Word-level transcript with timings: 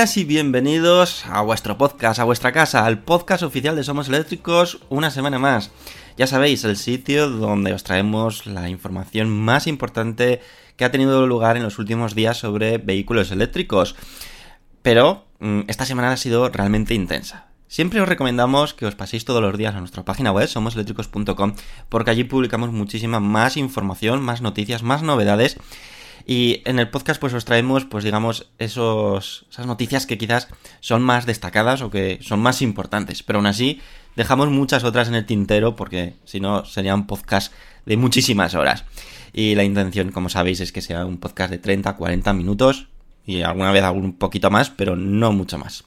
Y 0.00 0.24
bienvenidos 0.24 1.26
a 1.26 1.42
vuestro 1.42 1.76
podcast, 1.76 2.20
a 2.20 2.24
vuestra 2.24 2.52
casa, 2.52 2.86
al 2.86 3.00
podcast 3.00 3.42
oficial 3.42 3.76
de 3.76 3.84
Somos 3.84 4.08
Eléctricos, 4.08 4.80
una 4.88 5.10
semana 5.10 5.38
más. 5.38 5.72
Ya 6.16 6.26
sabéis, 6.26 6.64
el 6.64 6.78
sitio 6.78 7.28
donde 7.28 7.74
os 7.74 7.84
traemos 7.84 8.46
la 8.46 8.70
información 8.70 9.28
más 9.28 9.66
importante 9.66 10.40
que 10.76 10.86
ha 10.86 10.90
tenido 10.90 11.26
lugar 11.26 11.58
en 11.58 11.64
los 11.64 11.78
últimos 11.78 12.14
días 12.14 12.38
sobre 12.38 12.78
vehículos 12.78 13.30
eléctricos. 13.30 13.94
Pero 14.80 15.26
mm, 15.38 15.64
esta 15.68 15.84
semana 15.84 16.12
ha 16.12 16.16
sido 16.16 16.48
realmente 16.48 16.94
intensa. 16.94 17.48
Siempre 17.68 18.00
os 18.00 18.08
recomendamos 18.08 18.72
que 18.72 18.86
os 18.86 18.94
paséis 18.94 19.26
todos 19.26 19.42
los 19.42 19.58
días 19.58 19.74
a 19.74 19.80
nuestra 19.80 20.06
página 20.06 20.32
web, 20.32 20.48
somoseléctricos.com, 20.48 21.56
porque 21.90 22.10
allí 22.10 22.24
publicamos 22.24 22.72
muchísima 22.72 23.20
más 23.20 23.58
información, 23.58 24.22
más 24.22 24.40
noticias, 24.40 24.82
más 24.82 25.02
novedades. 25.02 25.58
Y 26.26 26.62
en 26.64 26.78
el 26.78 26.88
podcast 26.88 27.20
pues 27.20 27.34
os 27.34 27.44
traemos 27.44 27.84
pues 27.84 28.04
digamos 28.04 28.50
esos, 28.58 29.46
esas 29.50 29.66
noticias 29.66 30.06
que 30.06 30.18
quizás 30.18 30.48
son 30.80 31.02
más 31.02 31.26
destacadas 31.26 31.82
o 31.82 31.90
que 31.90 32.18
son 32.22 32.40
más 32.40 32.62
importantes. 32.62 33.22
Pero 33.22 33.38
aún 33.38 33.46
así 33.46 33.80
dejamos 34.16 34.50
muchas 34.50 34.84
otras 34.84 35.08
en 35.08 35.14
el 35.14 35.26
tintero 35.26 35.76
porque 35.76 36.14
si 36.24 36.40
no 36.40 36.64
sería 36.64 36.94
un 36.94 37.06
podcast 37.06 37.52
de 37.86 37.96
muchísimas 37.96 38.54
horas. 38.54 38.84
Y 39.32 39.54
la 39.54 39.64
intención 39.64 40.10
como 40.10 40.28
sabéis 40.28 40.60
es 40.60 40.72
que 40.72 40.82
sea 40.82 41.04
un 41.06 41.18
podcast 41.18 41.50
de 41.50 41.58
30, 41.58 41.94
40 41.94 42.32
minutos 42.32 42.88
y 43.24 43.42
alguna 43.42 43.70
vez 43.70 43.84
algún 43.84 44.14
poquito 44.14 44.50
más, 44.50 44.70
pero 44.70 44.96
no 44.96 45.32
mucho 45.32 45.58
más. 45.58 45.84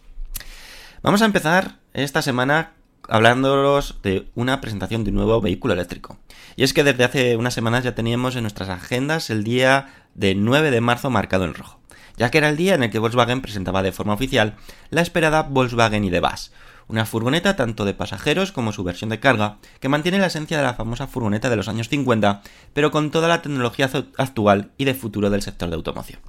Vamos 1.01 1.21
a 1.21 1.25
empezar 1.25 1.79
esta 1.93 2.21
semana 2.21 2.71
hablándolos 3.09 3.97
de 4.01 4.27
una 4.35 4.61
presentación 4.61 5.03
de 5.03 5.09
un 5.09 5.17
nuevo 5.17 5.41
vehículo 5.41 5.73
eléctrico. 5.73 6.17
Y 6.55 6.63
es 6.63 6.73
que 6.73 6.83
desde 6.83 7.03
hace 7.03 7.35
unas 7.35 7.53
semanas 7.53 7.83
ya 7.83 7.95
teníamos 7.95 8.35
en 8.35 8.43
nuestras 8.43 8.69
agendas 8.69 9.29
el 9.29 9.43
día 9.43 10.02
de 10.15 10.35
9 10.35 10.71
de 10.71 10.81
marzo 10.81 11.09
marcado 11.09 11.45
en 11.45 11.53
rojo, 11.53 11.79
ya 12.17 12.31
que 12.31 12.37
era 12.37 12.49
el 12.49 12.57
día 12.57 12.75
en 12.75 12.83
el 12.83 12.91
que 12.91 12.99
Volkswagen 12.99 13.41
presentaba 13.41 13.83
de 13.83 13.91
forma 13.91 14.13
oficial 14.13 14.55
la 14.89 15.01
esperada 15.01 15.43
Volkswagen 15.43 16.03
ID.Bus, 16.03 16.51
una 16.87 17.05
furgoneta 17.05 17.55
tanto 17.55 17.85
de 17.85 17.93
pasajeros 17.93 18.51
como 18.51 18.71
su 18.71 18.83
versión 18.83 19.09
de 19.09 19.19
carga, 19.19 19.57
que 19.79 19.89
mantiene 19.89 20.19
la 20.19 20.27
esencia 20.27 20.57
de 20.57 20.63
la 20.63 20.73
famosa 20.73 21.07
furgoneta 21.07 21.49
de 21.49 21.55
los 21.55 21.67
años 21.67 21.89
50, 21.89 22.41
pero 22.73 22.91
con 22.91 23.11
toda 23.11 23.27
la 23.27 23.41
tecnología 23.41 23.89
actual 24.17 24.71
y 24.77 24.85
de 24.85 24.93
futuro 24.93 25.29
del 25.29 25.41
sector 25.41 25.69
de 25.69 25.75
automoción. 25.75 26.19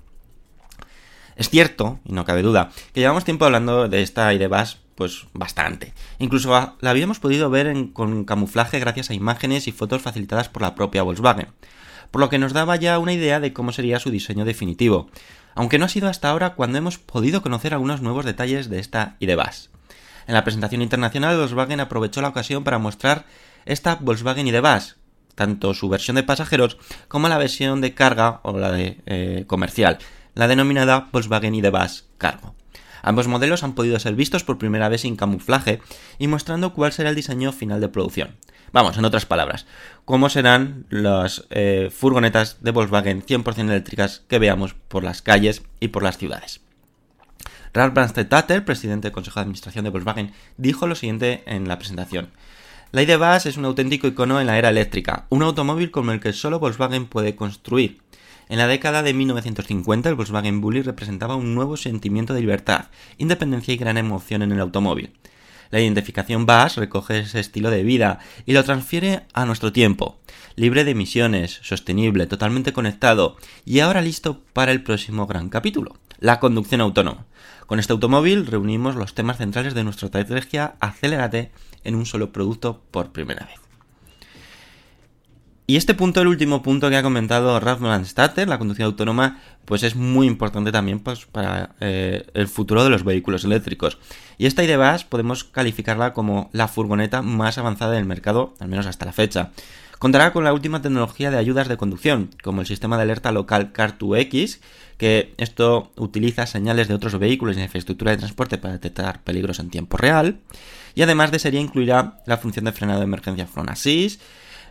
Es 1.36 1.50
cierto, 1.50 1.98
y 2.04 2.12
no 2.12 2.24
cabe 2.24 2.42
duda, 2.42 2.70
que 2.92 3.00
llevamos 3.00 3.24
tiempo 3.24 3.44
hablando 3.44 3.88
de 3.88 4.02
esta 4.02 4.32
ID.Bus 4.32 4.78
pues 4.94 5.26
bastante. 5.32 5.92
Incluso 6.20 6.76
la 6.80 6.90
habíamos 6.90 7.18
podido 7.18 7.50
ver 7.50 7.74
con 7.92 8.24
camuflaje 8.24 8.78
gracias 8.78 9.10
a 9.10 9.14
imágenes 9.14 9.66
y 9.66 9.72
fotos 9.72 10.02
facilitadas 10.02 10.48
por 10.48 10.62
la 10.62 10.76
propia 10.76 11.02
Volkswagen, 11.02 11.48
por 12.14 12.20
lo 12.20 12.28
que 12.28 12.38
nos 12.38 12.52
daba 12.52 12.76
ya 12.76 13.00
una 13.00 13.12
idea 13.12 13.40
de 13.40 13.52
cómo 13.52 13.72
sería 13.72 13.98
su 13.98 14.12
diseño 14.12 14.44
definitivo, 14.44 15.10
aunque 15.56 15.80
no 15.80 15.86
ha 15.86 15.88
sido 15.88 16.08
hasta 16.08 16.30
ahora 16.30 16.54
cuando 16.54 16.78
hemos 16.78 16.96
podido 16.96 17.42
conocer 17.42 17.74
algunos 17.74 18.02
nuevos 18.02 18.24
detalles 18.24 18.70
de 18.70 18.78
esta 18.78 19.16
ID.Bus. 19.18 19.70
En 20.28 20.34
la 20.34 20.44
presentación 20.44 20.80
internacional, 20.80 21.36
Volkswagen 21.36 21.80
aprovechó 21.80 22.22
la 22.22 22.28
ocasión 22.28 22.62
para 22.62 22.78
mostrar 22.78 23.26
esta 23.64 23.96
Volkswagen 23.96 24.46
ID.Bus, 24.46 24.94
tanto 25.34 25.74
su 25.74 25.88
versión 25.88 26.14
de 26.14 26.22
pasajeros 26.22 26.78
como 27.08 27.28
la 27.28 27.36
versión 27.36 27.80
de 27.80 27.94
carga 27.94 28.38
o 28.44 28.56
la 28.56 28.70
de 28.70 29.00
eh, 29.06 29.42
comercial, 29.48 29.98
la 30.36 30.46
denominada 30.46 31.08
Volkswagen 31.10 31.56
ID.Bus 31.56 32.04
Cargo. 32.16 32.54
Ambos 33.02 33.26
modelos 33.26 33.64
han 33.64 33.74
podido 33.74 33.98
ser 33.98 34.14
vistos 34.14 34.44
por 34.44 34.58
primera 34.58 34.88
vez 34.88 35.00
sin 35.00 35.16
camuflaje 35.16 35.80
y 36.20 36.28
mostrando 36.28 36.74
cuál 36.74 36.92
será 36.92 37.10
el 37.10 37.16
diseño 37.16 37.50
final 37.50 37.80
de 37.80 37.88
producción. 37.88 38.36
Vamos, 38.74 38.98
en 38.98 39.04
otras 39.04 39.24
palabras, 39.24 39.66
cómo 40.04 40.28
serán 40.28 40.86
las 40.90 41.46
eh, 41.50 41.90
furgonetas 41.96 42.56
de 42.60 42.72
Volkswagen 42.72 43.24
100% 43.24 43.70
eléctricas 43.70 44.24
que 44.26 44.40
veamos 44.40 44.74
por 44.74 45.04
las 45.04 45.22
calles 45.22 45.62
y 45.78 45.88
por 45.88 46.02
las 46.02 46.18
ciudades. 46.18 46.60
Ralf 47.72 47.94
Brandstetter, 47.94 48.64
presidente 48.64 49.06
del 49.06 49.12
Consejo 49.12 49.38
de 49.38 49.42
Administración 49.42 49.84
de 49.84 49.92
Volkswagen, 49.92 50.32
dijo 50.56 50.88
lo 50.88 50.96
siguiente 50.96 51.44
en 51.46 51.68
la 51.68 51.78
presentación. 51.78 52.30
La 52.90 53.02
ID.Bus 53.02 53.46
es 53.46 53.56
un 53.56 53.64
auténtico 53.64 54.08
icono 54.08 54.40
en 54.40 54.48
la 54.48 54.58
era 54.58 54.70
eléctrica, 54.70 55.26
un 55.28 55.44
automóvil 55.44 55.92
como 55.92 56.10
el 56.10 56.18
que 56.18 56.32
solo 56.32 56.58
Volkswagen 56.58 57.06
puede 57.06 57.36
construir. 57.36 58.00
En 58.48 58.58
la 58.58 58.66
década 58.66 59.04
de 59.04 59.14
1950 59.14 60.08
el 60.08 60.16
Volkswagen 60.16 60.60
Bully 60.60 60.82
representaba 60.82 61.36
un 61.36 61.54
nuevo 61.54 61.76
sentimiento 61.76 62.34
de 62.34 62.40
libertad, 62.40 62.86
independencia 63.18 63.72
y 63.72 63.76
gran 63.76 63.98
emoción 63.98 64.42
en 64.42 64.50
el 64.50 64.58
automóvil. 64.58 65.12
La 65.74 65.80
identificación 65.80 66.46
BAS 66.46 66.76
recoge 66.76 67.18
ese 67.18 67.40
estilo 67.40 67.68
de 67.68 67.82
vida 67.82 68.20
y 68.46 68.52
lo 68.52 68.62
transfiere 68.62 69.22
a 69.32 69.44
nuestro 69.44 69.72
tiempo, 69.72 70.20
libre 70.54 70.84
de 70.84 70.92
emisiones, 70.92 71.58
sostenible, 71.64 72.28
totalmente 72.28 72.72
conectado 72.72 73.36
y 73.64 73.80
ahora 73.80 74.00
listo 74.00 74.40
para 74.52 74.70
el 74.70 74.84
próximo 74.84 75.26
gran 75.26 75.48
capítulo, 75.48 75.96
la 76.20 76.38
conducción 76.38 76.80
autónoma. 76.80 77.26
Con 77.66 77.80
este 77.80 77.92
automóvil 77.92 78.46
reunimos 78.46 78.94
los 78.94 79.14
temas 79.14 79.38
centrales 79.38 79.74
de 79.74 79.82
nuestra 79.82 80.06
estrategia 80.06 80.76
Acelérate 80.78 81.50
en 81.82 81.96
un 81.96 82.06
solo 82.06 82.30
producto 82.30 82.80
por 82.92 83.10
primera 83.10 83.44
vez. 83.44 83.63
Y 85.66 85.76
este 85.76 85.94
punto, 85.94 86.20
el 86.20 86.26
último 86.26 86.62
punto 86.62 86.90
que 86.90 86.96
ha 86.96 87.02
comentado 87.02 87.58
Ralf 87.58 87.80
Landstatter, 87.80 88.46
la 88.46 88.58
conducción 88.58 88.84
autónoma, 88.86 89.40
pues 89.64 89.82
es 89.82 89.96
muy 89.96 90.26
importante 90.26 90.72
también 90.72 91.00
pues, 91.00 91.24
para 91.24 91.74
eh, 91.80 92.26
el 92.34 92.48
futuro 92.48 92.84
de 92.84 92.90
los 92.90 93.02
vehículos 93.02 93.44
eléctricos. 93.44 93.96
Y 94.36 94.44
esta 94.44 94.62
ID.Bus 94.62 95.04
podemos 95.04 95.44
calificarla 95.44 96.12
como 96.12 96.50
la 96.52 96.68
furgoneta 96.68 97.22
más 97.22 97.56
avanzada 97.56 97.92
del 97.92 98.04
mercado, 98.04 98.54
al 98.60 98.68
menos 98.68 98.84
hasta 98.84 99.06
la 99.06 99.12
fecha. 99.12 99.52
Contará 99.98 100.34
con 100.34 100.44
la 100.44 100.52
última 100.52 100.82
tecnología 100.82 101.30
de 101.30 101.38
ayudas 101.38 101.66
de 101.66 101.78
conducción, 101.78 102.28
como 102.42 102.60
el 102.60 102.66
sistema 102.66 102.98
de 102.98 103.04
alerta 103.04 103.32
local 103.32 103.72
Car2X, 103.72 104.58
que 104.98 105.32
esto 105.38 105.92
utiliza 105.96 106.46
señales 106.46 106.88
de 106.88 106.94
otros 106.94 107.18
vehículos 107.18 107.56
y 107.56 107.62
infraestructura 107.62 108.10
de 108.10 108.18
transporte 108.18 108.58
para 108.58 108.74
detectar 108.74 109.22
peligros 109.22 109.60
en 109.60 109.70
tiempo 109.70 109.96
real. 109.96 110.40
Y 110.94 111.00
además 111.00 111.30
de 111.30 111.38
serie 111.38 111.58
incluirá 111.58 112.18
la 112.26 112.36
función 112.36 112.66
de 112.66 112.72
frenado 112.72 113.00
de 113.00 113.04
emergencia 113.04 113.46
Front 113.46 113.70
Assist, 113.70 114.20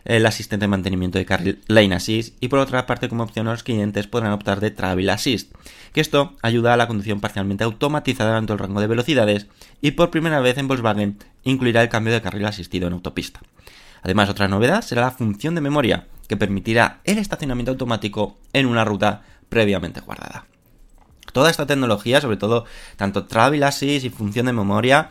el 0.04 0.26
asistente 0.26 0.64
de 0.64 0.68
mantenimiento 0.68 1.18
de 1.18 1.26
carril 1.26 1.60
Lane 1.66 1.94
Assist 1.94 2.36
y 2.40 2.48
por 2.48 2.58
otra 2.58 2.86
parte 2.86 3.08
como 3.08 3.22
opción 3.22 3.46
los 3.46 3.62
clientes 3.62 4.06
podrán 4.06 4.32
optar 4.32 4.60
de 4.60 4.70
Travel 4.70 5.10
Assist, 5.10 5.52
que 5.92 6.00
esto 6.00 6.34
ayuda 6.42 6.74
a 6.74 6.76
la 6.76 6.86
conducción 6.86 7.20
parcialmente 7.20 7.64
automatizada 7.64 8.40
todo 8.42 8.54
el 8.54 8.58
rango 8.58 8.80
de 8.80 8.86
velocidades 8.86 9.46
y 9.80 9.92
por 9.92 10.10
primera 10.10 10.40
vez 10.40 10.58
en 10.58 10.68
Volkswagen 10.68 11.18
incluirá 11.42 11.82
el 11.82 11.88
cambio 11.88 12.12
de 12.12 12.22
carril 12.22 12.46
asistido 12.46 12.86
en 12.86 12.94
autopista. 12.94 13.40
Además, 14.02 14.28
otra 14.28 14.48
novedad 14.48 14.82
será 14.82 15.02
la 15.02 15.10
función 15.10 15.54
de 15.54 15.62
memoria, 15.62 16.06
que 16.28 16.36
permitirá 16.36 17.00
el 17.04 17.16
estacionamiento 17.16 17.70
automático 17.72 18.36
en 18.52 18.66
una 18.66 18.84
ruta 18.84 19.22
previamente 19.48 20.00
guardada. 20.00 20.46
Toda 21.32 21.50
esta 21.50 21.66
tecnología, 21.66 22.20
sobre 22.20 22.36
todo 22.36 22.64
tanto 22.96 23.24
Travel 23.24 23.62
Assist 23.62 24.04
y 24.04 24.10
función 24.10 24.46
de 24.46 24.52
memoria, 24.52 25.10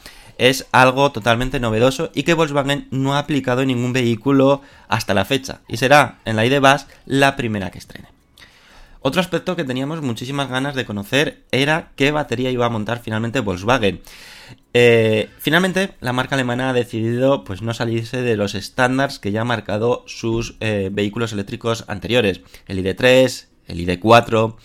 es 0.49 0.67
algo 0.73 1.09
totalmente 1.13 1.61
novedoso 1.61 2.11
y 2.13 2.23
que 2.23 2.33
Volkswagen 2.33 2.87
no 2.91 3.15
ha 3.15 3.19
aplicado 3.19 3.61
en 3.61 3.69
ningún 3.69 3.93
vehículo 3.93 4.61
hasta 4.89 5.13
la 5.13 5.23
fecha 5.23 5.61
y 5.69 5.77
será 5.77 6.19
en 6.25 6.35
la 6.35 6.45
ID 6.45 6.59
Bus 6.59 6.85
la 7.05 7.37
primera 7.37 7.71
que 7.71 7.77
estrene. 7.77 8.09
Otro 8.99 9.21
aspecto 9.21 9.55
que 9.55 9.63
teníamos 9.63 10.01
muchísimas 10.01 10.49
ganas 10.49 10.75
de 10.75 10.83
conocer 10.83 11.43
era 11.51 11.91
qué 11.95 12.11
batería 12.11 12.51
iba 12.51 12.65
a 12.65 12.69
montar 12.69 13.01
finalmente 13.01 13.39
Volkswagen. 13.39 14.01
Eh, 14.73 15.29
finalmente, 15.39 15.91
la 16.01 16.11
marca 16.11 16.35
alemana 16.35 16.71
ha 16.71 16.73
decidido 16.73 17.45
pues, 17.45 17.61
no 17.61 17.73
salirse 17.73 18.21
de 18.21 18.35
los 18.35 18.53
estándares 18.53 19.19
que 19.19 19.31
ya 19.31 19.41
han 19.41 19.47
marcado 19.47 20.03
sus 20.07 20.57
eh, 20.59 20.89
vehículos 20.91 21.31
eléctricos 21.31 21.85
anteriores, 21.87 22.41
el 22.67 22.83
ID3, 22.83 23.45
el 23.67 23.79
ID4, 23.79 24.55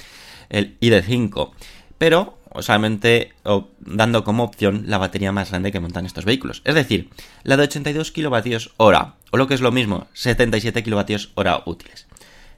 el 0.48 0.78
ID5, 0.80 1.50
pero 1.98 2.38
solamente 2.60 3.32
dando 3.80 4.24
como 4.24 4.44
opción 4.44 4.84
la 4.86 4.98
batería 4.98 5.32
más 5.32 5.50
grande 5.50 5.72
que 5.72 5.80
montan 5.80 6.06
estos 6.06 6.24
vehículos, 6.24 6.62
es 6.64 6.74
decir, 6.74 7.10
la 7.42 7.56
de 7.56 7.64
82 7.64 8.12
kWh, 8.12 8.56
o 8.76 9.36
lo 9.36 9.46
que 9.46 9.54
es 9.54 9.60
lo 9.60 9.72
mismo, 9.72 10.06
77 10.12 10.82
kWh 10.82 11.62
útiles. 11.66 12.06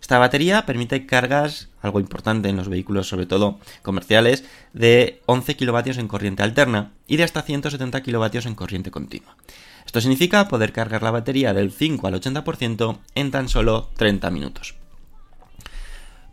Esta 0.00 0.18
batería 0.18 0.64
permite 0.64 1.04
cargas, 1.04 1.68
algo 1.82 2.00
importante 2.00 2.48
en 2.48 2.56
los 2.56 2.68
vehículos, 2.68 3.06
sobre 3.06 3.26
todo 3.26 3.58
comerciales, 3.82 4.44
de 4.72 5.20
11 5.26 5.56
kilovatios 5.56 5.98
en 5.98 6.08
corriente 6.08 6.42
alterna 6.42 6.92
y 7.06 7.16
de 7.16 7.24
hasta 7.24 7.42
170 7.42 8.02
kilovatios 8.02 8.46
en 8.46 8.54
corriente 8.54 8.90
continua. 8.90 9.36
Esto 9.84 10.00
significa 10.00 10.48
poder 10.48 10.72
cargar 10.72 11.02
la 11.02 11.10
batería 11.10 11.52
del 11.52 11.70
5 11.70 12.06
al 12.06 12.14
80% 12.14 12.98
en 13.14 13.30
tan 13.30 13.48
solo 13.48 13.90
30 13.96 14.30
minutos. 14.30 14.74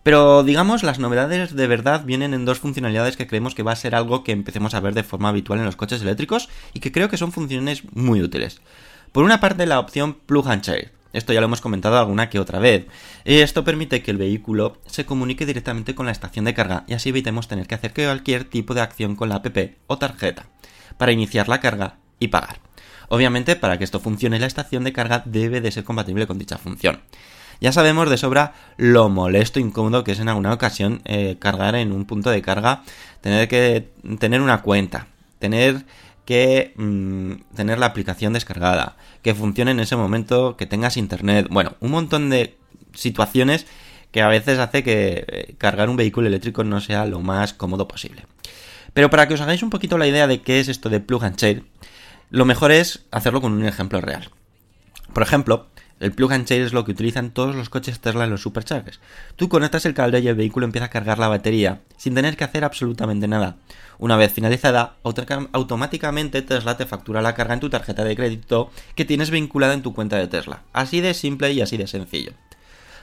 Pero 0.07 0.41
digamos, 0.43 0.83
las 0.83 0.99
novedades 0.99 1.53
de 1.53 1.67
verdad 1.67 2.05
vienen 2.05 2.33
en 2.33 2.45
dos 2.45 2.59
funcionalidades 2.59 3.17
que 3.17 3.27
creemos 3.27 3.55
que 3.55 3.63
va 3.63 3.73
a 3.73 3.75
ser 3.75 3.93
algo 3.93 4.23
que 4.23 4.31
empecemos 4.31 4.73
a 4.73 4.79
ver 4.79 4.93
de 4.93 5.03
forma 5.03 5.27
habitual 5.27 5.59
en 5.59 5.65
los 5.65 5.75
coches 5.75 6.01
eléctricos 6.01 6.47
y 6.73 6.79
que 6.79 6.93
creo 6.93 7.09
que 7.09 7.17
son 7.17 7.33
funciones 7.33 7.83
muy 7.93 8.21
útiles. 8.21 8.61
Por 9.11 9.25
una 9.25 9.41
parte, 9.41 9.65
la 9.65 9.81
opción 9.81 10.13
Plug 10.13 10.47
and 10.47 10.61
Charge. 10.61 10.91
Esto 11.11 11.33
ya 11.33 11.41
lo 11.41 11.47
hemos 11.47 11.59
comentado 11.59 11.97
alguna 11.97 12.29
que 12.29 12.39
otra 12.39 12.59
vez. 12.59 12.87
Esto 13.25 13.65
permite 13.65 14.01
que 14.01 14.11
el 14.11 14.17
vehículo 14.17 14.77
se 14.85 15.05
comunique 15.05 15.45
directamente 15.45 15.93
con 15.93 16.05
la 16.05 16.13
estación 16.13 16.45
de 16.45 16.53
carga 16.53 16.85
y 16.87 16.93
así 16.93 17.09
evitemos 17.09 17.49
tener 17.49 17.67
que 17.67 17.75
hacer 17.75 17.93
cualquier 17.93 18.45
tipo 18.45 18.73
de 18.73 18.79
acción 18.79 19.17
con 19.17 19.27
la 19.27 19.35
app 19.35 19.57
o 19.87 19.97
tarjeta 19.97 20.45
para 20.97 21.11
iniciar 21.11 21.49
la 21.49 21.59
carga 21.59 21.97
y 22.17 22.29
pagar. 22.29 22.61
Obviamente, 23.09 23.57
para 23.57 23.77
que 23.77 23.83
esto 23.83 23.99
funcione, 23.99 24.39
la 24.39 24.47
estación 24.47 24.85
de 24.85 24.93
carga 24.93 25.23
debe 25.25 25.59
de 25.59 25.71
ser 25.73 25.83
compatible 25.83 26.27
con 26.27 26.39
dicha 26.39 26.57
función. 26.57 27.01
Ya 27.59 27.71
sabemos 27.71 28.09
de 28.09 28.17
sobra 28.17 28.53
lo 28.77 29.09
molesto 29.09 29.59
e 29.59 29.63
incómodo 29.63 30.03
que 30.03 30.11
es 30.11 30.19
en 30.19 30.29
alguna 30.29 30.53
ocasión 30.53 31.01
eh, 31.05 31.37
cargar 31.39 31.75
en 31.75 31.91
un 31.91 32.05
punto 32.05 32.29
de 32.29 32.41
carga, 32.41 32.83
tener 33.21 33.47
que 33.47 33.89
tener 34.19 34.41
una 34.41 34.61
cuenta, 34.61 35.07
tener 35.39 35.85
que 36.25 36.73
mm, 36.75 37.55
tener 37.55 37.79
la 37.79 37.87
aplicación 37.87 38.33
descargada, 38.33 38.97
que 39.23 39.33
funcione 39.33 39.71
en 39.71 39.79
ese 39.79 39.95
momento, 39.95 40.57
que 40.57 40.65
tengas 40.65 40.97
internet, 40.97 41.47
bueno, 41.49 41.75
un 41.79 41.91
montón 41.91 42.29
de 42.29 42.57
situaciones 42.93 43.65
que 44.11 44.21
a 44.21 44.27
veces 44.27 44.59
hace 44.59 44.83
que 44.83 45.25
eh, 45.27 45.55
cargar 45.57 45.89
un 45.89 45.95
vehículo 45.95 46.27
eléctrico 46.27 46.63
no 46.63 46.81
sea 46.81 47.05
lo 47.05 47.21
más 47.21 47.53
cómodo 47.53 47.87
posible. 47.87 48.25
Pero 48.93 49.09
para 49.09 49.27
que 49.27 49.35
os 49.35 49.41
hagáis 49.41 49.63
un 49.63 49.69
poquito 49.69 49.97
la 49.97 50.07
idea 50.07 50.27
de 50.27 50.41
qué 50.41 50.59
es 50.59 50.67
esto 50.67 50.89
de 50.89 50.99
plug 50.99 51.23
and 51.23 51.37
share, 51.37 51.63
lo 52.29 52.45
mejor 52.45 52.71
es 52.71 53.05
hacerlo 53.11 53.41
con 53.41 53.53
un 53.53 53.65
ejemplo 53.65 54.01
real. 54.01 54.29
Por 55.13 55.23
ejemplo, 55.23 55.67
el 55.99 56.11
plug 56.11 56.33
and 56.33 56.47
share 56.47 56.61
es 56.61 56.73
lo 56.73 56.85
que 56.85 56.91
utilizan 56.91 57.31
todos 57.31 57.55
los 57.55 57.69
coches 57.69 57.99
Tesla 57.99 58.25
en 58.25 58.29
los 58.29 58.41
superchargers. 58.41 58.99
Tú 59.35 59.49
conectas 59.49 59.85
el 59.85 59.93
cable 59.93 60.19
y 60.19 60.27
el 60.27 60.35
vehículo 60.35 60.65
empieza 60.65 60.85
a 60.85 60.89
cargar 60.89 61.17
la 61.17 61.27
batería 61.27 61.81
sin 61.97 62.13
tener 62.13 62.37
que 62.37 62.43
hacer 62.43 62.63
absolutamente 62.63 63.27
nada. 63.27 63.57
Una 63.97 64.15
vez 64.15 64.31
finalizada, 64.31 64.97
automáticamente 65.51 66.43
Tesla 66.43 66.77
te 66.77 66.85
factura 66.85 67.21
la 67.21 67.33
carga 67.33 67.55
en 67.55 67.59
tu 67.59 67.69
tarjeta 67.69 68.03
de 68.03 68.15
crédito 68.15 68.69
que 68.95 69.05
tienes 69.05 69.31
vinculada 69.31 69.73
en 69.73 69.81
tu 69.81 69.93
cuenta 69.93 70.17
de 70.17 70.27
Tesla. 70.27 70.61
Así 70.71 71.01
de 71.01 71.15
simple 71.15 71.51
y 71.53 71.61
así 71.61 71.77
de 71.77 71.87
sencillo. 71.87 72.33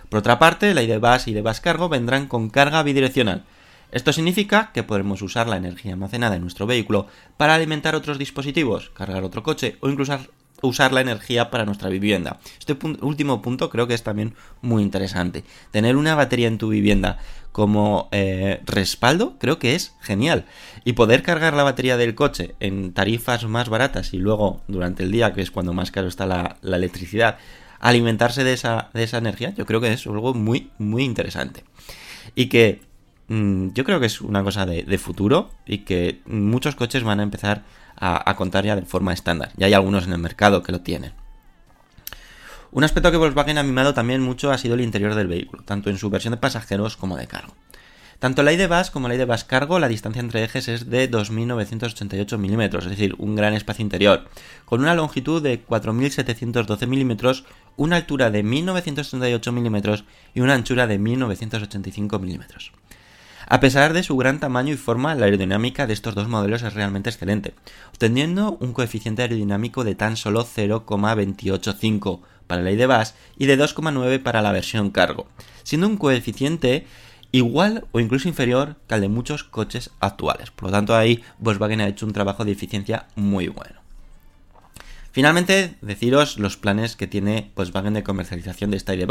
Por 0.09 0.21
otra 0.21 0.39
parte, 0.39 0.73
la 0.75 0.83
ID-Bus 0.83 1.27
y 1.27 1.33
ID-Bus 1.33 1.61
Cargo 1.61 1.89
vendrán 1.89 2.29
con 2.29 2.49
carga 2.49 2.83
bidireccional. 2.85 3.45
Esto 3.91 4.13
significa 4.13 4.71
que 4.73 4.83
podremos 4.83 5.23
usar 5.23 5.49
la 5.49 5.57
energía 5.57 5.93
almacenada 5.93 6.37
en 6.37 6.43
nuestro 6.43 6.67
vehículo 6.67 7.09
para 7.37 7.55
alimentar 7.55 7.95
otros 7.95 8.19
dispositivos, 8.19 8.91
cargar 8.91 9.25
otro 9.25 9.43
coche 9.43 9.77
o 9.81 9.89
incluso 9.89 10.19
usar 10.67 10.93
la 10.93 11.01
energía 11.01 11.51
para 11.51 11.65
nuestra 11.65 11.89
vivienda. 11.89 12.39
Este 12.59 12.77
último 13.01 13.43
punto 13.43 13.71
creo 13.71 13.87
que 13.87 13.95
es 13.95 14.03
también 14.03 14.35
muy 14.63 14.83
interesante. 14.83 15.45
Tener 15.71 15.97
una 15.97 16.15
batería 16.15 16.49
en 16.49 16.59
tu 16.59 16.69
vivienda 16.69 17.19
como 17.53 18.09
eh, 18.11 18.61
respaldo 18.65 19.37
creo 19.39 19.59
que 19.59 19.75
es 19.75 19.95
genial. 20.01 20.45
Y 20.85 20.95
poder 20.95 21.23
cargar 21.23 21.55
la 21.55 21.63
batería 21.63 21.97
del 21.97 22.15
coche 22.15 22.55
en 22.59 22.93
tarifas 22.93 23.45
más 23.45 23.69
baratas 23.69 24.13
y 24.13 24.19
luego 24.19 24.63
durante 24.67 25.05
el 25.05 25.13
día, 25.13 25.33
que 25.33 25.43
es 25.43 25.51
cuando 25.51 25.73
más 25.73 25.91
caro 25.91 26.09
está 26.09 26.27
la, 26.27 26.57
electricidad, 26.63 27.39
alimentarse 27.79 28.43
de 28.43 28.55
esa, 28.55 28.91
de 28.93 29.05
esa 29.05 29.19
energía, 29.19 29.55
yo 29.55 29.67
creo 29.67 29.81
que 29.81 29.93
es 29.93 30.07
algo 30.07 30.35
muy, 30.35 30.71
muy 30.79 31.05
interesante. 31.05 31.65
Y 32.35 32.47
que 32.47 32.81
yo 33.29 33.85
creo 33.85 34.01
que 34.01 34.07
es 34.07 34.21
una 34.21 34.43
cosa 34.43 34.67
de, 34.67 34.83
de 34.83 34.99
futuro 34.99 35.51
y 35.67 35.79
que 35.79 36.21
muchos 36.27 36.75
coches 36.75 37.03
van 37.03 37.21
a 37.21 37.23
empezar 37.23 37.65
a, 37.97 38.37
contar 38.37 38.65
ya 38.65 38.77
de 38.77 38.83
forma 38.83 39.13
estándar. 39.13 39.53
Ya 39.57 39.67
hay 39.67 39.75
algunos 39.75 40.07
en 40.07 40.13
el 40.13 40.19
mercado 40.19 40.63
que 40.63 40.73
lo 40.73 40.81
tienen. 40.81 41.13
Un 42.73 42.85
aspecto 42.85 43.11
que 43.11 43.17
Volkswagen 43.17 43.59
ha 43.59 43.63
mimado 43.63 43.95
también 43.95 44.21
mucho 44.21 44.51
ha 44.51 44.59
sido 44.59 44.75
el 44.75 44.81
interior 44.81 45.15
del 45.15 45.29
vehículo, 45.29 45.63
tanto 45.63 45.91
en 45.91 45.99
su 45.99 46.11
versión 46.11 46.33
de 46.33 46.39
pasajeros 46.39 46.97
como 46.97 47.17
de 47.17 47.29
cargo. 47.29 47.55
Tanto 48.19 48.43
la 48.43 48.53
ID-Bus 48.53 48.91
como 48.91 49.09
la 49.09 49.17
ID-Bus 49.17 49.45
Cargo, 49.45 49.79
la 49.79 49.89
distancia 49.89 50.21
entre 50.21 50.45
ejes 50.45 50.69
es 50.69 50.89
de 50.89 51.11
2.988 51.11 52.39
milímetros, 52.39 52.85
es 52.85 52.91
decir, 52.91 53.15
un 53.19 53.37
gran 53.37 53.55
espacio 53.55 53.83
interior, 53.83 54.29
con 54.65 54.81
una 54.81 54.95
longitud 54.95 55.43
de 55.43 55.65
4.712 55.65 56.87
milímetros, 56.87 57.45
una 57.77 57.97
altura 57.97 58.31
de 58.31 58.45
1.938 58.45 59.53
milímetros 59.53 60.05
y 60.33 60.41
una 60.41 60.55
anchura 60.55 60.87
de 60.87 60.99
1.985 60.99 62.19
milímetros. 62.19 62.73
A 63.47 63.61
pesar 63.61 63.93
de 63.93 64.03
su 64.03 64.17
gran 64.17 64.41
tamaño 64.41 64.73
y 64.73 64.77
forma, 64.77 65.15
la 65.15 65.27
aerodinámica 65.27 65.87
de 65.87 65.93
estos 65.93 66.15
dos 66.15 66.29
modelos 66.29 66.63
es 66.63 66.73
realmente 66.73 67.11
excelente, 67.11 67.53
obteniendo 67.91 68.57
un 68.59 68.73
coeficiente 68.73 69.21
aerodinámico 69.21 69.85
de 69.85 69.95
tan 69.95 70.17
solo 70.17 70.45
0,285 70.45 72.23
para 72.47 72.63
la 72.63 72.71
ID 72.71 72.89
y 73.37 73.47
de 73.47 73.59
2,9 73.59 74.23
para 74.23 74.41
la 74.41 74.53
versión 74.53 74.91
cargo, 74.91 75.27
siendo 75.63 75.87
un 75.87 75.99
coeficiente 75.99 76.87
igual 77.33 77.87
o 77.93 78.01
incluso 78.01 78.29
inferior 78.29 78.77
que 78.89 78.95
al 78.95 79.03
de 79.03 79.09
muchos 79.09 79.45
coches 79.45 79.91
actuales. 80.01 80.51
Por 80.51 80.71
lo 80.71 80.71
tanto, 80.71 80.97
ahí 80.97 81.23
Volkswagen 81.39 81.83
ha 81.83 81.89
hecho 81.89 82.07
un 82.07 82.13
trabajo 82.13 82.47
de 82.47 82.53
eficiencia 82.53 83.09
muy 83.15 83.49
bueno. 83.49 83.81
Finalmente, 85.13 85.77
deciros 85.83 86.39
los 86.39 86.57
planes 86.57 86.97
que 86.97 87.07
tiene 87.07 87.51
Volkswagen 87.55 87.95
de 87.95 88.03
comercialización 88.03 88.71
de 88.71 88.79
esta 88.79 88.95
ID 88.95 89.07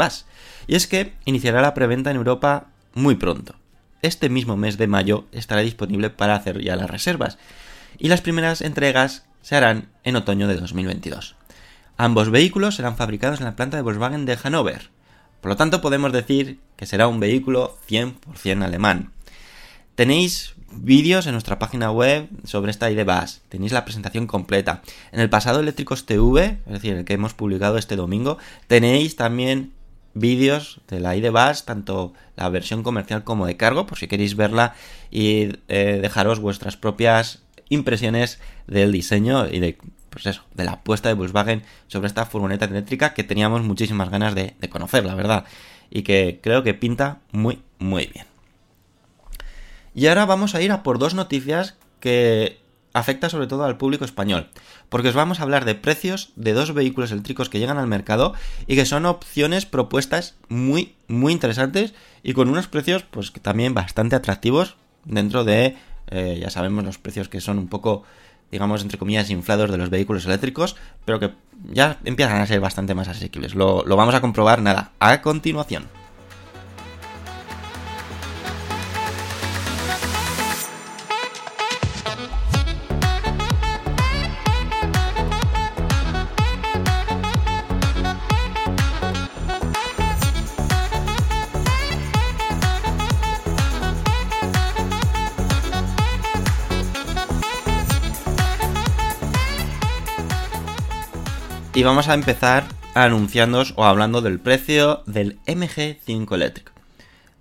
Y 0.66 0.74
es 0.74 0.88
que 0.88 1.14
iniciará 1.24 1.62
la 1.62 1.72
preventa 1.72 2.10
en 2.10 2.16
Europa 2.16 2.66
muy 2.94 3.14
pronto 3.14 3.54
este 4.04 4.28
mismo 4.28 4.56
mes 4.56 4.76
de 4.76 4.86
mayo 4.86 5.24
estará 5.32 5.62
disponible 5.62 6.10
para 6.10 6.34
hacer 6.34 6.60
ya 6.60 6.76
las 6.76 6.90
reservas 6.90 7.38
y 7.98 8.08
las 8.08 8.20
primeras 8.20 8.60
entregas 8.60 9.24
se 9.40 9.56
harán 9.56 9.88
en 10.04 10.16
otoño 10.16 10.46
de 10.46 10.56
2022. 10.56 11.36
Ambos 11.96 12.30
vehículos 12.30 12.76
serán 12.76 12.96
fabricados 12.96 13.40
en 13.40 13.46
la 13.46 13.56
planta 13.56 13.76
de 13.76 13.82
Volkswagen 13.82 14.26
de 14.26 14.36
Hannover, 14.36 14.90
por 15.40 15.50
lo 15.50 15.56
tanto 15.56 15.80
podemos 15.80 16.12
decir 16.12 16.58
que 16.76 16.86
será 16.86 17.08
un 17.08 17.20
vehículo 17.20 17.78
100% 17.88 18.62
alemán. 18.62 19.12
Tenéis 19.94 20.54
vídeos 20.70 21.26
en 21.26 21.32
nuestra 21.32 21.58
página 21.58 21.90
web 21.90 22.28
sobre 22.44 22.72
esta 22.72 22.90
ID 22.90 23.04
Bus, 23.04 23.42
tenéis 23.48 23.72
la 23.72 23.84
presentación 23.84 24.26
completa. 24.26 24.82
En 25.12 25.20
el 25.20 25.30
pasado 25.30 25.60
Eléctricos 25.60 26.04
TV, 26.04 26.58
es 26.66 26.72
decir, 26.72 26.94
el 26.94 27.04
que 27.04 27.14
hemos 27.14 27.32
publicado 27.32 27.78
este 27.78 27.96
domingo, 27.96 28.38
tenéis 28.66 29.16
también 29.16 29.73
vídeos 30.14 30.80
de 30.88 31.00
la 31.00 31.16
ID 31.16 31.30
Bus, 31.30 31.64
tanto 31.64 32.12
la 32.36 32.48
versión 32.48 32.82
comercial 32.82 33.24
como 33.24 33.46
de 33.46 33.56
cargo, 33.56 33.86
por 33.86 33.98
si 33.98 34.08
queréis 34.08 34.36
verla 34.36 34.74
y 35.10 35.58
eh, 35.68 35.98
dejaros 36.00 36.40
vuestras 36.40 36.76
propias 36.76 37.42
impresiones 37.68 38.40
del 38.66 38.92
diseño 38.92 39.48
y 39.48 39.60
de 39.60 39.78
pues 40.10 40.26
eso, 40.26 40.44
de 40.54 40.64
la 40.64 40.72
apuesta 40.72 41.08
de 41.08 41.16
Volkswagen 41.16 41.64
sobre 41.88 42.06
esta 42.06 42.24
furgoneta 42.24 42.66
eléctrica 42.66 43.14
que 43.14 43.24
teníamos 43.24 43.62
muchísimas 43.62 44.10
ganas 44.10 44.36
de 44.36 44.54
conocer, 44.70 45.04
la 45.04 45.16
verdad. 45.16 45.44
Y 45.90 46.02
que 46.02 46.38
creo 46.40 46.62
que 46.62 46.72
pinta 46.72 47.18
muy, 47.32 47.62
muy 47.80 48.06
bien. 48.06 48.26
Y 49.94 50.08
ahora 50.08 50.26
vamos 50.26 50.54
a 50.54 50.60
ir 50.60 50.72
a 50.72 50.82
por 50.82 50.98
dos 50.98 51.14
noticias 51.14 51.76
que 52.00 52.58
afecta 52.94 53.28
sobre 53.28 53.46
todo 53.46 53.64
al 53.64 53.76
público 53.76 54.06
español, 54.06 54.48
porque 54.88 55.08
os 55.08 55.14
vamos 55.14 55.38
a 55.38 55.42
hablar 55.42 55.66
de 55.66 55.74
precios 55.74 56.30
de 56.36 56.54
dos 56.54 56.72
vehículos 56.72 57.10
eléctricos 57.10 57.50
que 57.50 57.58
llegan 57.58 57.76
al 57.76 57.86
mercado 57.86 58.32
y 58.66 58.76
que 58.76 58.86
son 58.86 59.04
opciones 59.04 59.66
propuestas 59.66 60.36
muy 60.48 60.94
muy 61.08 61.32
interesantes 61.32 61.92
y 62.22 62.32
con 62.32 62.48
unos 62.48 62.68
precios 62.68 63.02
pues 63.02 63.32
también 63.32 63.74
bastante 63.74 64.16
atractivos 64.16 64.76
dentro 65.04 65.44
de 65.44 65.76
eh, 66.06 66.38
ya 66.40 66.48
sabemos 66.48 66.84
los 66.84 66.98
precios 66.98 67.28
que 67.28 67.40
son 67.40 67.58
un 67.58 67.68
poco 67.68 68.04
digamos 68.50 68.82
entre 68.82 68.98
comillas 68.98 69.30
inflados 69.30 69.70
de 69.70 69.78
los 69.78 69.90
vehículos 69.90 70.24
eléctricos, 70.26 70.76
pero 71.04 71.18
que 71.18 71.32
ya 71.72 71.98
empiezan 72.04 72.40
a 72.40 72.46
ser 72.46 72.60
bastante 72.60 72.94
más 72.94 73.08
asequibles. 73.08 73.56
Lo, 73.56 73.84
lo 73.84 73.96
vamos 73.96 74.14
a 74.14 74.20
comprobar 74.20 74.62
nada 74.62 74.92
a 75.00 75.22
continuación. 75.22 76.03
Y 101.74 101.82
vamos 101.82 102.08
a 102.08 102.14
empezar 102.14 102.64
anunciándoos 102.94 103.74
o 103.76 103.84
hablando 103.84 104.20
del 104.20 104.38
precio 104.38 105.02
del 105.06 105.38
MG5 105.46 106.32
Electric. 106.34 106.72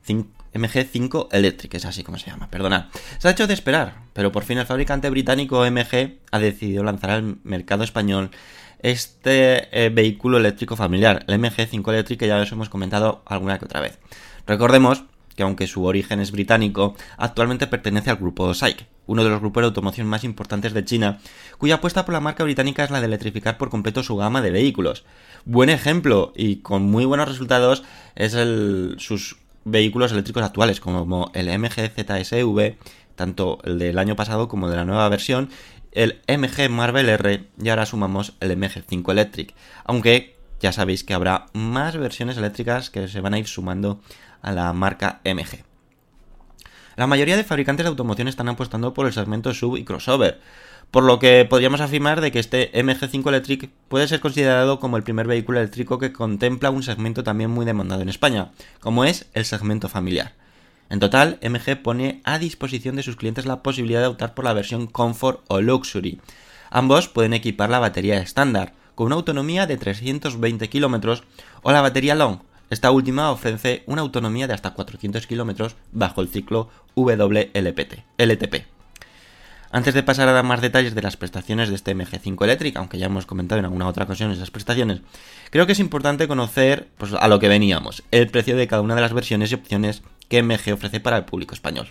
Cin- 0.08 0.28
MG5 0.54 1.30
Electric, 1.32 1.74
es 1.76 1.86
así 1.86 2.04
como 2.04 2.18
se 2.18 2.30
llama, 2.30 2.50
perdonad. 2.50 2.86
Se 3.20 3.28
ha 3.28 3.32
hecho 3.32 3.48
de 3.48 3.54
esperar, 3.54 3.96
pero 4.14 4.32
por 4.32 4.44
fin 4.44 4.58
el 4.60 4.66
fabricante 4.66 5.10
británico 5.10 5.64
MG 5.70 6.18
ha 6.32 6.40
decidido 6.40 6.84
lanzar 6.84 7.12
al 7.12 7.38
mercado 7.44 7.84
español 7.84 8.30
este 8.80 9.86
eh, 9.86 9.90
vehículo 9.90 10.38
eléctrico 10.38 10.76
familiar, 10.76 11.24
el 11.28 11.40
MG5 11.40 11.88
Electric, 11.90 12.20
que 12.20 12.28
ya 12.28 12.38
os 12.38 12.52
hemos 12.52 12.70
comentado 12.70 13.24
alguna 13.26 13.58
que 13.58 13.66
otra 13.66 13.82
vez. 13.82 13.98
Recordemos 14.46 15.06
que 15.36 15.44
aunque 15.44 15.68
su 15.68 15.84
origen 15.86 16.20
es 16.20 16.32
británico, 16.32 16.96
actualmente 17.18 17.68
pertenece 17.68 18.10
al 18.10 18.18
grupo 18.18 18.54
SAIC, 18.54 18.86
uno 19.06 19.24
de 19.24 19.30
los 19.30 19.40
grupos 19.40 19.62
de 19.62 19.68
automoción 19.68 20.08
más 20.08 20.24
importantes 20.24 20.74
de 20.74 20.86
China, 20.86 21.20
cuya 21.58 21.76
apuesta 21.76 22.06
por 22.06 22.14
la 22.14 22.20
marca 22.20 22.44
británica 22.44 22.84
es 22.84 22.92
la 22.92 23.00
de 23.00 23.08
electrificar 23.08 23.58
por 23.58 23.70
completo 23.70 24.04
su 24.04 24.16
gama 24.16 24.42
de 24.42 24.52
vehículos. 24.52 25.06
Buen 25.46 25.70
ejemplo 25.70 26.34
y 26.36 26.58
con 26.58 26.84
muy 26.84 27.06
buenos 27.06 27.28
resultados 27.28 27.84
es 28.16 28.34
el, 28.34 28.96
sus 29.00 29.38
vehículos 29.66 30.12
eléctricos 30.12 30.44
actuales, 30.44 30.80
como 30.80 31.32
el 31.34 31.48
MG 31.48 31.92
ZSV, 31.96 32.76
tanto 33.16 33.60
el 33.64 33.80
del 33.80 33.98
año 34.00 34.16
pasado 34.16 34.48
como 34.48 34.70
de 34.70 34.78
la 34.78 34.86
nueva 34.86 35.08
versión, 35.10 35.50
el 35.92 36.22
MG 36.28 36.70
Marvel 36.70 37.10
R 37.10 37.44
y 37.62 37.70
ahora 37.70 37.86
sumamos 37.86 38.34
el 38.40 38.58
MG5 38.58 39.12
Electric, 39.12 39.54
aunque 39.86 40.36
ya 40.64 40.72
sabéis 40.72 41.04
que 41.04 41.14
habrá 41.14 41.48
más 41.52 41.98
versiones 41.98 42.38
eléctricas 42.38 42.90
que 42.90 43.10
se 43.10 43.20
van 43.20 43.34
a 43.34 43.38
ir 43.38 43.48
sumando 43.48 44.00
a 44.42 44.54
la 44.54 44.72
marca 44.72 45.20
MG. 45.26 45.66
La 46.96 47.06
mayoría 47.06 47.36
de 47.36 47.44
fabricantes 47.44 47.84
de 47.84 47.90
automoción 47.90 48.30
están 48.30 48.48
apostando 48.48 48.94
por 48.94 49.06
el 49.06 49.12
segmento 49.12 49.54
sub 49.54 49.76
y 49.76 49.84
crossover, 49.84 50.40
por 50.90 51.04
lo 51.04 51.20
que 51.20 51.46
podríamos 51.50 51.82
afirmar 51.82 52.22
de 52.22 52.32
que 52.32 52.40
este 52.40 52.72
MG5 52.72 53.28
Electric 53.28 53.72
puede 53.90 54.08
ser 54.08 54.22
considerado 54.22 54.80
como 54.80 54.96
el 54.96 55.04
primer 55.04 55.28
vehículo 55.28 55.60
eléctrico 55.60 56.00
que 56.00 56.14
contempla 56.14 56.70
un 56.70 56.82
segmento 56.82 57.26
también 57.26 57.50
muy 57.52 57.66
demandado 57.66 58.02
en 58.02 58.10
España, 58.10 58.52
como 58.80 59.04
es 59.04 59.26
el 59.34 59.44
segmento 59.44 59.90
familiar. 59.90 60.32
En 60.90 61.00
total, 61.00 61.40
MG 61.42 61.82
pone 61.82 62.22
a 62.24 62.40
disposición 62.40 62.96
de 62.96 63.04
sus 63.04 63.18
clientes 63.18 63.46
la 63.46 63.64
posibilidad 63.64 64.00
de 64.00 64.08
optar 64.08 64.34
por 64.34 64.46
la 64.46 64.54
versión 64.54 64.88
Comfort 64.88 65.42
o 65.50 65.60
Luxury. 65.60 66.22
Ambos 66.70 67.10
pueden 67.10 67.34
equipar 67.34 67.70
la 67.70 67.80
batería 67.80 68.20
estándar, 68.20 68.74
con 68.96 69.08
una 69.08 69.16
autonomía 69.16 69.66
de 69.68 69.78
320 69.78 70.70
km, 70.70 71.22
o 71.62 71.72
la 71.72 71.82
batería 71.82 72.16
Long. 72.16 72.40
Esta 72.70 72.92
última 72.92 73.32
ofrece 73.32 73.84
una 73.86 74.02
autonomía 74.02 74.48
de 74.48 74.54
hasta 74.54 74.74
400 74.74 75.28
km 75.28 75.76
bajo 75.92 76.22
el 76.22 76.30
ciclo 76.30 76.70
WLPT, 76.96 78.04
LTP. 78.18 78.74
Antes 79.72 79.96
de 79.96 80.04
pasar 80.04 80.30
a 80.30 80.34
dar 80.34 80.44
más 80.44 80.62
detalles 80.62 80.94
de 80.94 81.02
las 81.02 81.18
prestaciones 81.18 81.70
de 81.70 81.76
este 81.76 81.96
MG5 81.96 82.44
Electric, 82.44 82.76
aunque 82.78 83.00
ya 83.00 83.08
hemos 83.08 83.26
comentado 83.26 83.58
en 83.58 83.66
alguna 83.66 83.88
otra 83.88 84.06
ocasión 84.06 84.32
esas 84.32 84.52
prestaciones, 84.52 85.02
creo 85.50 85.66
que 85.66 85.72
es 85.72 85.80
importante 85.80 86.28
conocer 86.28 86.90
pues, 87.00 87.14
a 87.14 87.28
lo 87.28 87.40
que 87.40 87.48
veníamos, 87.48 88.04
el 88.12 88.30
precio 88.30 88.56
de 88.56 88.68
cada 88.68 88.84
una 88.84 88.94
de 88.94 89.02
las 89.02 89.14
versiones 89.14 89.52
y 89.52 89.56
opciones 89.56 90.04
que 90.30 90.44
MG 90.44 90.74
ofrece 90.74 91.00
para 91.00 91.18
el 91.18 91.26
público 91.26 91.56
español. 91.56 91.88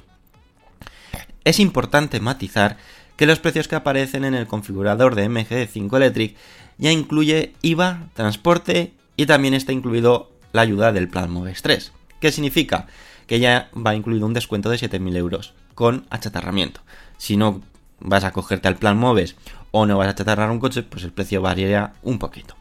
Es 1.44 1.58
importante 1.58 2.20
matizar 2.20 2.76
que 3.16 3.26
los 3.26 3.40
precios 3.40 3.66
que 3.66 3.74
aparecen 3.74 4.24
en 4.24 4.34
el 4.34 4.46
configurador 4.46 5.16
de 5.16 5.28
MG5 5.28 5.96
Electric 5.96 6.36
ya 6.82 6.90
incluye 6.90 7.54
IVA, 7.62 8.08
transporte 8.12 8.92
y 9.16 9.26
también 9.26 9.54
está 9.54 9.72
incluido 9.72 10.32
la 10.52 10.62
ayuda 10.62 10.90
del 10.90 11.08
plan 11.08 11.30
Moves 11.30 11.62
3. 11.62 11.92
¿Qué 12.18 12.32
significa? 12.32 12.88
Que 13.28 13.38
ya 13.38 13.70
va 13.74 13.94
incluido 13.94 14.26
un 14.26 14.34
descuento 14.34 14.68
de 14.68 14.78
7.000 14.78 15.16
euros 15.16 15.54
con 15.76 16.06
achatarramiento. 16.10 16.80
Si 17.18 17.36
no 17.36 17.62
vas 18.00 18.24
a 18.24 18.32
cogerte 18.32 18.66
al 18.66 18.78
plan 18.78 18.98
Moves 18.98 19.36
o 19.70 19.86
no 19.86 19.96
vas 19.96 20.08
a 20.08 20.10
achatarrar 20.10 20.50
un 20.50 20.58
coche, 20.58 20.82
pues 20.82 21.04
el 21.04 21.12
precio 21.12 21.40
variaría 21.40 21.92
un 22.02 22.18
poquito. 22.18 22.56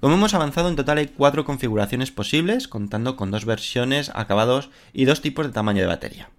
Como 0.00 0.14
hemos 0.14 0.32
avanzado, 0.32 0.70
en 0.70 0.76
total 0.76 0.96
hay 0.96 1.08
cuatro 1.08 1.44
configuraciones 1.44 2.10
posibles, 2.10 2.66
contando 2.66 3.14
con 3.14 3.30
dos 3.30 3.44
versiones, 3.44 4.10
acabados 4.14 4.70
y 4.94 5.04
dos 5.04 5.20
tipos 5.20 5.46
de 5.46 5.52
tamaño 5.52 5.82
de 5.82 5.86
batería. 5.86 6.30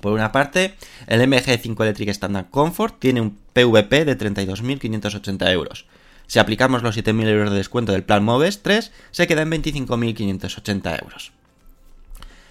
Por 0.00 0.12
una 0.12 0.30
parte, 0.30 0.76
el 1.08 1.20
MG5 1.22 1.82
Electric 1.82 2.10
Standard 2.10 2.50
Comfort 2.50 3.00
tiene 3.00 3.20
un 3.20 3.36
PVP 3.52 4.04
de 4.04 4.16
32.580 4.16 5.50
euros. 5.50 5.86
Si 6.26 6.38
aplicamos 6.38 6.82
los 6.82 6.96
7.000 6.96 7.28
euros 7.28 7.50
de 7.50 7.56
descuento 7.56 7.92
del 7.92 8.04
plan 8.04 8.24
Moves 8.24 8.62
3, 8.62 8.92
se 9.10 9.26
queda 9.26 9.42
en 9.42 9.50
25.580 9.50 11.02
euros. 11.02 11.32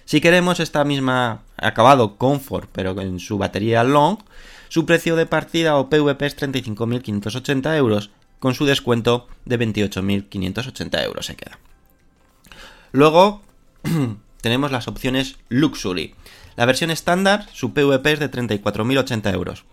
Si 0.04 0.20
queremos 0.20 0.60
esta 0.60 0.84
misma 0.84 1.42
acabado 1.56 2.16
Comfort, 2.16 2.70
pero 2.72 2.98
en 3.00 3.18
su 3.18 3.38
batería 3.38 3.82
Long, 3.82 4.18
su 4.68 4.86
precio 4.86 5.16
de 5.16 5.26
partida 5.26 5.76
o 5.76 5.90
PVP 5.90 6.26
es 6.26 6.36
35.580 6.36 7.76
euros, 7.76 8.10
con 8.38 8.54
su 8.54 8.66
descuento 8.66 9.26
de 9.44 9.58
28.580 9.58 11.04
euros 11.04 11.26
se 11.26 11.36
queda. 11.36 11.58
Luego 12.92 13.42
tenemos 14.40 14.70
las 14.70 14.88
opciones 14.88 15.36
Luxury. 15.48 16.14
La 16.56 16.66
versión 16.66 16.90
estándar, 16.90 17.46
su 17.52 17.72
PVP 17.72 18.12
es 18.12 18.20
de 18.20 18.30
34.080 18.30 19.34
euros. 19.34 19.64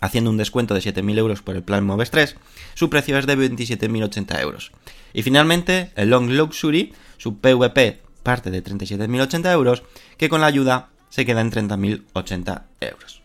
Haciendo 0.00 0.30
un 0.30 0.36
descuento 0.36 0.74
de 0.74 0.80
7.000 0.80 1.18
euros 1.18 1.42
por 1.42 1.56
el 1.56 1.62
plan 1.62 1.84
Moves 1.84 2.10
3, 2.10 2.36
su 2.74 2.90
precio 2.90 3.18
es 3.18 3.26
de 3.26 3.36
27.080 3.36 4.40
euros. 4.40 4.72
Y 5.12 5.22
finalmente, 5.22 5.90
el 5.96 6.10
Long 6.10 6.30
Luxury, 6.30 6.92
su 7.16 7.38
PVP 7.38 8.02
parte 8.22 8.50
de 8.50 8.62
37.080 8.62 9.52
euros, 9.52 9.84
que 10.18 10.28
con 10.28 10.40
la 10.40 10.48
ayuda 10.48 10.88
se 11.10 11.24
queda 11.24 11.40
en 11.40 11.52
30.080 11.52 12.62
euros. 12.80 13.22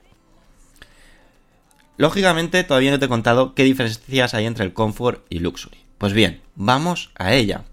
Lógicamente, 1.97 2.63
todavía 2.63 2.91
no 2.91 2.99
te 2.99 3.05
he 3.05 3.09
contado 3.09 3.55
qué 3.55 3.63
diferencias 3.63 4.35
hay 4.35 4.45
entre 4.45 4.63
el 4.63 4.73
Comfort 4.73 5.25
y 5.29 5.39
Luxury. 5.39 5.79
Pues 5.97 6.13
bien, 6.13 6.41
vamos 6.55 7.11
a 7.15 7.33
ella. 7.33 7.65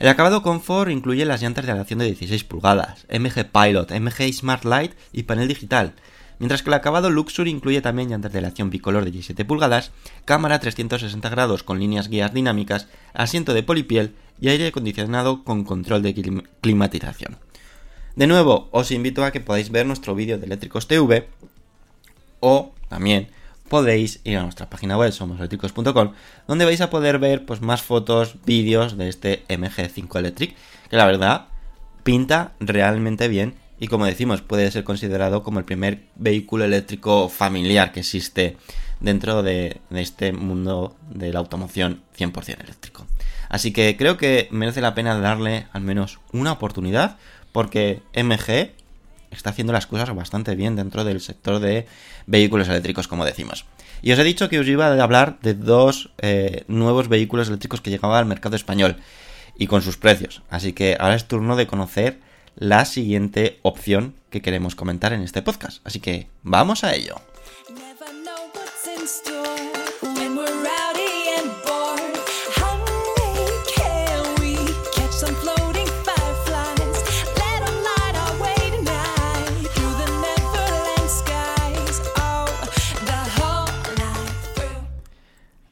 El 0.00 0.08
acabado 0.08 0.42
Comfort 0.42 0.90
incluye 0.90 1.24
las 1.24 1.40
llantas 1.40 1.64
de 1.64 1.72
aleación 1.72 2.00
de 2.00 2.06
16 2.06 2.42
pulgadas, 2.44 3.06
MG 3.08 3.44
Pilot, 3.52 3.92
MG 3.92 4.32
Smart 4.32 4.64
Light 4.64 4.92
y 5.12 5.22
panel 5.22 5.46
digital, 5.46 5.94
mientras 6.38 6.62
que 6.62 6.70
el 6.70 6.74
acabado 6.74 7.10
Luxury 7.10 7.50
incluye 7.50 7.80
también 7.80 8.08
llantas 8.10 8.32
de 8.32 8.38
aleación 8.38 8.70
bicolor 8.70 9.04
de 9.04 9.10
17 9.10 9.44
pulgadas, 9.44 9.92
cámara 10.24 10.58
360 10.58 11.28
grados 11.28 11.62
con 11.62 11.78
líneas 11.78 12.08
guías 12.08 12.32
dinámicas, 12.34 12.88
asiento 13.12 13.54
de 13.54 13.62
polipiel 13.62 14.14
y 14.40 14.48
aire 14.48 14.68
acondicionado 14.68 15.44
con 15.44 15.64
control 15.64 16.02
de 16.02 16.14
clim- 16.14 16.44
climatización. 16.60 17.36
De 18.16 18.26
nuevo, 18.26 18.68
os 18.70 18.90
invito 18.90 19.24
a 19.24 19.32
que 19.32 19.40
podáis 19.40 19.70
ver 19.70 19.86
nuestro 19.86 20.14
vídeo 20.14 20.38
de 20.38 20.46
Eléctricos 20.46 20.86
TV 20.86 21.28
o 22.40 22.72
también 22.88 23.28
podéis 23.68 24.20
ir 24.24 24.36
a 24.38 24.42
nuestra 24.42 24.68
página 24.70 24.96
web 24.98 25.10
somoseléctricos.com 25.10 26.12
donde 26.46 26.64
vais 26.64 26.80
a 26.80 26.90
poder 26.90 27.18
ver 27.18 27.46
pues 27.46 27.60
más 27.60 27.82
fotos, 27.82 28.36
vídeos 28.44 28.96
de 28.96 29.08
este 29.08 29.44
MG5 29.48 30.18
Electric 30.18 30.54
que 30.90 30.96
la 30.96 31.06
verdad 31.06 31.46
pinta 32.02 32.52
realmente 32.60 33.26
bien 33.28 33.54
y 33.78 33.88
como 33.88 34.06
decimos 34.06 34.40
puede 34.40 34.70
ser 34.70 34.84
considerado 34.84 35.42
como 35.42 35.58
el 35.58 35.64
primer 35.64 36.04
vehículo 36.14 36.64
eléctrico 36.64 37.28
familiar 37.28 37.92
que 37.92 38.00
existe 38.00 38.56
dentro 39.00 39.42
de, 39.42 39.80
este 39.90 40.32
mundo 40.32 40.96
de 41.10 41.32
la 41.32 41.40
automoción 41.40 42.02
100% 42.16 42.62
eléctrico. 42.62 43.06
Así 43.48 43.72
que 43.72 43.96
creo 43.96 44.16
que 44.16 44.48
merece 44.50 44.80
la 44.80 44.94
pena 44.94 45.18
darle 45.18 45.66
al 45.72 45.82
menos 45.82 46.20
una 46.32 46.52
oportunidad 46.52 47.18
porque 47.52 48.02
MG 48.14 48.72
está 49.30 49.50
haciendo 49.50 49.72
las 49.72 49.86
cosas 49.86 50.14
bastante 50.14 50.54
bien 50.54 50.76
dentro 50.76 51.04
del 51.04 51.20
sector 51.20 51.58
de 51.58 51.86
vehículos 52.26 52.68
eléctricos, 52.68 53.08
como 53.08 53.24
decimos. 53.24 53.66
Y 54.02 54.12
os 54.12 54.18
he 54.18 54.24
dicho 54.24 54.48
que 54.48 54.58
os 54.58 54.66
iba 54.66 54.86
a 54.86 55.02
hablar 55.02 55.38
de 55.40 55.54
dos 55.54 56.10
eh, 56.18 56.64
nuevos 56.68 57.08
vehículos 57.08 57.48
eléctricos 57.48 57.80
que 57.80 57.90
llegaban 57.90 58.18
al 58.18 58.26
mercado 58.26 58.56
español 58.56 58.96
y 59.56 59.66
con 59.66 59.82
sus 59.82 59.96
precios. 59.96 60.42
Así 60.50 60.72
que 60.72 60.96
ahora 60.98 61.14
es 61.14 61.26
turno 61.26 61.56
de 61.56 61.66
conocer 61.66 62.20
la 62.56 62.84
siguiente 62.84 63.58
opción 63.62 64.14
que 64.30 64.42
queremos 64.42 64.74
comentar 64.74 65.12
en 65.12 65.22
este 65.22 65.42
podcast. 65.42 65.86
Así 65.86 66.00
que 66.00 66.28
vamos 66.42 66.84
a 66.84 66.94
ello. 66.94 67.16
'em. 71.36 71.50
Oh. 71.66 71.94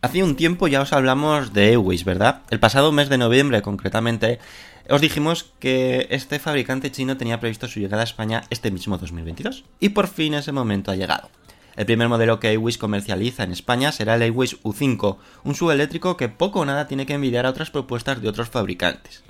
Hace 0.05 0.25
un 0.25 0.35
tiempo 0.35 0.67
ya 0.67 0.83
os 0.83 0.93
hablamos 0.93 1.53
de 1.53 1.69
Airways, 1.71 2.05
¿verdad? 2.05 2.43
El 2.51 2.59
pasado 2.59 2.91
mes 2.91 3.09
de 3.09 3.19
noviembre, 3.19 3.63
concretamente, 3.63 4.41
os 4.89 5.01
dijimos 5.01 5.53
que 5.61 6.07
este 6.11 6.39
fabricante 6.39 6.91
chino 6.91 7.17
tenía 7.17 7.41
previsto 7.41 7.69
su 7.69 7.81
llegada 7.81 8.03
a 8.03 8.05
España 8.05 8.45
este 8.51 8.71
mismo 8.71 8.99
2022. 8.99 9.65
Y 9.81 9.91
por 9.91 10.09
fin 10.09 10.35
ese 10.35 10.53
momento 10.53 10.91
ha 10.91 10.97
llegado. 10.97 11.31
El 11.77 11.87
primer 11.87 12.09
modelo 12.09 12.39
que 12.39 12.49
Airways 12.49 12.79
comercializa 12.79 13.45
en 13.45 13.53
España 13.53 13.93
será 13.93 14.17
el 14.17 14.23
Airways 14.23 14.61
U5, 14.63 15.17
un 15.45 15.55
subeléctrico 15.55 16.17
que 16.17 16.29
poco 16.29 16.61
o 16.61 16.65
nada 16.65 16.87
tiene 16.87 17.07
que 17.07 17.15
envidiar 17.15 17.47
a 17.47 17.51
otras 17.51 17.71
propuestas 17.71 18.21
de 18.21 18.29
otros 18.29 18.51
fabricantes. 18.51 19.23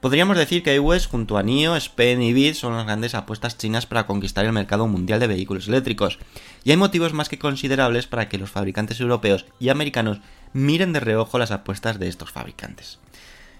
Podríamos 0.00 0.36
decir 0.36 0.62
que 0.62 0.70
Airways 0.70 1.06
junto 1.06 1.38
a 1.38 1.42
NIO, 1.42 1.80
Spen 1.80 2.20
y 2.22 2.34
BID 2.34 2.54
son 2.54 2.76
las 2.76 2.84
grandes 2.84 3.14
apuestas 3.14 3.56
chinas 3.56 3.86
para 3.86 4.06
conquistar 4.06 4.44
el 4.44 4.52
mercado 4.52 4.86
mundial 4.86 5.18
de 5.18 5.26
vehículos 5.26 5.66
eléctricos, 5.66 6.18
y 6.62 6.72
hay 6.72 6.76
motivos 6.76 7.14
más 7.14 7.30
que 7.30 7.38
considerables 7.38 8.06
para 8.06 8.28
que 8.28 8.36
los 8.36 8.50
fabricantes 8.50 9.00
europeos 9.00 9.46
y 9.58 9.70
americanos 9.70 10.20
miren 10.52 10.92
de 10.92 11.00
reojo 11.00 11.38
las 11.38 11.52
apuestas 11.52 11.98
de 11.98 12.08
estos 12.08 12.30
fabricantes. 12.30 12.98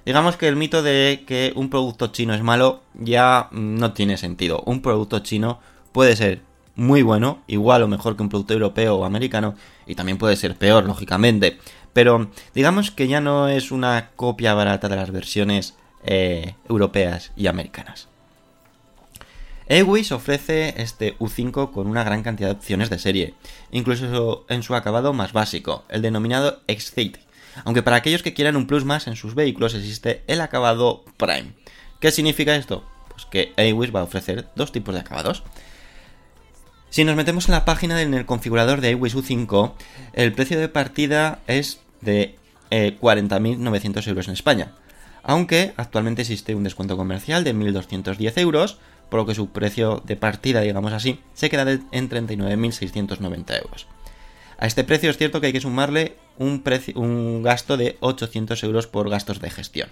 Digamos 0.05 0.37
que 0.37 0.49
el 0.49 0.57
mito 0.57 0.83
de 0.83 1.25
que 1.27 1.53
un 1.57 1.71
producto 1.71 2.09
chino 2.09 2.35
es 2.35 2.43
malo 2.43 2.83
ya 2.95 3.49
no 3.53 3.93
tiene 3.93 4.19
sentido. 4.19 4.63
Un 4.67 4.83
producto 4.83 5.21
chino 5.21 5.61
puede 5.93 6.15
ser 6.17 6.43
muy 6.77 7.03
bueno, 7.03 7.43
igual 7.47 7.83
o 7.83 7.89
mejor 7.89 8.17
que 8.17 8.23
un 8.23 8.29
producto 8.29 8.53
europeo 8.53 8.97
o 8.97 9.05
americano, 9.05 9.55
y 9.87 9.95
también 9.95 10.19
puede 10.19 10.37
ser 10.37 10.57
peor, 10.57 10.85
lógicamente. 10.85 11.59
Pero 11.93 12.31
digamos 12.55 12.91
que 12.91 13.09
ya 13.09 13.21
no 13.21 13.49
es 13.49 13.71
una 13.71 14.11
copia 14.17 14.55
barata 14.55 14.89
de 14.89 14.97
las 14.97 15.11
versiones 15.11 15.75
eh, 16.05 16.55
europeas 16.69 17.33
y 17.37 17.47
americanas. 17.47 18.09
Airways 19.67 20.13
ofrece 20.13 20.75
este 20.77 21.17
U5 21.19 21.73
con 21.73 21.87
una 21.87 22.05
gran 22.05 22.23
cantidad 22.23 22.51
de 22.51 22.57
opciones 22.57 22.91
de 22.91 22.99
serie, 22.99 23.35
incluso 23.71 24.45
en 24.51 24.63
su 24.63 24.75
acabado 24.75 25.15
más 25.15 25.33
básico, 25.33 25.85
el 25.89 26.03
denominado 26.03 26.61
Excite, 26.67 27.21
aunque 27.65 27.83
para 27.83 27.97
aquellos 27.97 28.23
que 28.23 28.35
quieran 28.35 28.57
un 28.57 28.67
plus 28.67 28.85
más 28.85 29.07
en 29.07 29.17
sus 29.17 29.35
vehículos 29.35 29.75
existe 29.75 30.23
el 30.27 30.41
acabado 30.41 31.05
Prime. 31.17 31.53
¿Qué 32.01 32.11
significa 32.11 32.57
esto? 32.57 32.85
Pues 33.09 33.27
que 33.27 33.53
Airways 33.57 33.95
va 33.95 34.01
a 34.01 34.05
ofrecer 34.05 34.49
dos 34.57 34.73
tipos 34.73 34.95
de 34.95 35.01
acabados. 35.01 35.43
Si 36.91 37.05
nos 37.05 37.17
metemos 37.17 37.49
en 37.49 37.53
la 37.53 37.65
página 37.65 38.01
en 38.03 38.15
el 38.15 38.27
configurador 38.27 38.81
de 38.81 38.89
Airways 38.89 39.17
U5, 39.17 39.73
el 40.13 40.33
precio 40.33 40.61
de 40.61 40.69
partida 40.69 41.41
es 41.47 41.81
de 42.01 42.37
eh, 42.71 42.97
40.900 43.01 44.07
euros 44.09 44.29
en 44.29 44.35
España, 44.35 44.73
aunque 45.23 45.73
actualmente 45.77 46.23
existe 46.23 46.55
un 46.55 46.65
descuento 46.65 46.97
comercial 46.97 47.43
de 47.43 47.55
1.210 47.55 48.39
euros, 48.39 48.79
por 49.09 49.21
lo 49.21 49.27
que 49.27 49.35
su 49.35 49.49
precio 49.49 50.03
de 50.05 50.17
partida, 50.17 50.61
digamos 50.61 50.93
así, 50.93 51.19
se 51.35 51.51
queda 51.51 51.69
en 51.71 52.11
39.690 52.11 53.63
euros. 53.63 53.87
A 54.59 54.67
este 54.67 54.85
precio 54.85 55.11
es 55.11 55.17
cierto 55.17 55.41
que 55.41 55.49
hay 55.49 55.53
que 55.53 55.61
sumarle 55.61 56.17
un, 56.39 56.63
un 56.95 57.43
gasto 57.43 57.77
de 57.77 57.97
800 58.01 58.63
euros 58.65 58.87
por 58.87 59.11
gastos 59.11 59.41
de 59.41 59.51
gestión. 59.51 59.89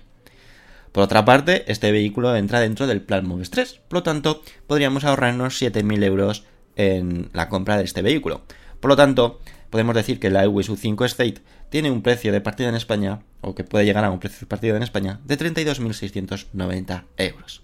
Por 0.92 1.04
otra 1.04 1.24
parte, 1.24 1.64
este 1.72 1.90
vehículo 1.90 2.36
entra 2.36 2.60
dentro 2.60 2.86
del 2.86 3.00
plan 3.00 3.26
Moves 3.26 3.50
3, 3.50 3.80
por 3.88 3.98
lo 3.98 4.02
tanto, 4.02 4.42
podríamos 4.66 5.04
ahorrarnos 5.04 5.60
7.000 5.60 6.04
euros 6.04 6.44
en 6.76 7.30
la 7.32 7.48
compra 7.48 7.78
de 7.78 7.84
este 7.84 8.02
vehículo. 8.02 8.42
Por 8.78 8.90
lo 8.90 8.96
tanto, 8.96 9.40
podemos 9.70 9.94
decir 9.94 10.20
que 10.20 10.28
la 10.28 10.40
Airways 10.40 10.68
U5 10.68 11.06
Estate 11.06 11.36
tiene 11.70 11.90
un 11.90 12.02
precio 12.02 12.30
de 12.30 12.42
partida 12.42 12.68
en 12.68 12.74
España, 12.74 13.22
o 13.40 13.54
que 13.54 13.64
puede 13.64 13.86
llegar 13.86 14.04
a 14.04 14.10
un 14.10 14.20
precio 14.20 14.40
de 14.40 14.46
partida 14.46 14.76
en 14.76 14.82
España, 14.82 15.20
de 15.24 15.38
32.690 15.38 17.04
euros. 17.16 17.62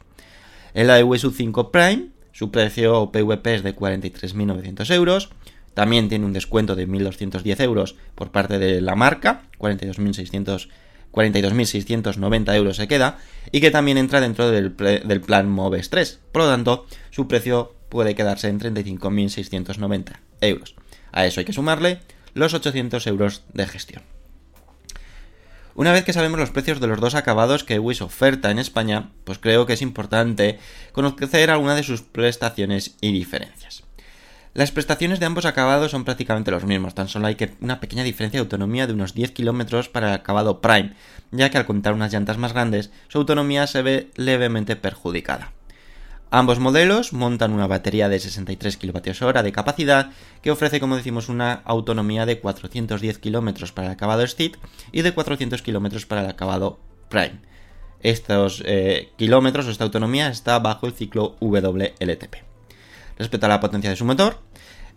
El 0.73 0.89
Airways 0.89 1.25
U5 1.25 1.71
Prime, 1.71 2.09
su 2.33 2.51
precio 2.51 3.11
PVP 3.13 3.57
es 3.57 3.63
de 3.63 3.77
43.900 3.77 4.95
euros. 4.95 5.31
También 5.79 6.09
tiene 6.09 6.27
un 6.27 6.33
descuento 6.33 6.75
de 6.75 6.89
1.210 6.89 7.61
euros 7.61 7.95
por 8.17 8.33
parte 8.33 8.59
de 8.59 8.81
la 8.81 8.97
marca, 8.97 9.43
42.600 9.61 10.71
42.690 11.13 12.55
euros 12.57 12.77
se 12.79 12.89
queda, 12.89 13.19
y 13.53 13.61
que 13.61 13.71
también 13.71 13.97
entra 13.97 14.21
dentro 14.21 14.51
del, 14.51 14.73
plan 14.73 15.49
Moves 15.49 15.89
3. 15.89 16.19
Por 16.33 16.43
lo 16.43 16.49
tanto, 16.49 16.87
su 17.11 17.29
precio 17.29 17.77
puede 17.91 18.17
quedarse 18.17 18.49
en 18.49 18.59
35.690 18.59 20.17
euros. 20.41 20.75
A 21.13 21.27
eso 21.27 21.39
hay 21.39 21.47
que 21.47 21.53
sumarle 21.53 22.01
los 22.35 22.55
800 22.55 23.07
euros 23.07 23.45
de 23.55 23.69
gestión. 23.69 24.03
Una 25.77 25.93
vez 25.93 26.03
que 26.03 26.13
sabemos 26.13 26.41
los 26.41 26.51
precios 26.51 26.81
de 26.81 26.89
los 26.89 27.01
dos 27.01 27.15
acabados 27.15 27.63
que 27.63 27.79
Wish 27.79 28.03
oferta 28.03 28.51
en 28.51 28.59
España, 28.59 29.13
pues 29.23 29.39
creo 29.39 29.65
que 29.65 29.75
es 29.75 29.83
importante 29.83 30.59
conocer 30.91 31.51
algunas 31.53 31.77
de 31.77 31.85
sus 31.85 32.03
prestaciones 32.03 32.97
y 33.01 33.13
diferencias. 33.13 33.85
Las 34.59 34.73
prestaciones 34.73 35.21
de 35.21 35.27
ambos 35.27 35.45
acabados 35.45 35.93
son 35.93 36.05
prácticamente 36.05 36.51
los 36.51 36.65
mismos, 36.65 36.93
tan 36.93 37.07
solo 37.07 37.29
hay 37.29 37.37
que 37.37 37.55
una 37.61 37.79
pequeña 37.79 38.03
diferencia 38.03 38.39
de 38.39 38.43
autonomía 38.43 38.89
de 38.89 38.93
unos 38.93 39.15
10 39.15 39.31
km 39.31 39.89
para 39.89 40.09
el 40.09 40.15
acabado 40.15 40.61
Prime, 40.61 40.95
ya 41.31 41.49
que 41.49 41.59
al 41.59 41.65
contar 41.65 41.95
unas 41.95 42.13
llantas 42.13 42.39
más 42.39 42.55
grandes, 42.55 42.91
su 43.07 43.19
autonomía 43.19 43.69
se 43.69 43.83
ve 43.83 44.11
levemente 44.17 44.75
perjudicada. 44.75 45.53
Ambos 46.33 46.59
modelos 46.59 47.13
montan 47.13 47.53
una 47.53 47.69
batería 47.69 48.09
de 48.09 48.19
63 48.19 48.79
kWh 48.79 49.43
de 49.45 49.53
capacidad 49.53 50.11
que 50.43 50.51
ofrece, 50.51 50.81
como 50.81 50.97
decimos, 50.97 51.29
una 51.29 51.53
autonomía 51.53 52.27
de 52.27 52.41
410 52.41 53.19
km 53.19 53.73
para 53.73 53.87
el 53.87 53.93
acabado 53.93 54.27
Steed 54.27 54.57
y 54.91 55.03
de 55.03 55.15
400 55.15 55.63
km 55.63 56.05
para 56.09 56.23
el 56.23 56.31
acabado 56.31 56.81
Prime. 57.09 57.43
Estos 58.03 58.65
eh, 58.67 59.13
kilómetros 59.17 59.69
o 59.69 59.71
esta 59.71 59.85
autonomía 59.85 60.27
está 60.27 60.59
bajo 60.59 60.89
el 60.89 60.95
ciclo 60.95 61.37
WLTP. 61.39 62.49
Respecto 63.19 63.47
a 63.47 63.49
la 63.49 63.59
potencia 63.59 63.91
de 63.91 63.97
su 63.97 64.05
motor, 64.05 64.39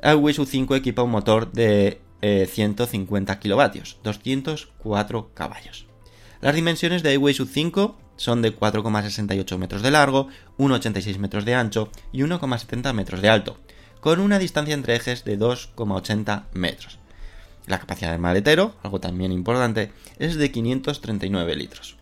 el 0.01 0.15
Wish 0.15 0.39
U5 0.39 0.75
equipa 0.75 1.03
un 1.03 1.11
motor 1.11 1.51
de 1.51 2.01
eh, 2.21 2.47
150 2.51 3.39
kilovatios, 3.39 3.97
204 4.03 5.31
caballos. 5.33 5.85
Las 6.41 6.55
dimensiones 6.55 7.03
de 7.03 7.13
iWays 7.13 7.39
U5 7.39 7.95
son 8.17 8.41
de 8.41 8.55
4,68 8.55 9.57
metros 9.57 9.81
de 9.81 9.91
largo, 9.91 10.27
1,86 10.57 11.17
metros 11.17 11.45
de 11.45 11.55
ancho 11.55 11.89
y 12.11 12.21
1,70 12.21 12.93
metros 12.93 13.21
de 13.21 13.29
alto, 13.29 13.57
con 13.99 14.19
una 14.19 14.39
distancia 14.39 14.73
entre 14.73 14.95
ejes 14.95 15.23
de 15.23 15.37
2,80 15.37 16.45
metros. 16.53 16.99
La 17.67 17.79
capacidad 17.79 18.11
del 18.11 18.19
maletero, 18.19 18.75
algo 18.81 18.99
también 18.99 19.31
importante, 19.31 19.91
es 20.17 20.35
de 20.35 20.51
539 20.51 21.55
litros. 21.55 21.97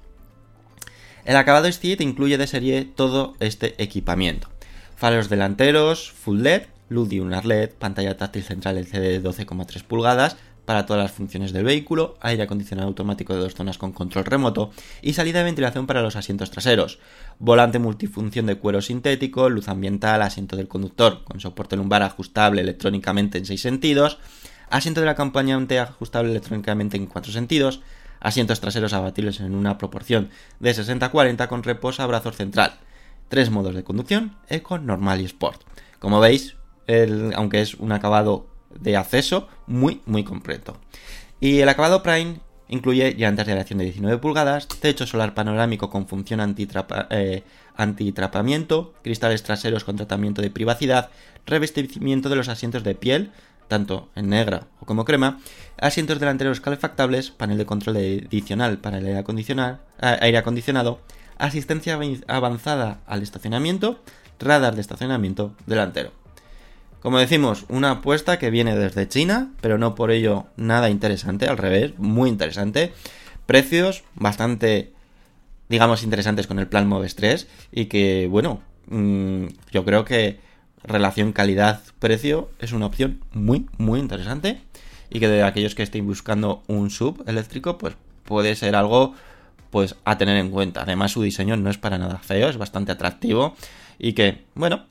El 1.25 1.35
acabado 1.35 1.69
Steed 1.69 1.99
incluye 1.99 2.37
de 2.37 2.47
serie 2.47 2.85
todo 2.85 3.35
este 3.39 3.81
equipamiento. 3.81 4.49
Faros 4.95 5.29
delanteros, 5.29 6.11
full 6.11 6.41
LED, 6.41 6.63
luz 6.89 7.07
diurna 7.09 7.41
LED, 7.41 7.71
pantalla 7.71 8.17
táctil 8.17 8.43
central 8.43 8.77
LCD 8.77 9.21
de 9.21 9.23
12,3 9.23 9.83
pulgadas 9.83 10.37
para 10.69 10.85
todas 10.85 11.01
las 11.01 11.11
funciones 11.11 11.51
del 11.51 11.63
vehículo, 11.63 12.15
aire 12.21 12.43
acondicionado 12.43 12.87
automático 12.87 13.33
de 13.33 13.39
dos 13.39 13.55
zonas 13.55 13.79
con 13.79 13.91
control 13.91 14.25
remoto 14.25 14.69
y 15.01 15.13
salida 15.13 15.39
de 15.39 15.45
ventilación 15.45 15.87
para 15.87 16.03
los 16.03 16.15
asientos 16.15 16.51
traseros, 16.51 16.99
volante 17.39 17.79
multifunción 17.79 18.45
de 18.45 18.53
cuero 18.53 18.79
sintético, 18.79 19.49
luz 19.49 19.67
ambiental, 19.67 20.21
asiento 20.21 20.55
del 20.55 20.67
conductor 20.67 21.23
con 21.23 21.39
soporte 21.39 21.75
lumbar 21.75 22.03
ajustable 22.03 22.61
electrónicamente 22.61 23.39
en 23.39 23.47
6 23.47 23.59
sentidos, 23.59 24.19
asiento 24.69 24.99
del 24.99 25.09
acompañante 25.09 25.79
ajustable 25.79 26.29
electrónicamente 26.29 26.97
en 26.97 27.07
4 27.07 27.31
sentidos, 27.31 27.81
asientos 28.19 28.59
traseros 28.59 28.93
abatibles 28.93 29.39
en 29.39 29.55
una 29.55 29.79
proporción 29.79 30.29
de 30.59 30.75
60-40 30.75 31.47
con 31.47 31.63
reposabrazos 31.63 32.35
central, 32.35 32.73
tres 33.27 33.49
modos 33.49 33.73
de 33.73 33.83
conducción, 33.83 34.35
Eco, 34.47 34.77
Normal 34.77 35.21
y 35.21 35.25
Sport. 35.25 35.61
Como 35.97 36.19
veis, 36.19 36.58
aunque 37.35 37.61
es 37.61 37.75
un 37.75 37.91
acabado 37.91 38.47
de 38.79 38.97
acceso 38.97 39.47
muy 39.67 40.01
muy 40.05 40.23
completo. 40.23 40.77
Y 41.39 41.59
el 41.59 41.69
acabado 41.69 42.03
Prime 42.03 42.39
incluye 42.67 43.15
llantas 43.17 43.47
de 43.47 43.53
aleación 43.53 43.79
de 43.79 43.85
19 43.85 44.19
pulgadas, 44.19 44.67
techo 44.67 45.05
solar 45.05 45.33
panorámico 45.33 45.89
con 45.89 46.07
función 46.07 46.55
eh, 47.09 47.43
antitrapamiento, 47.75 48.93
cristales 49.03 49.43
traseros 49.43 49.83
con 49.83 49.97
tratamiento 49.97 50.41
de 50.41 50.51
privacidad, 50.51 51.09
revestimiento 51.45 52.29
de 52.29 52.35
los 52.35 52.47
asientos 52.47 52.83
de 52.83 52.95
piel, 52.95 53.31
tanto 53.67 54.09
en 54.15 54.29
negra 54.29 54.67
o 54.79 54.85
como 54.85 55.05
crema, 55.05 55.39
asientos 55.77 56.19
delanteros 56.19 56.61
calefactables, 56.61 57.31
panel 57.31 57.57
de 57.57 57.65
control 57.65 57.97
adicional 57.97 58.77
para 58.77 58.99
el 58.99 59.05
aire 59.05 59.19
acondicionado, 59.19 59.79
aire 59.99 60.37
acondicionado 60.37 60.99
asistencia 61.37 61.97
avanzada 62.27 62.99
al 63.07 63.23
estacionamiento, 63.23 63.99
radar 64.39 64.75
de 64.75 64.81
estacionamiento 64.81 65.55
delantero. 65.65 66.11
Como 67.01 67.17
decimos, 67.17 67.65
una 67.69 67.91
apuesta 67.91 68.39
que 68.39 68.49
viene 68.49 68.75
desde 68.75 69.07
China, 69.07 69.51
pero 69.61 69.77
no 69.77 69.95
por 69.95 70.11
ello 70.11 70.47
nada 70.57 70.89
interesante, 70.89 71.47
al 71.47 71.57
revés, 71.57 71.97
muy 71.97 72.29
interesante. 72.29 72.91
Precios 73.45 74.03
bastante, 74.15 74.91
digamos, 75.69 76.03
interesantes 76.03 76.45
con 76.45 76.59
el 76.59 76.67
plan 76.67 76.87
Moves 76.87 77.15
3 77.15 77.47
y 77.71 77.85
que, 77.85 78.27
bueno, 78.29 78.61
mm, 78.87 79.45
yo 79.71 79.85
creo 79.85 80.03
que 80.03 80.39
relación 80.83 81.31
calidad-precio 81.31 82.49
es 82.59 82.73
una 82.73 82.87
opción 82.87 83.21
muy, 83.31 83.67
muy 83.77 83.99
interesante 83.99 84.61
y 85.09 85.19
que 85.19 85.29
de 85.29 85.43
aquellos 85.43 85.75
que 85.75 85.83
estén 85.83 86.05
buscando 86.05 86.63
un 86.67 86.89
sub 86.89 87.23
eléctrico, 87.27 87.77
pues 87.77 87.95
puede 88.25 88.55
ser 88.55 88.75
algo 88.75 89.13
pues 89.69 89.95
a 90.03 90.17
tener 90.17 90.37
en 90.37 90.49
cuenta. 90.49 90.81
Además 90.81 91.11
su 91.11 91.21
diseño 91.21 91.55
no 91.55 91.69
es 91.69 91.77
para 91.77 91.97
nada 91.97 92.17
feo, 92.17 92.49
es 92.49 92.57
bastante 92.57 92.91
atractivo 92.91 93.55
y 93.97 94.13
que, 94.13 94.43
bueno, 94.55 94.85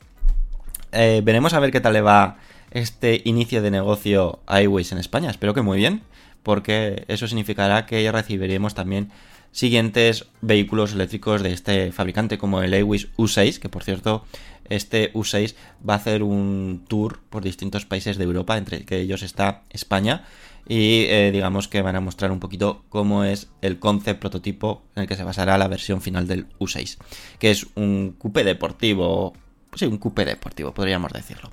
eh, 0.92 1.20
veremos 1.24 1.54
a 1.54 1.60
ver 1.60 1.70
qué 1.70 1.80
tal 1.80 1.92
le 1.92 2.00
va 2.00 2.38
este 2.70 3.22
inicio 3.24 3.62
de 3.62 3.70
negocio 3.70 4.40
a 4.46 4.62
iWays 4.62 4.92
en 4.92 4.98
España. 4.98 5.30
Espero 5.30 5.54
que 5.54 5.62
muy 5.62 5.78
bien, 5.78 6.02
porque 6.42 7.04
eso 7.08 7.26
significará 7.26 7.86
que 7.86 8.10
recibiremos 8.10 8.74
también 8.74 9.10
siguientes 9.52 10.26
vehículos 10.40 10.92
eléctricos 10.92 11.42
de 11.42 11.52
este 11.52 11.92
fabricante 11.92 12.38
como 12.38 12.62
el 12.62 12.74
iWays 12.74 13.08
U6, 13.16 13.58
que 13.58 13.68
por 13.68 13.82
cierto 13.82 14.24
este 14.68 15.12
U6 15.14 15.54
va 15.88 15.94
a 15.94 15.96
hacer 15.96 16.22
un 16.22 16.84
tour 16.88 17.20
por 17.30 17.42
distintos 17.42 17.86
países 17.86 18.18
de 18.18 18.24
Europa, 18.24 18.58
entre 18.58 18.84
que 18.84 19.00
ellos 19.00 19.22
está 19.22 19.62
España, 19.70 20.24
y 20.68 21.06
eh, 21.08 21.30
digamos 21.32 21.66
que 21.66 21.80
van 21.80 21.96
a 21.96 22.00
mostrar 22.00 22.30
un 22.30 22.40
poquito 22.40 22.84
cómo 22.90 23.24
es 23.24 23.48
el 23.62 23.78
concept 23.78 24.20
prototipo 24.20 24.82
en 24.94 25.02
el 25.02 25.08
que 25.08 25.16
se 25.16 25.24
basará 25.24 25.56
la 25.56 25.68
versión 25.68 26.02
final 26.02 26.26
del 26.26 26.46
U6, 26.58 26.98
que 27.38 27.50
es 27.50 27.66
un 27.74 28.14
coupé 28.18 28.44
deportivo, 28.44 29.32
sí, 29.78 29.86
un 29.86 29.98
coupé 29.98 30.24
deportivo, 30.24 30.74
podríamos 30.74 31.12
decirlo. 31.12 31.50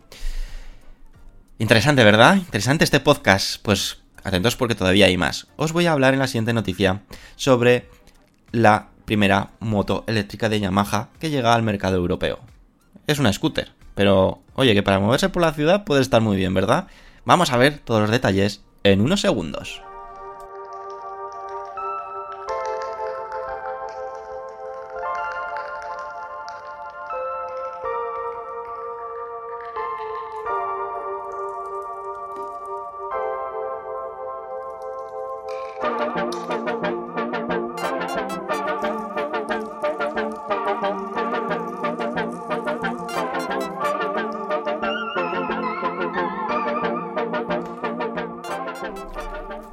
Interesante, 1.57 2.03
¿verdad? 2.03 2.35
Interesante 2.35 2.83
este 2.83 2.99
podcast, 2.99 3.61
pues 3.61 3.99
atentos 4.23 4.55
porque 4.55 4.75
todavía 4.75 5.05
hay 5.05 5.17
más. 5.17 5.47
Os 5.55 5.71
voy 5.71 5.85
a 5.85 5.93
hablar 5.93 6.13
en 6.13 6.19
la 6.19 6.27
siguiente 6.27 6.53
noticia 6.53 7.03
sobre 7.35 7.89
la 8.51 8.89
primera 9.05 9.51
moto 9.59 10.03
eléctrica 10.07 10.49
de 10.49 10.59
Yamaha 10.59 11.09
que 11.19 11.29
llega 11.29 11.53
al 11.53 11.63
mercado 11.63 11.95
europeo. 11.95 12.39
Es 13.07 13.19
una 13.19 13.31
scooter, 13.31 13.71
pero 13.93 14.41
oye, 14.55 14.73
que 14.73 14.83
para 14.83 14.99
moverse 14.99 15.29
por 15.29 15.43
la 15.43 15.53
ciudad 15.53 15.85
puede 15.85 16.01
estar 16.01 16.21
muy 16.21 16.35
bien, 16.35 16.53
¿verdad? 16.53 16.87
Vamos 17.23 17.51
a 17.51 17.57
ver 17.57 17.79
todos 17.79 18.01
los 18.01 18.11
detalles 18.11 18.63
en 18.83 19.01
unos 19.01 19.21
segundos. 19.21 19.81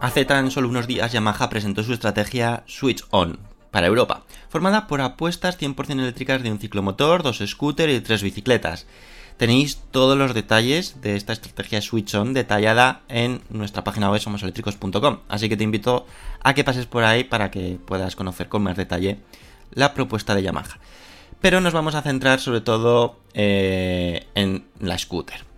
Hace 0.03 0.25
tan 0.25 0.51
solo 0.51 0.69
unos 0.69 0.89
días 0.89 1.13
Yamaha 1.13 1.49
presentó 1.49 1.85
su 1.85 1.93
estrategia 1.93 2.65
Switch 2.67 3.05
On 3.11 3.39
para 3.71 3.87
Europa, 3.87 4.25
formada 4.49 4.89
por 4.89 5.01
apuestas 5.01 5.57
100% 5.61 5.93
eléctricas 5.93 6.43
de 6.43 6.51
un 6.51 6.59
ciclomotor, 6.59 7.23
dos 7.23 7.41
scooters 7.47 7.93
y 7.93 8.01
tres 8.01 8.21
bicicletas. 8.25 8.89
Tenéis 9.37 9.81
todos 9.93 10.19
los 10.19 10.35
detalles 10.35 11.01
de 11.03 11.15
esta 11.15 11.33
estrategia 11.33 11.81
Switch 11.81 12.13
On 12.17 12.35
detallada 12.35 13.03
en 13.09 13.43
nuestra 13.49 13.85
página 13.85 14.11
web 14.11 14.21
somoseléctricos.com, 14.21 15.19
así 15.29 15.49
que 15.49 15.57
te 15.57 15.63
invito 15.63 16.05
a 16.43 16.53
que 16.53 16.65
pases 16.65 16.87
por 16.87 17.05
ahí 17.05 17.23
para 17.23 17.53
que 17.53 17.79
puedas 17.87 18.17
conocer 18.17 18.49
con 18.49 18.65
más 18.65 18.77
detalle 18.77 19.21
la 19.71 19.95
propuesta 19.95 20.35
de 20.35 20.43
Yamaha. 20.43 20.81
Pero 21.41 21.61
nos 21.61 21.75
vamos 21.75 21.95
a 21.95 22.03
centrar 22.03 22.41
sobre 22.41 22.61
todo 22.61 23.21
eh, 23.35 24.27
en 24.35 24.65
la 24.81 24.99
scooter. 24.99 25.52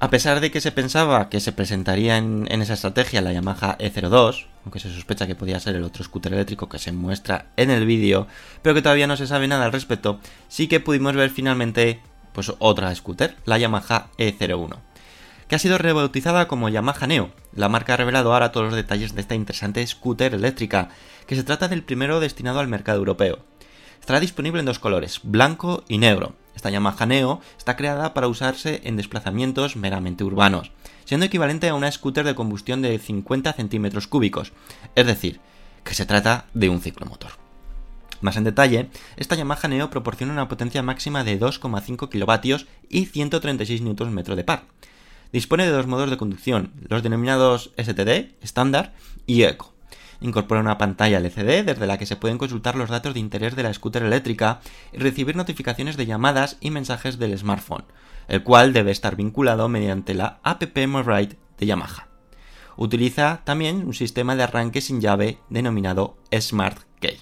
A 0.00 0.10
pesar 0.10 0.38
de 0.38 0.52
que 0.52 0.60
se 0.60 0.70
pensaba 0.70 1.28
que 1.28 1.40
se 1.40 1.50
presentaría 1.50 2.18
en, 2.18 2.46
esa 2.62 2.74
estrategia 2.74 3.20
la 3.20 3.32
Yamaha 3.32 3.76
E02, 3.78 4.46
aunque 4.64 4.78
se 4.78 4.94
sospecha 4.94 5.26
que 5.26 5.34
podía 5.34 5.58
ser 5.58 5.74
el 5.74 5.82
otro 5.82 6.04
scooter 6.04 6.32
eléctrico 6.34 6.68
que 6.68 6.78
se 6.78 6.92
muestra 6.92 7.46
en 7.56 7.70
el 7.70 7.84
vídeo, 7.84 8.28
pero 8.62 8.76
que 8.76 8.82
todavía 8.82 9.08
no 9.08 9.16
se 9.16 9.26
sabe 9.26 9.48
nada 9.48 9.64
al 9.64 9.72
respecto, 9.72 10.20
sí 10.46 10.68
que 10.68 10.78
pudimos 10.78 11.16
ver 11.16 11.30
finalmente 11.30 12.00
pues 12.32 12.52
otra 12.60 12.94
scooter, 12.94 13.34
la 13.44 13.58
Yamaha 13.58 14.10
E01, 14.18 14.76
que 15.48 15.56
ha 15.56 15.58
sido 15.58 15.78
rebautizada 15.78 16.46
como 16.46 16.68
Yamaha 16.68 17.08
Neo. 17.08 17.30
La 17.52 17.68
marca 17.68 17.94
ha 17.94 17.96
revelado 17.96 18.32
ahora 18.32 18.52
todos 18.52 18.66
los 18.66 18.76
detalles 18.76 19.16
de 19.16 19.20
esta 19.20 19.34
interesante 19.34 19.84
scooter 19.84 20.32
eléctrica, 20.32 20.90
que 21.26 21.34
se 21.34 21.42
trata 21.42 21.66
del 21.66 21.82
primero 21.82 22.20
destinado 22.20 22.60
al 22.60 22.68
mercado 22.68 22.98
europeo. 22.98 23.40
Estará 23.98 24.20
disponible 24.20 24.60
en 24.60 24.66
dos 24.66 24.78
colores, 24.78 25.20
blanco 25.24 25.82
y 25.88 25.98
negro. 25.98 26.36
Esta 26.58 26.70
Yamaha 26.70 27.06
Neo 27.06 27.40
está 27.56 27.76
creada 27.76 28.14
para 28.14 28.26
usarse 28.26 28.80
en 28.82 28.96
desplazamientos 28.96 29.76
meramente 29.76 30.24
urbanos, 30.24 30.72
siendo 31.04 31.24
equivalente 31.24 31.68
a 31.68 31.74
una 31.76 31.88
scooter 31.88 32.24
de 32.24 32.34
combustión 32.34 32.82
de 32.82 32.98
50 32.98 33.52
centímetros 33.52 34.08
cúbicos, 34.08 34.52
es 34.96 35.06
decir, 35.06 35.38
que 35.84 35.94
se 35.94 36.04
trata 36.04 36.46
de 36.54 36.68
un 36.68 36.80
ciclomotor. 36.80 37.30
Más 38.22 38.36
en 38.36 38.42
detalle, 38.42 38.90
esta 39.16 39.36
Yamaha 39.36 39.68
Neo 39.68 39.88
proporciona 39.88 40.32
una 40.32 40.48
potencia 40.48 40.82
máxima 40.82 41.22
de 41.22 41.38
2,5 41.38 42.08
kilovatios 42.08 42.66
y 42.88 43.06
136 43.06 43.80
Nm 43.80 44.24
de 44.24 44.42
par. 44.42 44.64
Dispone 45.32 45.64
de 45.64 45.70
dos 45.70 45.86
modos 45.86 46.10
de 46.10 46.16
conducción, 46.16 46.72
los 46.88 47.04
denominados 47.04 47.70
STD, 47.76 48.34
estándar, 48.42 48.94
y 49.28 49.44
Eco. 49.44 49.77
Incorpora 50.20 50.60
una 50.60 50.78
pantalla 50.78 51.18
LCD 51.18 51.64
desde 51.64 51.86
la 51.86 51.96
que 51.96 52.06
se 52.06 52.16
pueden 52.16 52.38
consultar 52.38 52.74
los 52.74 52.90
datos 52.90 53.14
de 53.14 53.20
interés 53.20 53.54
de 53.54 53.62
la 53.62 53.72
scooter 53.72 54.02
eléctrica 54.02 54.60
y 54.92 54.98
recibir 54.98 55.36
notificaciones 55.36 55.96
de 55.96 56.06
llamadas 56.06 56.56
y 56.60 56.70
mensajes 56.70 57.18
del 57.18 57.38
smartphone, 57.38 57.84
el 58.26 58.42
cual 58.42 58.72
debe 58.72 58.90
estar 58.90 59.14
vinculado 59.14 59.68
mediante 59.68 60.14
la 60.14 60.40
app 60.42 60.76
MoRide 60.76 61.36
de 61.58 61.66
Yamaha. 61.66 62.08
Utiliza 62.76 63.42
también 63.44 63.86
un 63.86 63.94
sistema 63.94 64.34
de 64.34 64.42
arranque 64.42 64.80
sin 64.80 65.00
llave 65.00 65.38
denominado 65.50 66.16
Smart 66.36 66.78
Key. 67.00 67.18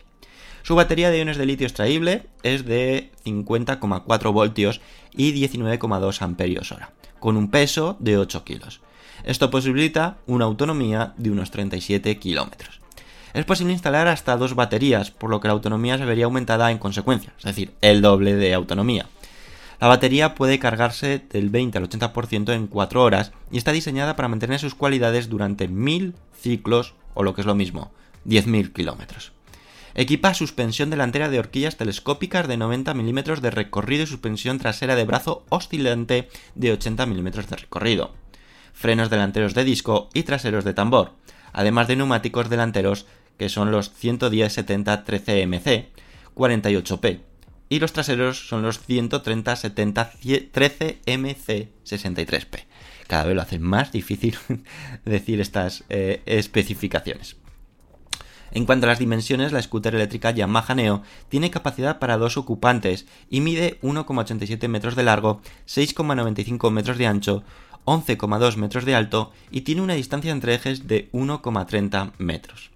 Su 0.63 0.75
batería 0.75 1.11
de 1.11 1.19
iones 1.19 1.37
de 1.37 1.47
litio 1.47 1.67
extraíble 1.67 2.27
es 2.43 2.65
de 2.65 3.13
50,4 3.25 4.33
voltios 4.33 4.81
y 5.13 5.33
19,2 5.33 6.23
amperios 6.23 6.73
hora, 6.73 6.93
con 7.21 7.37
un 7.37 7.51
peso 7.51 7.97
de 8.01 8.19
8 8.19 8.43
kilos. 8.45 8.81
Esto 9.25 9.51
posibilita 9.51 10.19
una 10.27 10.47
autonomía 10.47 11.15
de 11.17 11.31
unos 11.31 11.51
37 11.51 12.19
kilómetros 12.19 12.86
es 13.37 13.44
posible 13.44 13.75
instalar 13.75 14.09
hasta 14.09 14.37
dos 14.38 14.55
baterías, 14.55 15.11
por 15.11 15.29
lo 15.29 15.40
que 15.40 15.49
la 15.49 15.53
autonomía 15.53 15.99
se 15.99 16.07
vería 16.07 16.25
aumentada 16.25 16.70
en 16.70 16.79
consecuencia, 16.79 17.35
es 17.37 17.44
decir, 17.44 17.75
el 17.83 18.01
doble 18.01 18.35
de 18.35 18.55
autonomía. 18.55 19.07
La 19.79 19.88
batería 19.88 20.35
puede 20.35 20.59
cargarse 20.59 21.22
del 21.31 21.51
20 21.51 21.77
al 21.77 21.87
80% 21.87 22.55
en 22.55 22.66
4 22.66 23.03
horas 23.03 23.33
y 23.51 23.59
está 23.59 23.72
diseñada 23.72 24.16
para 24.16 24.29
mantener 24.29 24.59
sus 24.59 24.75
cualidades 24.75 25.29
durante 25.29 25.68
1000 25.68 26.14
ciclos 26.40 26.94
o 27.12 27.22
lo 27.22 27.35
que 27.35 27.42
es 27.42 27.46
lo 27.46 27.55
mismo, 27.55 27.92
10.000 28.27 28.72
kilómetros. 28.72 29.33
Equipa 29.94 30.33
suspensión 30.33 30.88
delantera 30.88 31.29
de 31.29 31.38
horquillas 31.38 31.77
telescópicas 31.77 32.49
de 32.49 32.57
90 32.57 32.94
milímetros 32.94 33.42
de 33.42 33.51
recorrido 33.51 34.05
y 34.05 34.07
suspensión 34.07 34.59
trasera 34.59 34.96
de 34.96 35.05
brazo 35.05 35.44
oscilante 35.51 36.31
de 36.55 36.72
80 36.72 37.05
milímetros 37.05 37.51
de 37.51 37.57
recorrido. 37.57 38.14
Frenos 38.72 39.11
delanteros 39.11 39.53
de 39.53 39.64
disco 39.64 40.09
y 40.14 40.22
traseros 40.22 40.64
de 40.64 40.72
tambor, 40.72 41.12
además 41.53 41.88
de 41.88 41.96
neumáticos 41.96 42.51
delanteros 42.51 43.07
que 43.38 43.49
son 43.49 43.70
los 43.70 43.92
110-70 43.92 45.05
13MC 45.05 45.87
48P, 46.35 47.20
y 47.68 47.79
los 47.81 47.92
traseros 47.92 48.49
son 48.49 48.62
los 48.62 48.87
130-70 48.88 50.53
13MC 50.53 51.68
63P. 51.85 52.64
Cada 53.07 53.25
vez 53.25 53.37
lo 53.37 53.42
hace 53.42 53.59
más 53.59 53.92
difícil 53.92 54.37
decir 55.05 55.40
estas 55.40 55.85
eh, 55.88 56.22
especificaciones. 56.27 57.37
En 58.53 58.64
cuanto 58.64 58.87
a 58.87 58.90
las 58.90 58.99
dimensiones, 58.99 59.53
la 59.53 59.61
scooter 59.61 59.94
eléctrica 59.94 60.31
Yamaha 60.31 60.75
Neo 60.75 61.03
tiene 61.29 61.51
capacidad 61.51 61.99
para 61.99 62.16
dos 62.16 62.37
ocupantes 62.37 63.07
y 63.29 63.40
mide 63.40 63.79
1,87 63.83 64.68
metros 64.68 64.96
de 64.96 65.03
largo, 65.03 65.40
6,95 65.66 66.70
metros 66.70 66.96
de 66.96 67.07
ancho, 67.07 67.44
11,2 67.85 68.57
metros 68.57 68.85
de 68.85 68.94
alto 68.94 69.33
y 69.51 69.62
tiene 69.62 69.83
una 69.83 69.94
distancia 69.94 70.33
entre 70.33 70.55
ejes 70.55 70.87
de 70.87 71.11
1,30 71.12 72.12
metros. 72.18 72.70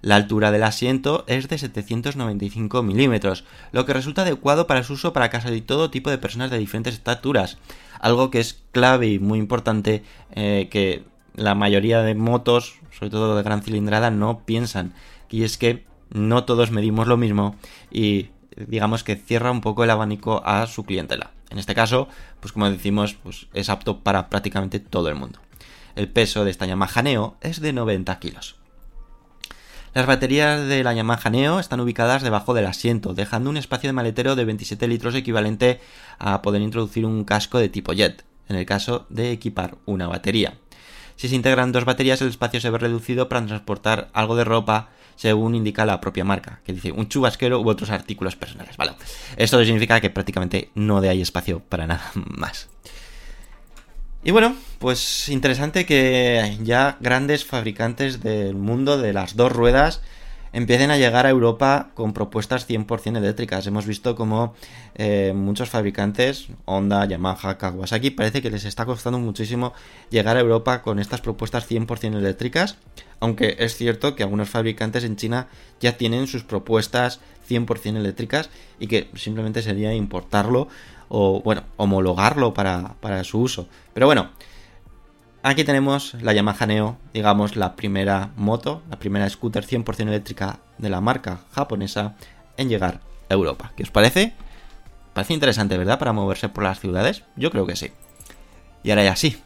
La 0.00 0.16
altura 0.16 0.50
del 0.50 0.62
asiento 0.62 1.24
es 1.26 1.48
de 1.48 1.58
795 1.58 2.82
milímetros, 2.82 3.44
lo 3.72 3.84
que 3.84 3.92
resulta 3.92 4.22
adecuado 4.22 4.66
para 4.66 4.82
su 4.82 4.94
uso 4.94 5.12
para 5.12 5.30
casi 5.30 5.60
todo 5.60 5.90
tipo 5.90 6.10
de 6.10 6.18
personas 6.18 6.50
de 6.50 6.58
diferentes 6.58 6.94
estaturas, 6.94 7.58
algo 8.00 8.30
que 8.30 8.40
es 8.40 8.62
clave 8.72 9.08
y 9.08 9.18
muy 9.18 9.38
importante 9.38 10.02
eh, 10.32 10.68
que 10.70 11.04
la 11.34 11.54
mayoría 11.54 12.02
de 12.02 12.14
motos, 12.14 12.80
sobre 12.96 13.10
todo 13.10 13.36
de 13.36 13.42
gran 13.42 13.62
cilindrada, 13.62 14.10
no 14.10 14.40
piensan, 14.44 14.92
y 15.30 15.42
es 15.42 15.58
que 15.58 15.84
no 16.10 16.44
todos 16.44 16.70
medimos 16.70 17.06
lo 17.06 17.16
mismo 17.16 17.56
y 17.90 18.30
digamos 18.56 19.04
que 19.04 19.16
cierra 19.16 19.50
un 19.50 19.60
poco 19.60 19.84
el 19.84 19.90
abanico 19.90 20.42
a 20.44 20.66
su 20.66 20.84
clientela. 20.84 21.30
En 21.50 21.58
este 21.58 21.74
caso, 21.74 22.08
pues 22.40 22.52
como 22.52 22.70
decimos, 22.70 23.14
pues 23.14 23.46
es 23.54 23.68
apto 23.68 24.00
para 24.00 24.28
prácticamente 24.28 24.80
todo 24.80 25.08
el 25.08 25.14
mundo. 25.14 25.40
El 25.96 26.08
peso 26.08 26.44
de 26.44 26.50
esta 26.50 26.66
Yamaha 26.66 27.02
Neo 27.02 27.36
es 27.40 27.60
de 27.60 27.72
90 27.72 28.18
kilos. 28.18 28.56
Las 29.94 30.06
baterías 30.06 30.66
de 30.66 30.84
la 30.84 30.92
Yamaha 30.92 31.30
Neo 31.30 31.58
están 31.58 31.80
ubicadas 31.80 32.22
debajo 32.22 32.54
del 32.54 32.66
asiento, 32.66 33.14
dejando 33.14 33.50
un 33.50 33.56
espacio 33.56 33.88
de 33.88 33.94
maletero 33.94 34.36
de 34.36 34.44
27 34.44 34.86
litros 34.86 35.14
equivalente 35.14 35.80
a 36.18 36.42
poder 36.42 36.60
introducir 36.60 37.06
un 37.06 37.24
casco 37.24 37.58
de 37.58 37.68
tipo 37.68 37.92
jet, 37.92 38.24
en 38.48 38.56
el 38.56 38.66
caso 38.66 39.06
de 39.08 39.32
equipar 39.32 39.76
una 39.86 40.06
batería. 40.06 40.54
Si 41.16 41.28
se 41.28 41.34
integran 41.34 41.72
dos 41.72 41.84
baterías, 41.84 42.20
el 42.22 42.28
espacio 42.28 42.60
se 42.60 42.70
ve 42.70 42.78
reducido 42.78 43.28
para 43.28 43.44
transportar 43.44 44.08
algo 44.12 44.36
de 44.36 44.44
ropa, 44.44 44.90
según 45.16 45.56
indica 45.56 45.84
la 45.84 46.00
propia 46.00 46.22
marca, 46.22 46.60
que 46.64 46.72
dice 46.72 46.92
un 46.92 47.08
chubasquero 47.08 47.60
u 47.60 47.68
otros 47.68 47.90
artículos 47.90 48.36
personales. 48.36 48.76
Esto 49.36 49.64
significa 49.64 50.00
que 50.00 50.10
prácticamente 50.10 50.70
no 50.76 51.00
de 51.00 51.08
hay 51.08 51.22
espacio 51.22 51.60
para 51.60 51.88
nada 51.88 52.10
más. 52.14 52.68
Y 54.24 54.32
bueno, 54.32 54.56
pues 54.78 55.28
interesante 55.28 55.86
que 55.86 56.58
ya 56.62 56.96
grandes 57.00 57.44
fabricantes 57.44 58.20
del 58.20 58.56
mundo 58.56 58.98
de 58.98 59.12
las 59.12 59.36
dos 59.36 59.52
ruedas 59.52 60.02
empiecen 60.52 60.90
a 60.90 60.96
llegar 60.96 61.26
a 61.26 61.30
Europa 61.30 61.90
con 61.94 62.12
propuestas 62.12 62.68
100% 62.68 63.16
eléctricas. 63.16 63.66
Hemos 63.66 63.86
visto 63.86 64.16
como 64.16 64.54
eh, 64.96 65.32
muchos 65.34 65.68
fabricantes, 65.68 66.48
Honda, 66.64 67.04
Yamaha, 67.04 67.58
Kawasaki, 67.58 68.10
parece 68.10 68.42
que 68.42 68.50
les 68.50 68.64
está 68.64 68.84
costando 68.86 69.18
muchísimo 69.18 69.72
llegar 70.10 70.36
a 70.36 70.40
Europa 70.40 70.82
con 70.82 70.98
estas 70.98 71.20
propuestas 71.20 71.70
100% 71.70 72.16
eléctricas, 72.16 72.76
aunque 73.20 73.56
es 73.58 73.76
cierto 73.76 74.14
que 74.14 74.22
algunos 74.22 74.48
fabricantes 74.48 75.04
en 75.04 75.16
China 75.16 75.48
ya 75.80 75.96
tienen 75.96 76.26
sus 76.26 76.44
propuestas 76.44 77.20
100% 77.48 77.96
eléctricas 77.96 78.50
y 78.78 78.86
que 78.86 79.10
simplemente 79.14 79.62
sería 79.62 79.94
importarlo 79.94 80.68
o, 81.08 81.40
bueno, 81.42 81.64
homologarlo 81.76 82.54
para, 82.54 82.94
para 83.00 83.24
su 83.24 83.40
uso. 83.40 83.68
Pero 83.94 84.06
bueno, 84.06 84.30
Aquí 85.40 85.62
tenemos 85.62 86.14
la 86.20 86.32
Yamaha 86.32 86.66
Neo, 86.66 86.98
digamos 87.14 87.54
la 87.54 87.76
primera 87.76 88.32
moto, 88.36 88.82
la 88.90 88.98
primera 88.98 89.30
scooter 89.30 89.64
100% 89.64 90.08
eléctrica 90.08 90.58
de 90.78 90.90
la 90.90 91.00
marca 91.00 91.40
japonesa 91.52 92.16
en 92.56 92.68
llegar 92.68 93.00
a 93.30 93.34
Europa. 93.34 93.72
¿Qué 93.76 93.84
os 93.84 93.90
parece? 93.90 94.34
Parece 95.14 95.34
interesante, 95.34 95.78
¿verdad? 95.78 95.98
Para 95.98 96.12
moverse 96.12 96.48
por 96.48 96.64
las 96.64 96.80
ciudades. 96.80 97.22
Yo 97.36 97.52
creo 97.52 97.66
que 97.66 97.76
sí. 97.76 97.92
Y 98.82 98.90
ahora 98.90 99.04
ya 99.04 99.14
sí. 99.14 99.40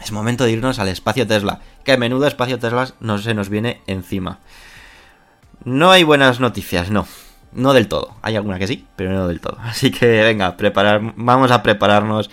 Es 0.00 0.12
momento 0.12 0.44
de 0.44 0.52
irnos 0.52 0.78
al 0.78 0.88
espacio 0.88 1.26
Tesla. 1.26 1.60
Que 1.84 1.96
menudo 1.96 2.26
espacio 2.26 2.58
Tesla 2.58 2.88
no 3.00 3.18
se 3.18 3.34
nos 3.34 3.48
viene 3.48 3.80
encima. 3.86 4.38
No 5.64 5.90
hay 5.90 6.04
buenas 6.04 6.40
noticias, 6.40 6.90
no. 6.90 7.06
No 7.52 7.72
del 7.72 7.88
todo. 7.88 8.14
Hay 8.22 8.36
alguna 8.36 8.58
que 8.58 8.66
sí, 8.66 8.86
pero 8.96 9.12
no 9.12 9.28
del 9.28 9.40
todo. 9.40 9.58
Así 9.62 9.90
que 9.90 10.22
venga, 10.22 10.56
preparar, 10.56 11.00
vamos 11.16 11.50
a 11.50 11.62
prepararnos 11.62 12.30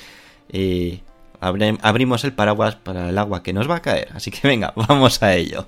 y 0.51 1.01
abrimos 1.39 2.23
el 2.23 2.34
paraguas 2.34 2.75
para 2.75 3.10
el 3.10 3.17
agua 3.17 3.43
que 3.43 3.54
nos 3.54 3.69
va 3.69 3.78
a 3.78 3.82
caer. 3.82 4.10
Así 4.13 4.32
que 4.32 4.47
venga, 4.47 4.73
vamos 4.88 5.21
a 5.23 5.36
ello. 5.36 5.67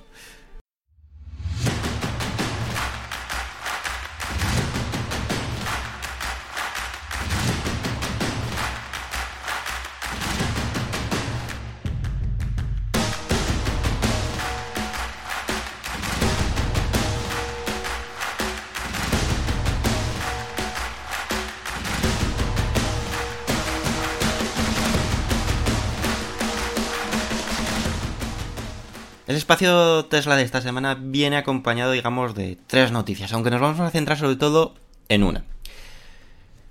Espacio 29.48 30.04
Tesla 30.04 30.36
de 30.36 30.42
esta 30.42 30.60
semana 30.60 30.94
viene 31.00 31.38
acompañado, 31.38 31.92
digamos, 31.92 32.34
de 32.34 32.58
tres 32.66 32.92
noticias, 32.92 33.32
aunque 33.32 33.48
nos 33.50 33.62
vamos 33.62 33.80
a 33.80 33.88
centrar 33.88 34.18
sobre 34.18 34.36
todo 34.36 34.74
en 35.08 35.22
una. 35.22 35.42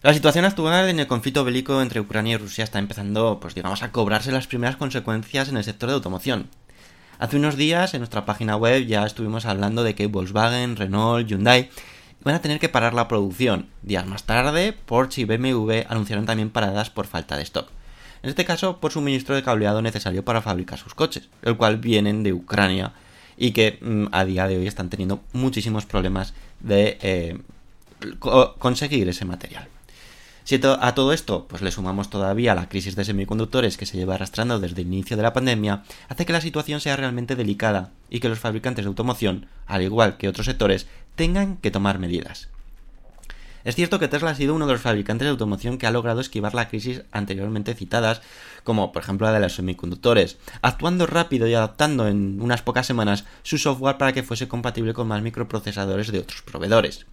La 0.04 0.14
situación 0.14 0.46
actual 0.46 0.88
en 0.88 1.00
el 1.00 1.08
conflicto 1.08 1.44
bélico 1.44 1.82
entre 1.82 2.02
Ucrania 2.02 2.36
y 2.36 2.38
Rusia 2.38 2.64
está 2.64 2.78
empezando, 2.78 3.40
pues 3.40 3.56
digamos, 3.56 3.82
a 3.82 3.92
cobrarse 3.92 4.32
las 4.32 4.46
primeras 4.46 4.76
consecuencias 4.76 5.50
en 5.50 5.58
el 5.58 5.64
sector 5.64 5.90
de 5.90 5.96
automoción. 5.96 6.50
Hace 7.18 7.38
unos 7.38 7.56
días 7.56 7.96
en 7.96 8.02
nuestra 8.02 8.26
página 8.26 8.56
web 8.56 8.86
ya 8.86 9.08
estuvimos 9.08 9.48
hablando 9.48 9.82
de 9.82 9.96
que 9.96 10.06
Volkswagen, 10.06 10.76
Renault, 10.76 11.28
Hyundai 11.28 11.72
van 12.22 12.36
a 12.36 12.42
tener 12.42 12.60
que 12.60 12.70
parar 12.70 12.94
la 12.94 13.08
producción. 13.08 13.70
Días 13.82 14.06
más 14.06 14.26
tarde, 14.26 14.72
Porsche 14.72 15.22
y 15.22 15.26
BMW 15.26 15.82
anunciaron 15.90 16.28
también 16.28 16.52
paradas 16.52 16.92
por 16.92 17.08
falta 17.08 17.38
de 17.38 17.42
stock. 17.44 17.72
En 18.24 18.30
este 18.30 18.46
caso, 18.46 18.78
por 18.80 18.92
suministro 18.92 19.36
de 19.36 19.44
cableado 19.44 19.82
necesario 19.82 20.24
para 20.26 20.42
fabricar 20.42 20.80
sus 20.80 20.94
coches, 20.94 21.30
el 21.44 21.58
cual 21.58 21.78
vienen 21.78 22.24
de 22.24 22.34
Ucrania 22.34 22.94
y 23.38 23.52
que 23.52 23.78
mm, 23.82 24.06
a 24.12 24.26
día 24.26 24.48
de 24.48 24.58
hoy 24.58 24.68
están 24.68 24.90
teniendo 24.90 25.22
muchísimos 25.34 25.86
problemas 25.86 26.34
de 26.60 26.98
eh, 27.02 27.38
co- 28.20 28.56
conseguir 28.58 29.08
ese 29.10 29.26
material. 29.26 29.68
Si 30.44 30.56
a 30.64 30.96
todo 30.96 31.12
esto 31.12 31.46
pues 31.50 31.62
le 31.62 31.72
sumamos 31.72 32.10
todavía 32.10 32.56
la 32.56 32.70
crisis 32.70 32.96
de 32.96 33.04
semiconductores 33.04 33.76
que 33.76 33.86
se 33.86 33.98
lleva 33.98 34.16
arrastrando 34.16 34.60
desde 34.62 34.82
el 34.82 34.88
inicio 34.88 35.18
de 35.18 35.24
la 35.24 35.34
pandemia, 35.34 35.84
hace 36.08 36.26
que 36.26 36.32
la 36.32 36.40
situación 36.40 36.80
sea 36.80 36.96
realmente 36.96 37.36
delicada 37.36 37.92
y 38.10 38.22
que 38.22 38.30
los 38.30 38.40
fabricantes 38.40 38.86
de 38.86 38.90
automoción, 38.90 39.48
al 39.66 39.82
igual 39.82 40.16
que 40.16 40.30
otros 40.30 40.46
sectores, 40.46 40.88
tengan 41.16 41.58
que 41.58 41.70
tomar 41.70 42.00
medidas. 42.00 42.48
Es 43.68 43.76
cierto 43.76 44.00
que 44.00 44.08
Tesla 44.08 44.30
ha 44.30 44.36
sido 44.36 44.56
uno 44.56 44.66
de 44.66 44.72
los 44.72 44.82
fabricantes 44.82 45.26
de 45.26 45.30
automoción 45.30 45.78
que 45.78 45.86
ha 45.86 45.92
logrado 45.92 46.22
esquivar 46.22 46.56
la 46.56 46.70
crisis 46.70 47.02
anteriormente 47.12 47.74
citadas, 47.74 48.22
como 48.64 48.94
por 48.94 49.04
ejemplo 49.04 49.28
la 49.28 49.34
de 49.34 49.42
los 49.42 49.56
semiconductores, 49.56 50.38
actuando 50.62 51.06
rápido 51.06 51.48
y 51.48 51.54
adaptando 51.54 52.08
en 52.08 52.40
unas 52.40 52.62
pocas 52.62 52.88
semanas 52.88 53.26
su 53.44 53.58
software 53.58 53.98
para 53.98 54.14
que 54.14 54.24
fuese 54.24 54.48
compatible 54.48 54.94
con 54.94 55.10
más 55.10 55.22
microprocesadores 55.22 56.14
de 56.14 56.20
otros 56.20 56.44
proveedores. 56.44 57.08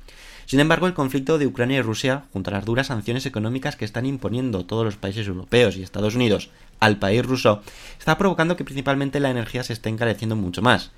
Sin 0.46 0.60
embargo, 0.60 0.86
el 0.86 0.94
conflicto 0.94 1.38
de 1.38 1.48
Ucrania 1.48 1.78
y 1.78 1.82
Rusia, 1.82 2.26
junto 2.32 2.50
a 2.50 2.54
las 2.54 2.64
duras 2.64 2.86
sanciones 2.86 3.26
económicas 3.26 3.74
que 3.74 3.84
están 3.84 4.06
imponiendo 4.06 4.64
todos 4.64 4.84
los 4.84 4.94
países 4.94 5.26
europeos 5.26 5.76
y 5.76 5.82
Estados 5.82 6.14
Unidos 6.14 6.50
al 6.78 7.00
país 7.00 7.26
ruso, 7.26 7.62
está 7.98 8.16
provocando 8.16 8.56
que 8.56 8.62
principalmente 8.62 9.18
la 9.18 9.30
energía 9.30 9.64
se 9.64 9.72
esté 9.72 9.88
encareciendo 9.88 10.36
mucho 10.36 10.62
más. 10.62 10.92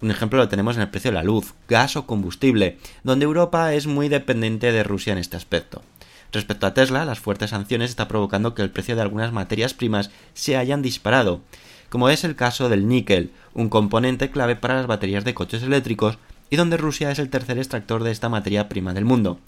Un 0.00 0.10
ejemplo 0.10 0.38
lo 0.38 0.48
tenemos 0.48 0.76
en 0.76 0.82
el 0.82 0.90
precio 0.90 1.10
de 1.10 1.16
la 1.16 1.24
luz, 1.24 1.54
gas 1.68 1.96
o 1.96 2.06
combustible, 2.06 2.78
donde 3.02 3.24
Europa 3.24 3.74
es 3.74 3.86
muy 3.86 4.08
dependiente 4.08 4.70
de 4.70 4.84
Rusia 4.84 5.12
en 5.12 5.18
este 5.18 5.36
aspecto. 5.36 5.82
Respecto 6.30 6.66
a 6.66 6.74
Tesla, 6.74 7.04
las 7.04 7.20
fuertes 7.20 7.50
sanciones 7.50 7.90
están 7.90 8.06
provocando 8.06 8.54
que 8.54 8.62
el 8.62 8.70
precio 8.70 8.94
de 8.94 9.02
algunas 9.02 9.32
materias 9.32 9.74
primas 9.74 10.10
se 10.34 10.56
hayan 10.56 10.82
disparado, 10.82 11.40
como 11.88 12.10
es 12.10 12.22
el 12.22 12.36
caso 12.36 12.68
del 12.68 12.86
níquel, 12.86 13.32
un 13.54 13.70
componente 13.70 14.30
clave 14.30 14.56
para 14.56 14.74
las 14.74 14.86
baterías 14.86 15.24
de 15.24 15.34
coches 15.34 15.62
eléctricos 15.62 16.18
y 16.50 16.56
donde 16.56 16.76
Rusia 16.76 17.10
es 17.10 17.18
el 17.18 17.30
tercer 17.30 17.58
extractor 17.58 18.04
de 18.04 18.10
esta 18.10 18.28
materia 18.28 18.68
prima 18.68 18.92
del 18.92 19.04
mundo. 19.04 19.38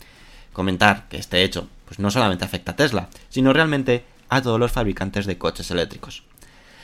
Comentar 0.52 1.08
que 1.08 1.18
este 1.18 1.44
hecho 1.44 1.68
pues 1.84 1.98
no 1.98 2.10
solamente 2.10 2.44
afecta 2.44 2.72
a 2.72 2.76
Tesla, 2.76 3.08
sino 3.28 3.52
realmente 3.52 4.04
a 4.28 4.42
todos 4.42 4.58
los 4.58 4.72
fabricantes 4.72 5.26
de 5.26 5.38
coches 5.38 5.70
eléctricos. 5.70 6.22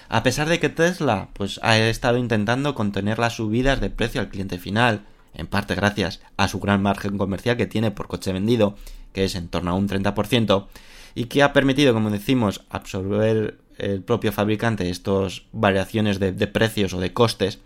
A 0.09 0.23
pesar 0.23 0.49
de 0.49 0.61
que 0.61 0.69
Tesla 0.69 1.29
pues, 1.33 1.61
ha 1.63 1.79
estado 1.79 2.19
intentando 2.19 2.75
contener 2.75 3.19
las 3.19 3.35
subidas 3.37 3.81
de 3.81 3.91
precio 3.91 4.21
al 4.21 4.29
cliente 4.29 4.59
final, 4.59 5.05
en 5.35 5.47
parte 5.47 5.75
gracias 5.75 6.21
a 6.37 6.49
su 6.49 6.61
gran 6.61 6.83
margen 6.83 7.19
comercial 7.19 7.57
que 7.57 7.67
tiene 7.67 7.91
por 7.91 8.09
coche 8.09 8.33
vendido, 8.33 8.77
que 9.13 9.25
es 9.25 9.35
en 9.35 9.49
torno 9.49 9.73
a 9.73 9.75
un 9.75 9.89
30%, 9.89 10.67
y 11.15 11.25
que 11.25 11.43
ha 11.43 11.53
permitido, 11.53 11.95
como 11.95 12.11
decimos, 12.11 12.65
absorber 12.71 13.59
el 13.79 14.03
propio 14.03 14.33
fabricante 14.33 14.89
estas 14.89 15.43
variaciones 15.53 16.19
de, 16.19 16.33
de 16.33 16.47
precios 16.47 16.93
o 16.95 17.01
de 17.01 17.13
costes, 17.13 17.59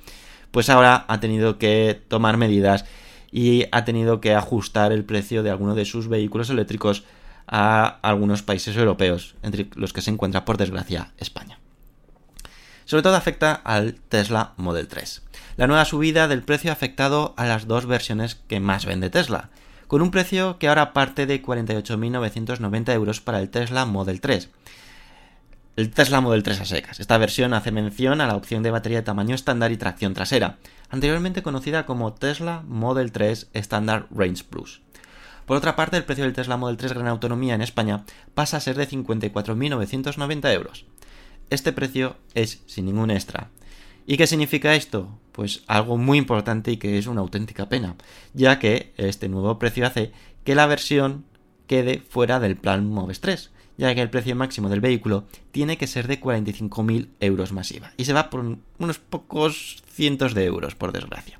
pues 0.51 0.69
ahora 0.69 1.05
ha 1.09 1.21
tenido 1.21 1.59
que 1.59 2.01
tomar 2.09 2.37
medidas 2.37 2.85
y 3.31 3.67
ha 3.71 3.85
tenido 3.85 4.21
que 4.21 4.35
ajustar 4.35 4.93
el 4.93 5.05
precio 5.05 5.43
de 5.43 5.51
algunos 5.51 5.77
de 5.77 5.85
sus 5.85 6.09
vehículos 6.09 6.51
eléctricos 6.51 7.05
a 7.47 7.99
algunos 8.03 8.43
países 8.43 8.77
europeos, 8.77 9.35
entre 9.43 9.69
los 9.75 9.93
que 9.93 10.03
se 10.03 10.11
encuentra, 10.11 10.45
por 10.45 10.57
desgracia, 10.57 11.13
España. 11.19 11.59
Sobre 12.91 13.05
todo 13.05 13.15
afecta 13.15 13.53
al 13.53 13.95
Tesla 13.95 14.53
Model 14.57 14.89
3. 14.89 15.23
La 15.57 15.69
nueva 15.69 15.85
subida 15.85 16.27
del 16.27 16.43
precio 16.43 16.71
ha 16.71 16.73
afectado 16.73 17.35
a 17.37 17.47
las 17.47 17.69
dos 17.69 17.87
versiones 17.87 18.35
que 18.35 18.59
más 18.59 18.85
vende 18.85 19.11
Tesla, 19.11 19.51
con 19.87 20.03
un 20.03 20.11
precio 20.11 20.59
que 20.59 20.67
ahora 20.67 20.93
parte 20.93 21.25
de 21.25 21.41
48.990 21.41 22.93
euros 22.93 23.21
para 23.21 23.39
el 23.39 23.49
Tesla 23.49 23.87
Model 23.87 24.21
3. 24.21 24.49
El 25.77 25.91
Tesla 25.91 26.21
Model 26.21 26.43
3 26.43 26.63
a 26.63 26.65
secas. 26.65 26.99
Esta 26.99 27.17
versión 27.17 27.55
hace 27.55 27.71
mención 27.71 28.21
a 28.21 28.27
la 28.27 28.35
opción 28.35 28.65
de 28.65 28.73
batería 28.73 28.99
de 28.99 29.05
tamaño 29.05 29.37
estándar 29.37 29.71
y 29.71 29.77
tracción 29.77 30.13
trasera, 30.13 30.59
anteriormente 30.89 31.45
conocida 31.45 31.87
como 31.87 32.15
Tesla 32.15 32.65
Model 32.67 33.13
3 33.13 33.51
Standard 33.55 34.07
Range 34.11 34.43
Plus. 34.43 34.81
Por 35.47 35.57
otra 35.57 35.77
parte, 35.77 35.97
el 35.97 36.05
precio 36.05 36.25
del 36.25 36.33
Tesla 36.33 36.57
Model 36.57 36.77
3 36.77 36.95
Gran 36.95 37.07
Autonomía 37.07 37.55
en 37.55 37.63
España 37.63 38.03
pasa 38.35 38.57
a 38.57 38.61
ser 38.61 38.75
de 38.75 38.89
54.990 38.89 40.53
euros. 40.53 40.87
Este 41.51 41.73
precio 41.73 42.17
es 42.35 42.63
sin 42.67 42.87
ningún 42.87 43.11
extra. 43.11 43.51
¿Y 44.07 44.17
qué 44.17 44.27
significa 44.27 44.75
esto? 44.75 45.19
Pues 45.33 45.63
algo 45.67 45.97
muy 45.97 46.19
importante 46.19 46.73
y 46.73 46.77
que 46.77 46.97
es 46.97 47.07
una 47.07 47.21
auténtica 47.21 47.69
pena, 47.69 47.97
ya 48.35 48.59
que 48.59 48.93
este 48.97 49.29
nuevo 49.29 49.59
precio 49.59 49.87
hace 49.87 50.13
que 50.45 50.55
la 50.55 50.67
versión 50.67 51.25
quede 51.67 52.03
fuera 52.09 52.41
del 52.41 52.57
plan 52.57 52.87
Moves 52.87 53.21
3, 53.21 53.51
ya 53.77 53.95
que 53.95 54.03
el 54.03 54.11
precio 54.11 54.37
máximo 54.37 54.69
del 54.69 54.81
vehículo 54.81 55.25
tiene 55.53 55.77
que 55.77 55.87
ser 55.87 56.09
de 56.09 56.21
45.000 56.21 57.09
euros 57.21 57.53
masiva 57.53 57.93
y 57.97 58.05
se 58.05 58.13
va 58.13 58.31
por 58.31 58.59
unos 58.79 58.99
pocos 58.99 59.83
cientos 59.89 60.35
de 60.35 60.45
euros, 60.45 60.75
por 60.75 60.93
desgracia. 60.93 61.39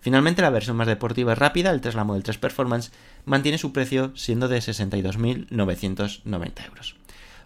Finalmente, 0.00 0.42
la 0.42 0.50
versión 0.50 0.76
más 0.76 0.86
deportiva 0.86 1.32
y 1.32 1.36
rápida, 1.36 1.70
el 1.70 1.80
Tesla 1.80 2.04
Model 2.04 2.22
3 2.22 2.36
Performance, 2.38 2.92
mantiene 3.24 3.56
su 3.56 3.72
precio 3.72 4.12
siendo 4.14 4.48
de 4.48 4.58
62.990 4.58 6.66
euros. 6.66 6.96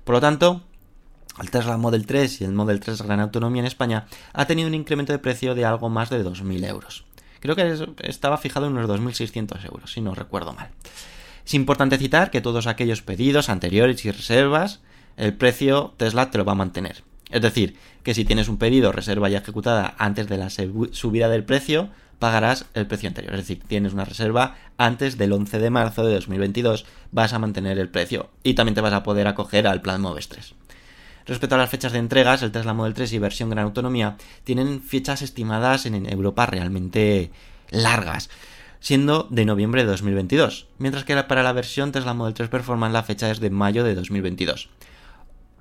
Por 0.03 0.17
lo 0.17 0.21
tanto, 0.21 0.65
el 1.41 1.51
Tesla 1.51 1.77
Model 1.77 2.07
3 2.07 2.41
y 2.41 2.45
el 2.45 2.53
Model 2.53 2.81
3 2.81 3.03
Gran 3.03 3.21
Autonomía 3.21 3.61
en 3.61 3.67
España 3.67 4.07
ha 4.33 4.47
tenido 4.47 4.69
un 4.69 4.75
incremento 4.75 5.13
de 5.13 5.19
precio 5.19 5.55
de 5.55 5.65
algo 5.65 5.89
más 5.89 6.11
de 6.11 6.25
2.000 6.25 6.67
euros. 6.67 7.05
Creo 7.41 7.55
que 7.55 7.77
estaba 8.03 8.39
fijado 8.39 8.67
en 8.67 8.73
unos 8.73 8.89
2.600 8.89 9.65
euros, 9.67 9.93
si 9.93 10.01
no 10.01 10.15
recuerdo 10.15 10.53
mal. 10.53 10.71
Es 11.47 11.55
importante 11.55 11.99
citar 11.99 12.31
que 12.31 12.41
todos 12.41 12.67
aquellos 12.67 13.03
pedidos 13.03 13.49
anteriores 13.49 14.05
y 14.05 14.11
reservas, 14.11 14.81
el 15.17 15.35
precio 15.35 15.95
Tesla 15.97 16.31
te 16.31 16.39
lo 16.39 16.45
va 16.45 16.53
a 16.53 16.57
mantener. 16.57 17.05
Es 17.31 17.43
decir, 17.43 17.77
que 18.03 18.15
si 18.15 18.25
tienes 18.25 18.49
un 18.49 18.59
pedido, 18.59 18.93
reserva 18.93 19.29
ya 19.29 19.39
ejecutada 19.39 19.95
antes 19.99 20.29
de 20.29 20.39
la 20.39 20.51
subida 20.51 21.29
del 21.29 21.45
precio, 21.45 21.91
pagarás 22.19 22.67
el 22.75 22.87
precio 22.87 23.09
anterior. 23.09 23.35
Es 23.35 23.41
decir, 23.41 23.63
tienes 23.67 23.93
una 23.93 24.05
reserva 24.05 24.57
antes 24.77 25.19
del 25.19 25.33
11 25.33 25.59
de 25.59 25.71
marzo 25.71 26.05
de 26.05 26.15
2022, 26.15 26.87
vas 27.13 27.33
a 27.33 27.39
mantener 27.39 27.79
el 27.79 27.89
precio 27.89 28.31
y 28.43 28.55
también 28.55 28.75
te 28.75 28.81
vas 28.81 28.93
a 28.93 29.03
poder 29.03 29.27
acoger 29.27 29.67
al 29.67 29.83
plan 29.83 30.01
Moves 30.01 30.29
3. 30.29 30.55
Respecto 31.29 31.57
a 31.57 31.59
las 31.59 31.69
fechas 31.69 31.93
de 31.93 31.99
entregas, 31.99 32.43
el 32.43 32.53
Tesla 32.53 32.73
Model 32.73 32.95
3 32.95 33.13
y 33.13 33.19
versión 33.19 33.51
Gran 33.51 33.67
Autonomía 33.67 34.17
tienen 34.45 34.81
fechas 34.81 35.21
estimadas 35.21 35.85
en 35.85 36.11
Europa 36.11 36.47
realmente 36.47 37.31
largas, 37.69 38.31
siendo 38.81 39.27
de 39.29 39.45
noviembre 39.45 39.83
de 39.83 39.91
2022, 39.91 40.69
mientras 40.79 41.05
que 41.05 41.23
para 41.25 41.43
la 41.43 41.53
versión 41.53 41.93
Tesla 41.93 42.15
Model 42.15 42.33
3 42.33 42.49
Performance 42.49 42.95
la 42.95 43.03
fecha 43.03 43.31
es 43.31 43.41
de 43.41 43.51
mayo 43.51 43.85
de 43.85 43.95
2022. 43.95 44.71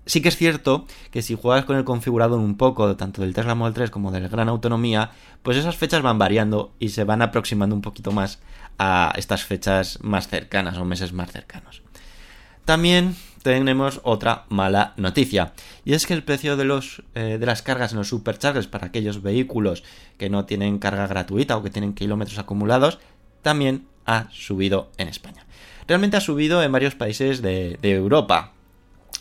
Sí 0.05 0.21
que 0.21 0.29
es 0.29 0.37
cierto 0.37 0.87
que 1.11 1.21
si 1.21 1.35
juegas 1.35 1.65
con 1.65 1.75
el 1.75 1.83
configurado 1.83 2.37
un 2.37 2.55
poco, 2.55 2.95
tanto 2.95 3.21
del 3.21 3.33
Tesla 3.33 3.53
Model 3.53 3.73
3 3.73 3.91
como 3.91 4.11
del 4.11 4.29
Gran 4.29 4.47
Autonomía, 4.47 5.11
pues 5.43 5.57
esas 5.57 5.75
fechas 5.75 6.01
van 6.01 6.17
variando 6.17 6.71
y 6.79 6.89
se 6.89 7.03
van 7.03 7.21
aproximando 7.21 7.75
un 7.75 7.81
poquito 7.81 8.13
más 8.13 8.39
a 8.79 9.11
estas 9.17 9.43
fechas 9.43 9.99
más 10.01 10.29
cercanas 10.29 10.77
o 10.77 10.85
meses 10.85 11.11
más 11.11 11.29
cercanos. 11.29 11.81
También 12.63 13.17
tenemos 13.47 14.01
otra 14.03 14.43
mala 14.49 14.93
noticia. 14.97 15.53
Y 15.85 15.93
es 15.93 16.05
que 16.05 16.13
el 16.13 16.23
precio 16.23 16.57
de, 16.57 16.65
los, 16.65 17.03
eh, 17.15 17.37
de 17.39 17.45
las 17.45 17.61
cargas 17.61 17.93
en 17.93 17.97
los 17.97 18.09
superchargers 18.09 18.67
para 18.67 18.87
aquellos 18.87 19.21
vehículos 19.21 19.83
que 20.17 20.29
no 20.29 20.43
tienen 20.43 20.79
carga 20.79 21.07
gratuita 21.07 21.55
o 21.55 21.63
que 21.63 21.69
tienen 21.69 21.93
kilómetros 21.93 22.39
acumulados 22.39 22.99
también 23.43 23.87
ha 24.05 24.27
subido 24.31 24.91
en 24.97 25.07
España. 25.07 25.45
Realmente 25.87 26.17
ha 26.17 26.21
subido 26.21 26.61
en 26.61 26.73
varios 26.73 26.95
países 26.95 27.41
de, 27.41 27.79
Europa, 27.83 28.51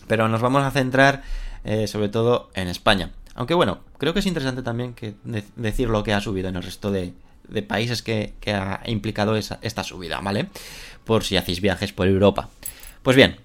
pero 0.09 0.27
nos 0.27 0.41
vamos 0.41 0.65
a 0.65 0.73
centrar 0.73 1.23
eh, 1.63 1.87
sobre 1.87 2.09
todo 2.09 2.51
en 2.55 2.67
España. 2.67 3.13
Aunque 3.37 3.55
bueno, 3.55 3.79
creo 3.99 4.13
que 4.13 4.19
es 4.19 4.27
interesante 4.27 4.63
también 4.63 4.95
que 4.95 5.15
de 5.23 5.45
decir 5.55 5.89
lo 5.89 6.03
que 6.03 6.15
ha 6.15 6.21
subido 6.21 6.49
en 6.49 6.57
el 6.57 6.65
resto 6.65 6.91
de, 6.91 7.13
países 7.69 8.03
que, 8.03 8.35
ha 8.53 8.81
implicado 8.87 9.37
esta 9.37 9.85
subida, 9.85 10.19
¿vale? 10.21 10.49
Por 11.05 11.23
si 11.23 11.37
hacéis 11.37 11.61
viajes 11.61 11.93
por 11.93 12.09
Europa. 12.09 12.49
Pues 13.05 13.15
bien, 13.15 13.37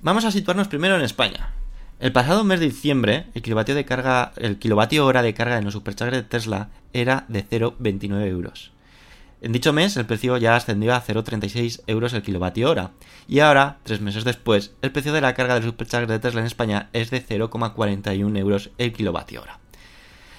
vamos 0.00 0.24
a 0.24 0.30
situarnos 0.30 0.68
primero 0.68 0.96
en 0.96 1.02
España. 1.02 1.52
El 1.98 2.12
pasado 2.12 2.44
mes 2.44 2.60
de 2.60 2.66
diciembre, 2.66 3.26
el 3.34 3.42
kilovatio 3.42 3.74
de 3.74 3.84
carga, 3.84 4.32
el 4.36 4.58
kilovatio 4.58 5.06
hora 5.06 5.22
de 5.22 5.32
carga 5.32 5.58
en 5.58 5.64
los 5.64 5.72
superchargers 5.72 6.22
de 6.22 6.28
Tesla 6.28 6.68
era 6.92 7.24
de 7.28 7.46
0,29 7.46 8.26
euros. 8.26 8.72
En 9.40 9.52
dicho 9.52 9.72
mes, 9.72 9.96
el 9.96 10.06
precio 10.06 10.36
ya 10.36 10.56
ascendió 10.56 10.94
a 10.94 11.02
0,36 11.02 11.82
euros 11.86 12.12
el 12.12 12.22
kilovatio 12.22 12.70
hora. 12.70 12.92
Y 13.28 13.40
ahora, 13.40 13.78
tres 13.82 14.00
meses 14.00 14.24
después, 14.24 14.72
el 14.82 14.92
precio 14.92 15.12
de 15.12 15.20
la 15.20 15.34
carga 15.34 15.54
del 15.54 15.64
supercharger 15.64 16.08
de 16.08 16.18
Tesla 16.18 16.40
en 16.40 16.46
España 16.46 16.88
es 16.92 17.10
de 17.10 17.24
0,41 17.24 18.38
euros 18.38 18.70
el 18.78 18.92
kilovatio 18.92 19.42
hora. 19.42 19.60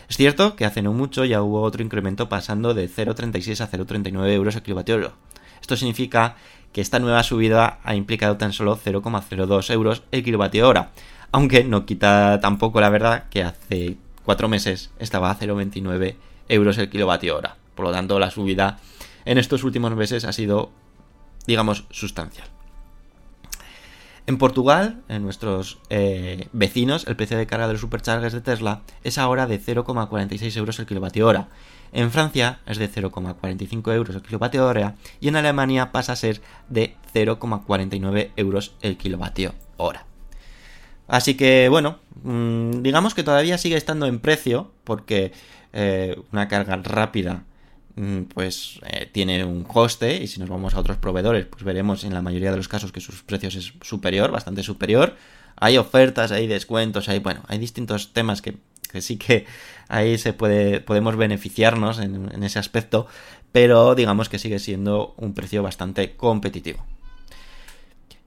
Es 0.09 0.17
cierto 0.17 0.55
que 0.55 0.65
hace 0.65 0.81
no 0.81 0.93
mucho 0.93 1.25
ya 1.25 1.41
hubo 1.41 1.61
otro 1.61 1.83
incremento 1.83 2.29
pasando 2.29 2.73
de 2.73 2.89
0,36 2.89 3.61
a 3.61 3.69
0,39 3.69 4.31
euros 4.31 4.55
el 4.55 4.61
kilovatio 4.61 4.95
hora. 4.95 5.13
Esto 5.61 5.75
significa 5.75 6.37
que 6.73 6.81
esta 6.81 6.99
nueva 6.99 7.23
subida 7.23 7.79
ha 7.83 7.95
implicado 7.95 8.37
tan 8.37 8.53
solo 8.53 8.77
0,02 8.77 9.71
euros 9.71 10.03
el 10.11 10.23
kilovatio 10.23 10.67
hora, 10.67 10.91
aunque 11.31 11.63
no 11.63 11.85
quita 11.85 12.39
tampoco 12.41 12.81
la 12.81 12.89
verdad 12.89 13.25
que 13.29 13.43
hace 13.43 13.97
cuatro 14.25 14.47
meses 14.47 14.91
estaba 14.99 15.31
a 15.31 15.39
0,29 15.39 16.15
euros 16.49 16.77
el 16.77 16.89
kilovatio 16.89 17.37
hora. 17.37 17.55
Por 17.75 17.85
lo 17.85 17.91
tanto, 17.91 18.19
la 18.19 18.31
subida 18.31 18.79
en 19.25 19.37
estos 19.37 19.63
últimos 19.63 19.95
meses 19.95 20.25
ha 20.25 20.33
sido, 20.33 20.71
digamos, 21.45 21.85
sustancial. 21.91 22.47
En 24.25 24.37
Portugal, 24.37 25.01
en 25.07 25.23
nuestros 25.23 25.79
eh, 25.89 26.49
vecinos, 26.51 27.07
el 27.07 27.15
precio 27.15 27.37
de 27.37 27.47
carga 27.47 27.67
de 27.67 27.73
los 27.73 27.81
superchargers 27.81 28.33
de 28.33 28.41
Tesla 28.41 28.81
es 29.05 29.17
ahora 29.17 29.47
de 29.47 29.61
0,46 29.61 30.57
euros 30.57 30.79
el 30.79 30.85
kilovatio 30.85 31.27
hora. 31.27 31.47
En 31.91 32.11
Francia 32.11 32.59
es 32.65 32.77
de 32.77 32.89
0,45 32.89 33.93
euros 33.93 34.15
el 34.15 34.21
kilovatio 34.21 34.65
hora 34.65 34.95
y 35.19 35.27
en 35.27 35.35
Alemania 35.35 35.91
pasa 35.91 36.13
a 36.13 36.15
ser 36.15 36.41
de 36.69 36.95
0,49 37.13 38.31
euros 38.35 38.75
el 38.81 38.97
kilovatio 38.97 39.53
hora. 39.77 40.05
Así 41.07 41.35
que 41.35 41.69
bueno, 41.69 41.99
mmm, 42.23 42.81
digamos 42.81 43.13
que 43.13 43.23
todavía 43.23 43.57
sigue 43.57 43.77
estando 43.77 44.05
en 44.07 44.19
precio 44.19 44.71
porque 44.83 45.31
eh, 45.73 46.19
una 46.31 46.47
carga 46.47 46.75
rápida 46.77 47.43
pues 48.33 48.79
eh, 48.85 49.09
tiene 49.11 49.43
un 49.43 49.63
coste 49.63 50.21
y 50.21 50.27
si 50.27 50.39
nos 50.39 50.49
vamos 50.49 50.75
a 50.75 50.79
otros 50.79 50.97
proveedores 50.97 51.47
pues 51.47 51.63
veremos 51.63 52.03
en 52.03 52.13
la 52.13 52.21
mayoría 52.21 52.51
de 52.51 52.57
los 52.57 52.67
casos 52.67 52.91
que 52.91 53.01
sus 53.01 53.23
precios 53.23 53.55
es 53.55 53.73
superior, 53.81 54.31
bastante 54.31 54.61
superior. 54.61 55.15
Hay 55.55 55.79
ofertas, 55.79 56.31
hay 56.31 56.45
descuentos, 56.45 57.09
hay 57.09 57.17
bueno, 57.17 57.41
hay 57.47 57.57
distintos 57.57 58.13
temas 58.13 58.43
que, 58.43 58.57
que 58.87 59.01
sí 59.01 59.17
que 59.17 59.45
ahí 59.87 60.17
se 60.17 60.33
puede 60.33 60.81
podemos 60.81 61.15
beneficiarnos 61.15 61.99
en, 61.99 62.43
ese 62.43 62.59
aspecto, 62.59 63.07
pero 63.51 63.95
digamos 63.95 64.29
que 64.29 64.39
sigue 64.39 64.59
siendo 64.59 65.13
un 65.17 65.33
precio 65.33 65.63
bastante 65.63 66.15
competitivo. 66.15 66.85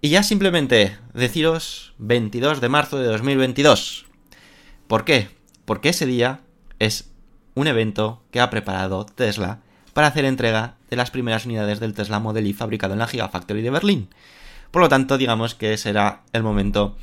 Y 0.01 0.09
ya 0.09 0.23
simplemente 0.23 0.97
deciros 1.13 1.95
22 1.99 2.61
de 2.61 2.69
marzo 2.69 2.99
de 2.99 3.07
2022. 3.07 4.07
¿Por 4.87 5.05
qué? 5.05 5.29
Porque 5.65 5.91
ese 5.91 6.07
día 6.07 6.41
es 6.79 7.11
un 7.55 7.67
evento 7.67 8.23
que 8.31 8.41
ha 8.41 8.51
preparado 8.51 9.05
Tesla 9.05 9.61
para 9.93 10.07
hacer 10.07 10.25
entrega 10.25 10.77
de 10.89 10.97
las 10.97 11.11
primeras 11.11 11.45
unidades 11.45 11.81
del 11.81 11.95
Tesla 11.95 12.19
Model 12.19 12.47
Y 12.47 12.55
fabricado 12.55 12.95
en 12.95 13.01
la 13.01 13.07
Gigafactory 13.07 13.61
de 13.61 13.71
Berlín. 13.71 14.09
Por 14.71 14.83
lo 14.83 14.89
tanto, 14.89 15.19
digamos 15.19 15.55
que 15.55 15.77
será 15.77 16.23
el 16.33 16.43
momento 16.43 16.97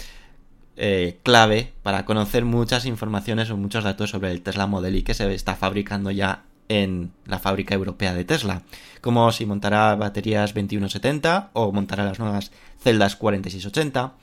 eh, 0.78 1.20
clave 1.24 1.74
para 1.84 2.06
conocer 2.06 2.46
muchas 2.46 2.86
informaciones 2.86 3.50
o 3.50 3.58
muchos 3.58 3.84
datos 3.84 4.12
sobre 4.12 4.32
el 4.32 4.42
Tesla 4.42 4.68
Model 4.68 4.96
Y 4.96 5.04
que 5.04 5.13
se 5.13 5.34
está 5.34 5.56
fabricando 5.56 6.12
ya 6.12 6.44
en 6.70 7.12
la 7.26 7.40
fábrica 7.40 7.74
europea 7.74 8.13
de 8.13 8.26
Tesla, 8.26 8.62
como 9.02 9.32
si 9.32 9.46
montará 9.46 9.96
baterías 9.96 10.54
2170 10.54 11.52
o 11.54 11.72
montará 11.72 12.04
las 12.04 12.20
nuevas 12.20 12.52
celdas 12.80 13.16
4680, 13.16 14.13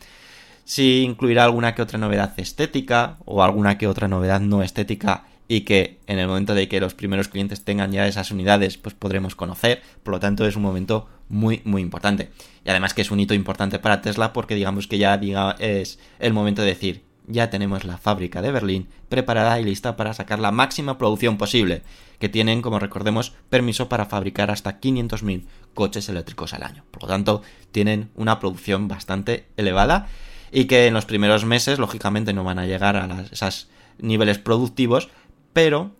si 0.64 1.02
incluirá 1.02 1.44
alguna 1.44 1.74
que 1.74 1.82
otra 1.82 1.98
novedad 1.98 2.32
estética 2.36 3.16
o 3.24 3.42
alguna 3.42 3.78
que 3.78 3.86
otra 3.86 4.08
novedad 4.08 4.40
no 4.40 4.62
estética 4.62 5.24
y 5.48 5.62
que 5.62 5.98
en 6.06 6.18
el 6.18 6.28
momento 6.28 6.54
de 6.54 6.68
que 6.68 6.80
los 6.80 6.94
primeros 6.94 7.28
clientes 7.28 7.64
tengan 7.64 7.92
ya 7.92 8.06
esas 8.06 8.30
unidades, 8.30 8.78
pues 8.78 8.94
podremos 8.94 9.34
conocer. 9.34 9.82
Por 10.02 10.14
lo 10.14 10.20
tanto, 10.20 10.46
es 10.46 10.56
un 10.56 10.62
momento 10.62 11.08
muy, 11.28 11.62
muy 11.64 11.82
importante. 11.82 12.30
Y 12.64 12.70
además 12.70 12.94
que 12.94 13.02
es 13.02 13.10
un 13.10 13.20
hito 13.20 13.34
importante 13.34 13.78
para 13.78 14.00
Tesla 14.00 14.32
porque 14.32 14.54
digamos 14.54 14.86
que 14.86 14.98
ya 14.98 15.14
es 15.58 15.98
el 16.18 16.32
momento 16.32 16.62
de 16.62 16.68
decir, 16.68 17.04
ya 17.26 17.50
tenemos 17.50 17.84
la 17.84 17.98
fábrica 17.98 18.42
de 18.42 18.52
Berlín 18.52 18.88
preparada 19.08 19.58
y 19.60 19.64
lista 19.64 19.96
para 19.96 20.14
sacar 20.14 20.38
la 20.38 20.50
máxima 20.50 20.98
producción 20.98 21.38
posible, 21.38 21.82
que 22.18 22.28
tienen, 22.28 22.62
como 22.62 22.78
recordemos, 22.78 23.34
permiso 23.48 23.88
para 23.88 24.06
fabricar 24.06 24.50
hasta 24.50 24.80
500.000 24.80 25.44
coches 25.74 26.08
eléctricos 26.08 26.54
al 26.54 26.62
año. 26.62 26.84
Por 26.90 27.02
lo 27.02 27.08
tanto, 27.08 27.42
tienen 27.72 28.10
una 28.14 28.38
producción 28.40 28.88
bastante 28.88 29.46
elevada 29.56 30.08
y 30.52 30.66
que 30.66 30.86
en 30.86 30.94
los 30.94 31.06
primeros 31.06 31.44
meses, 31.44 31.78
lógicamente, 31.78 32.32
no 32.32 32.44
van 32.44 32.58
a 32.58 32.66
llegar 32.66 32.96
a 32.96 33.24
esos 33.30 33.68
niveles 33.98 34.38
productivos, 34.38 35.08
pero 35.52 35.92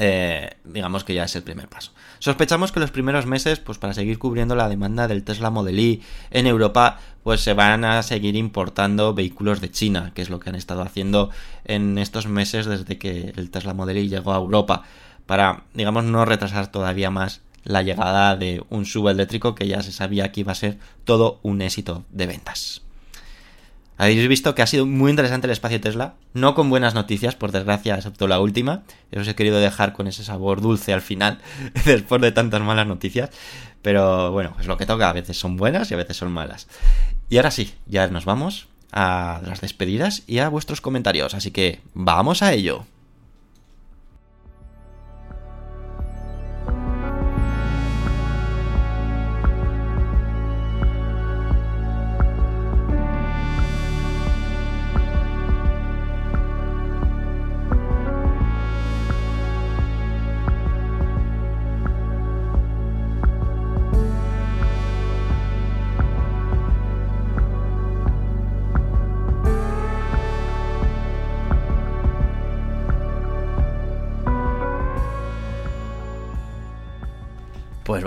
eh, 0.00 0.56
digamos 0.64 1.02
que 1.02 1.12
ya 1.12 1.24
es 1.24 1.34
el 1.34 1.42
primer 1.42 1.68
paso. 1.68 1.92
Sospechamos 2.20 2.70
que 2.70 2.78
los 2.78 2.92
primeros 2.92 3.26
meses, 3.26 3.58
pues 3.58 3.78
para 3.78 3.94
seguir 3.94 4.18
cubriendo 4.18 4.54
la 4.54 4.68
demanda 4.68 5.08
del 5.08 5.24
Tesla 5.24 5.50
Model 5.50 5.78
Y 5.78 6.02
en 6.30 6.46
Europa, 6.46 7.00
pues 7.24 7.40
se 7.40 7.52
van 7.52 7.84
a 7.84 8.02
seguir 8.02 8.36
importando 8.36 9.12
vehículos 9.12 9.60
de 9.60 9.70
China, 9.70 10.12
que 10.14 10.22
es 10.22 10.30
lo 10.30 10.38
que 10.38 10.50
han 10.50 10.54
estado 10.54 10.82
haciendo 10.82 11.30
en 11.64 11.98
estos 11.98 12.28
meses 12.28 12.66
desde 12.66 12.96
que 12.96 13.32
el 13.36 13.50
Tesla 13.50 13.74
Model 13.74 13.98
Y 13.98 14.08
llegó 14.08 14.32
a 14.32 14.36
Europa, 14.36 14.84
para, 15.26 15.64
digamos, 15.74 16.04
no 16.04 16.24
retrasar 16.24 16.70
todavía 16.70 17.10
más 17.10 17.42
la 17.64 17.82
llegada 17.82 18.36
de 18.36 18.64
un 18.70 18.86
subeléctrico 18.86 19.54
que 19.54 19.66
ya 19.66 19.82
se 19.82 19.92
sabía 19.92 20.30
que 20.30 20.40
iba 20.40 20.52
a 20.52 20.54
ser 20.54 20.78
todo 21.04 21.40
un 21.42 21.60
éxito 21.60 22.04
de 22.10 22.26
ventas. 22.26 22.82
Habéis 23.98 24.28
visto 24.28 24.54
que 24.54 24.62
ha 24.62 24.66
sido 24.68 24.86
muy 24.86 25.10
interesante 25.10 25.48
el 25.48 25.50
espacio 25.50 25.80
Tesla, 25.80 26.14
no 26.32 26.54
con 26.54 26.70
buenas 26.70 26.94
noticias, 26.94 27.34
por 27.34 27.50
desgracia, 27.50 27.96
excepto 27.96 28.28
la 28.28 28.38
última. 28.38 28.84
Os 29.14 29.26
he 29.26 29.34
querido 29.34 29.58
dejar 29.58 29.92
con 29.92 30.06
ese 30.06 30.22
sabor 30.22 30.60
dulce 30.60 30.92
al 30.92 31.02
final, 31.02 31.38
después 31.84 32.22
de 32.22 32.30
tantas 32.30 32.62
malas 32.62 32.86
noticias. 32.86 33.30
Pero 33.82 34.30
bueno, 34.30 34.56
es 34.60 34.68
lo 34.68 34.76
que 34.76 34.86
toca, 34.86 35.10
a 35.10 35.12
veces 35.12 35.36
son 35.36 35.56
buenas 35.56 35.90
y 35.90 35.94
a 35.94 35.96
veces 35.96 36.16
son 36.16 36.30
malas. 36.30 36.68
Y 37.28 37.38
ahora 37.38 37.50
sí, 37.50 37.74
ya 37.86 38.06
nos 38.06 38.24
vamos 38.24 38.68
a 38.92 39.40
las 39.44 39.60
despedidas 39.60 40.22
y 40.28 40.38
a 40.38 40.48
vuestros 40.48 40.80
comentarios, 40.80 41.34
así 41.34 41.50
que 41.50 41.80
vamos 41.92 42.42
a 42.42 42.52
ello. 42.52 42.86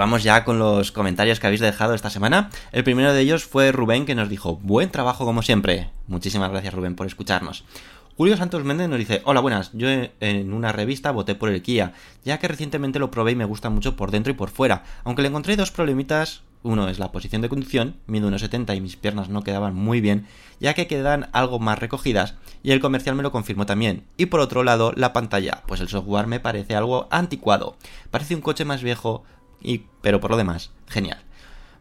Vamos 0.01 0.23
ya 0.23 0.43
con 0.43 0.57
los 0.57 0.91
comentarios 0.91 1.39
que 1.39 1.45
habéis 1.45 1.61
dejado 1.61 1.93
esta 1.93 2.09
semana. 2.09 2.49
El 2.71 2.83
primero 2.83 3.13
de 3.13 3.21
ellos 3.21 3.45
fue 3.45 3.71
Rubén 3.71 4.07
que 4.07 4.15
nos 4.15 4.29
dijo, 4.29 4.57
buen 4.63 4.89
trabajo 4.89 5.25
como 5.25 5.43
siempre. 5.43 5.91
Muchísimas 6.07 6.49
gracias 6.49 6.73
Rubén 6.73 6.95
por 6.95 7.05
escucharnos. 7.05 7.65
Julio 8.17 8.35
Santos 8.35 8.63
Méndez 8.63 8.89
nos 8.89 8.97
dice, 8.97 9.21
hola 9.25 9.41
buenas, 9.41 9.69
yo 9.73 9.87
en 9.91 10.53
una 10.53 10.71
revista 10.71 11.11
voté 11.11 11.35
por 11.35 11.49
el 11.49 11.61
Kia, 11.61 11.93
ya 12.25 12.39
que 12.39 12.47
recientemente 12.47 12.97
lo 12.97 13.11
probé 13.11 13.33
y 13.33 13.35
me 13.35 13.45
gusta 13.45 13.69
mucho 13.69 13.95
por 13.95 14.09
dentro 14.09 14.31
y 14.31 14.35
por 14.35 14.49
fuera, 14.49 14.85
aunque 15.03 15.21
le 15.21 15.27
encontré 15.27 15.55
dos 15.55 15.69
problemitas, 15.69 16.41
uno 16.63 16.89
es 16.89 16.97
la 16.97 17.11
posición 17.11 17.43
de 17.43 17.49
conducción, 17.49 17.97
mido 18.07 18.27
1,70 18.27 18.75
y 18.75 18.81
mis 18.81 18.95
piernas 18.95 19.29
no 19.29 19.43
quedaban 19.43 19.75
muy 19.75 20.01
bien, 20.01 20.25
ya 20.59 20.73
que 20.73 20.87
quedan 20.87 21.29
algo 21.31 21.59
más 21.59 21.77
recogidas, 21.77 22.33
y 22.63 22.71
el 22.71 22.79
comercial 22.79 23.15
me 23.15 23.23
lo 23.23 23.31
confirmó 23.31 23.67
también, 23.67 24.03
y 24.17 24.27
por 24.27 24.39
otro 24.39 24.63
lado 24.63 24.93
la 24.95 25.13
pantalla, 25.13 25.61
pues 25.67 25.79
el 25.79 25.89
software 25.89 26.25
me 26.25 26.39
parece 26.39 26.75
algo 26.75 27.07
anticuado, 27.11 27.77
parece 28.09 28.33
un 28.33 28.41
coche 28.41 28.65
más 28.65 28.81
viejo, 28.81 29.23
pero 30.01 30.20
por 30.20 30.32
lo 30.32 30.38
demás, 30.38 30.72
genial. 30.88 31.20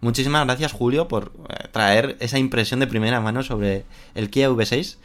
Muchísimas 0.01 0.47
gracias 0.47 0.73
Julio 0.73 1.09
por 1.09 1.33
eh, 1.49 1.69
traer 1.73 2.17
esa 2.21 2.39
impresión 2.39 2.81
de 2.81 2.87
primera 2.87 3.21
mano 3.21 3.43
sobre 3.43 3.85
el 4.15 4.31
Kia 4.31 4.51
V6. 4.51 4.97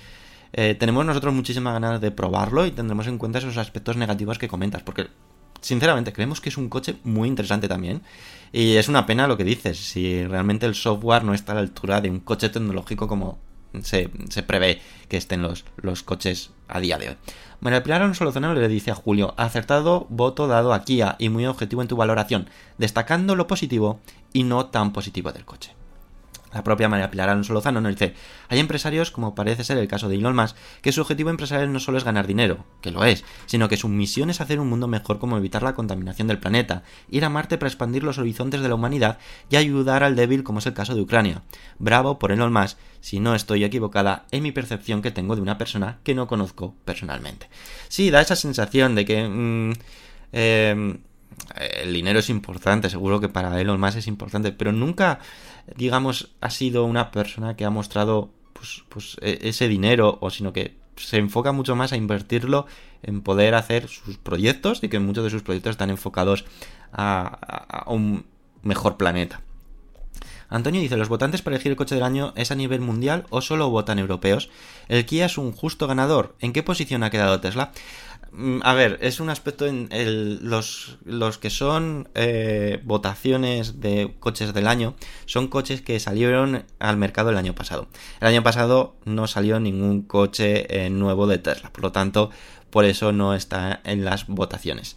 Eh, 0.54 0.76
tenemos 0.76 1.06
nosotros 1.06 1.34
muchísimas 1.34 1.74
ganas 1.74 2.00
de 2.00 2.12
probarlo 2.12 2.66
y 2.66 2.72
tendremos 2.72 3.08
en 3.08 3.18
cuenta 3.18 3.40
esos 3.40 3.58
aspectos 3.58 3.98
negativos 3.98 4.40
que 4.40 4.48
comentas, 4.48 4.84
porque 4.84 5.08
sinceramente 5.60 6.14
creemos 6.14 6.40
que 6.40 6.48
es 6.48 6.58
un 6.58 6.70
coche 6.70 6.96
muy 7.04 7.28
interesante 7.28 7.68
también. 7.68 8.02
Y 8.54 8.76
es 8.78 8.88
una 8.88 9.06
pena 9.06 9.28
lo 9.28 9.36
que 9.36 9.44
dices, 9.44 9.78
si 9.78 10.26
realmente 10.26 10.66
el 10.66 10.76
software 10.76 11.26
no 11.26 11.34
está 11.34 11.52
a 11.52 11.56
la 11.56 11.62
altura 11.62 12.00
de 12.00 12.10
un 12.10 12.22
coche 12.22 12.48
tecnológico 12.48 13.08
como 13.08 13.38
se, 13.84 14.10
prevé 14.44 14.82
que 15.10 15.18
estén 15.18 15.42
los, 15.42 15.66
los 15.78 16.04
coches 16.04 16.52
a 16.68 16.80
día 16.80 16.98
de 16.98 17.10
hoy. 17.10 17.18
María 17.60 17.84
Pilar 17.84 18.02
Alonso 18.02 18.26
le 18.26 18.68
dice 18.68 18.92
a 18.92 18.96
Julio, 18.96 19.34
acertado 19.38 20.08
voto 20.10 20.48
dado 20.48 20.74
a 20.74 20.84
Kia 20.84 21.16
y 21.20 21.30
muy 21.30 21.46
objetivo 21.46 21.82
en 21.82 21.88
tu 21.88 21.96
valoración, 21.96 22.50
destacando 22.78 23.36
lo 23.36 23.48
positivo 23.48 24.00
y 24.34 24.44
no 24.44 24.68
tan 24.68 24.94
positivo 24.94 25.32
del 25.32 25.46
coche. 25.46 25.75
La 26.56 26.64
propia 26.64 26.88
María 26.88 27.12
Pilar 27.12 27.28
Alonso 27.28 27.52
Lozano 27.52 27.82
nos 27.82 27.92
dice, 27.92 28.14
hay 28.48 28.60
empresarios, 28.60 29.12
como 29.12 29.36
parece 29.36 29.66
ser 29.66 29.78
el 29.78 29.90
caso 29.90 30.08
de 30.08 30.16
Elon 30.16 30.38
Musk, 30.38 30.56
que 30.82 30.94
su 30.94 31.02
objetivo 31.02 31.30
empresarial 31.30 31.74
no 31.74 31.82
solo 31.82 31.98
es 31.98 32.06
ganar 32.06 32.28
dinero, 32.28 32.64
que 32.80 32.92
lo 32.92 33.04
es, 33.04 33.26
sino 33.46 33.68
que 33.68 33.76
su 33.76 33.90
misión 33.90 34.30
es 34.30 34.40
hacer 34.40 34.62
un 34.62 34.70
mundo 34.70 34.88
mejor 34.88 35.20
como 35.20 35.36
evitar 35.36 35.64
la 35.64 35.76
contaminación 35.76 36.30
del 36.30 36.40
planeta, 36.40 36.84
ir 37.10 37.26
a 37.26 37.30
Marte 37.30 37.58
para 37.58 37.68
expandir 37.68 38.04
los 38.06 38.20
horizontes 38.20 38.62
de 38.62 38.70
la 38.70 38.76
humanidad 38.76 39.18
y 39.50 39.58
ayudar 39.58 40.02
al 40.02 40.16
débil 40.16 40.44
como 40.44 40.60
es 40.60 40.66
el 40.66 40.74
caso 40.74 40.96
de 40.96 41.02
Ucrania. 41.02 41.42
Bravo 41.78 42.20
por 42.20 42.32
Elon 42.32 42.54
Musk, 42.54 42.78
si 43.02 43.20
no 43.20 43.36
estoy 43.36 43.66
equivocada 43.66 44.26
en 44.32 44.42
mi 44.42 44.54
percepción 44.54 45.02
que 45.02 45.12
tengo 45.12 45.36
de 45.36 45.42
una 45.42 45.58
persona 45.58 45.98
que 46.06 46.16
no 46.16 46.26
conozco 46.26 46.74
personalmente. 46.86 47.50
Sí, 47.90 48.12
da 48.12 48.22
esa 48.22 48.38
sensación 48.38 48.96
de 48.96 49.04
que... 49.04 49.28
Mmm, 49.28 49.74
eh, 50.32 51.00
el 51.82 51.94
dinero 51.94 52.20
es 52.20 52.30
importante, 52.30 52.90
seguro 52.90 53.20
que 53.20 53.30
para 53.30 53.60
Elon 53.60 53.80
Musk 53.80 53.98
es 53.98 54.08
importante, 54.08 54.52
pero 54.52 54.72
nunca, 54.72 55.20
digamos, 55.76 56.32
ha 56.42 56.50
sido 56.50 56.86
una 56.86 57.12
persona 57.12 57.56
que 57.56 57.66
ha 57.66 57.70
mostrado 57.70 58.30
pues, 58.54 58.84
pues 58.90 59.18
ese 59.22 59.68
dinero, 59.68 60.18
o 60.22 60.30
sino 60.30 60.54
que 60.54 60.76
se 60.96 61.18
enfoca 61.18 61.52
mucho 61.52 61.76
más 61.76 61.92
a 61.92 61.98
invertirlo 61.98 62.68
en 63.04 63.22
poder 63.22 63.56
hacer 63.56 63.88
sus 63.88 64.18
proyectos 64.18 64.84
y 64.84 64.90
que 64.90 65.00
muchos 65.00 65.24
de 65.24 65.30
sus 65.30 65.44
proyectos 65.44 65.72
están 65.72 65.90
enfocados 65.90 66.46
a, 66.92 67.84
a 67.86 67.92
un 67.92 68.26
mejor 68.64 68.98
planeta. 68.98 69.42
Antonio 70.56 70.80
dice, 70.80 70.96
¿los 70.96 71.10
votantes 71.10 71.42
para 71.42 71.58
elegir 71.58 71.74
el 71.74 71.76
coche 71.76 71.96
del 71.96 72.06
año 72.06 72.32
es 72.38 72.50
a 72.50 72.56
nivel 72.56 72.80
mundial 72.80 73.26
o 73.30 73.42
solo 73.42 73.70
votan 73.70 74.00
europeos? 74.00 74.50
¿El 74.88 75.06
Kia 75.06 75.26
es 75.26 75.38
un 75.38 75.52
justo 75.52 75.86
ganador? 75.86 76.34
¿En 76.40 76.54
qué 76.54 76.64
posición 76.64 77.04
ha 77.04 77.10
quedado 77.10 77.42
Tesla? 77.42 77.74
A 78.62 78.74
ver, 78.74 78.98
es 79.02 79.20
un 79.20 79.30
aspecto 79.30 79.66
en 79.66 79.90
los, 80.42 80.98
los 81.04 81.38
que 81.40 81.50
son 81.50 82.08
eh, 82.16 82.80
votaciones 82.86 83.82
de 83.82 84.16
coches 84.22 84.54
del 84.54 84.68
año, 84.68 84.96
son 85.26 85.50
coches 85.50 85.82
que 85.82 86.00
salieron 86.00 86.64
al 86.80 86.96
mercado 86.96 87.32
el 87.32 87.38
año 87.38 87.54
pasado. 87.54 87.90
El 88.22 88.30
año 88.30 88.42
pasado 88.42 88.96
no 89.04 89.28
salió 89.28 89.60
ningún 89.60 90.04
coche 90.04 90.86
eh, 90.86 90.90
nuevo 90.90 91.28
de 91.28 91.38
Tesla, 91.38 91.70
por 91.74 91.84
lo 91.84 91.92
tanto, 91.92 92.30
por 92.70 92.86
eso 92.86 93.12
no 93.12 93.36
está 93.36 93.82
en 93.84 94.06
las 94.06 94.28
votaciones. 94.28 94.96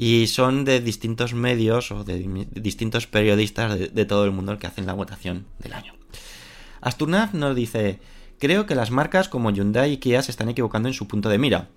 Y 0.00 0.28
son 0.28 0.64
de 0.64 0.80
distintos 0.80 1.34
medios 1.34 1.90
o 1.90 2.04
de 2.04 2.46
distintos 2.52 3.08
periodistas 3.08 3.76
de, 3.76 4.04
todo 4.04 4.24
el 4.24 4.30
mundo 4.30 4.56
que 4.56 4.68
hacen 4.68 4.86
la 4.86 4.94
votación 4.94 5.44
del 5.58 5.72
año. 5.72 5.92
Asturnaz 6.80 7.34
nos 7.34 7.56
dice, 7.56 7.98
creo 8.38 8.64
que 8.64 8.76
las 8.76 8.92
marcas 8.92 9.28
como 9.28 9.50
Hyundai 9.50 9.94
y 9.94 9.96
Kia 9.96 10.22
se 10.22 10.30
están 10.30 10.48
equivocando 10.48 10.88
en 10.88 10.94
su 10.94 11.08
punto 11.08 11.28
de 11.28 11.38
mira. 11.38 11.68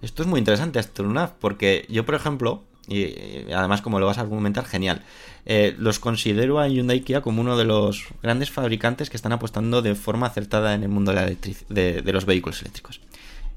Esto 0.00 0.22
es 0.22 0.28
muy 0.28 0.38
interesante, 0.38 0.78
Astronaf, 0.78 1.32
porque 1.40 1.86
yo, 1.88 2.06
por 2.06 2.14
ejemplo, 2.14 2.62
y 2.86 3.50
además 3.52 3.82
como 3.82 3.98
lo 3.98 4.06
vas 4.06 4.18
a 4.18 4.20
argumentar, 4.20 4.64
genial, 4.64 5.02
eh, 5.44 5.74
los 5.76 5.98
considero 5.98 6.60
a 6.60 6.68
Hyundai 6.68 7.00
Kia 7.00 7.20
como 7.20 7.40
uno 7.40 7.56
de 7.56 7.64
los 7.64 8.04
grandes 8.22 8.52
fabricantes 8.52 9.10
que 9.10 9.16
están 9.16 9.32
apostando 9.32 9.82
de 9.82 9.96
forma 9.96 10.28
acertada 10.28 10.72
en 10.74 10.84
el 10.84 10.88
mundo 10.88 11.12
de 11.12 12.12
los 12.12 12.26
vehículos 12.26 12.60
eléctricos. 12.60 13.00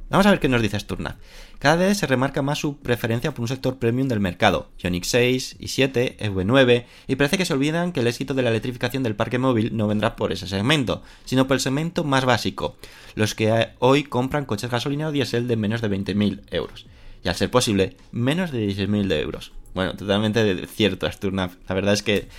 Vamos 0.09 0.25
a 0.25 0.31
ver 0.31 0.39
qué 0.39 0.49
nos 0.49 0.61
dice 0.63 0.75
Asturnaz. 0.75 1.17
Cada 1.59 1.75
vez 1.75 1.99
se 1.99 2.07
remarca 2.07 2.41
más 2.41 2.57
su 2.57 2.77
preferencia 2.77 3.31
por 3.31 3.41
un 3.41 3.47
sector 3.47 3.77
premium 3.77 4.07
del 4.07 4.19
mercado, 4.19 4.71
Ioniq 4.79 5.03
6, 5.03 5.57
i7, 5.59 6.17
EV9, 6.17 6.85
y 7.07 7.15
parece 7.15 7.37
que 7.37 7.45
se 7.45 7.53
olvidan 7.53 7.91
que 7.91 7.99
el 7.99 8.07
éxito 8.07 8.33
de 8.33 8.41
la 8.41 8.49
electrificación 8.49 9.03
del 9.03 9.15
parque 9.15 9.37
móvil 9.37 9.77
no 9.77 9.87
vendrá 9.87 10.15
por 10.15 10.31
ese 10.31 10.47
segmento, 10.47 11.03
sino 11.25 11.45
por 11.45 11.55
el 11.55 11.61
segmento 11.61 12.03
más 12.03 12.25
básico, 12.25 12.75
los 13.13 13.35
que 13.35 13.69
hoy 13.77 14.03
compran 14.03 14.45
coches 14.45 14.71
gasolina 14.71 15.09
o 15.09 15.11
diésel 15.11 15.47
de 15.47 15.57
menos 15.57 15.81
de 15.81 15.91
20.000 15.91 16.41
euros. 16.49 16.87
Y 17.23 17.29
al 17.29 17.35
ser 17.35 17.51
posible, 17.51 17.95
menos 18.11 18.51
de 18.51 18.67
16.000 18.67 19.11
euros. 19.21 19.51
Bueno, 19.75 19.95
totalmente 19.95 20.65
cierto, 20.65 21.05
Asturnaz. 21.05 21.57
La 21.67 21.75
verdad 21.75 21.93
es 21.93 22.01
que 22.01 22.29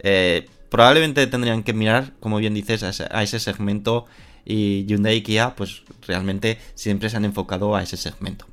eh, 0.00 0.46
probablemente 0.68 1.26
tendrían 1.26 1.64
que 1.64 1.72
mirar, 1.72 2.12
como 2.20 2.36
bien 2.36 2.54
dices, 2.54 2.84
a 2.84 3.22
ese 3.22 3.40
segmento 3.40 4.06
y 4.48 4.86
Hyundai 4.86 5.16
y 5.16 5.22
Kia 5.22 5.54
pues 5.54 5.82
realmente 6.06 6.58
siempre 6.74 7.10
se 7.10 7.16
han 7.18 7.26
enfocado 7.26 7.76
a 7.76 7.82
ese 7.82 7.96
segmento. 7.96 8.46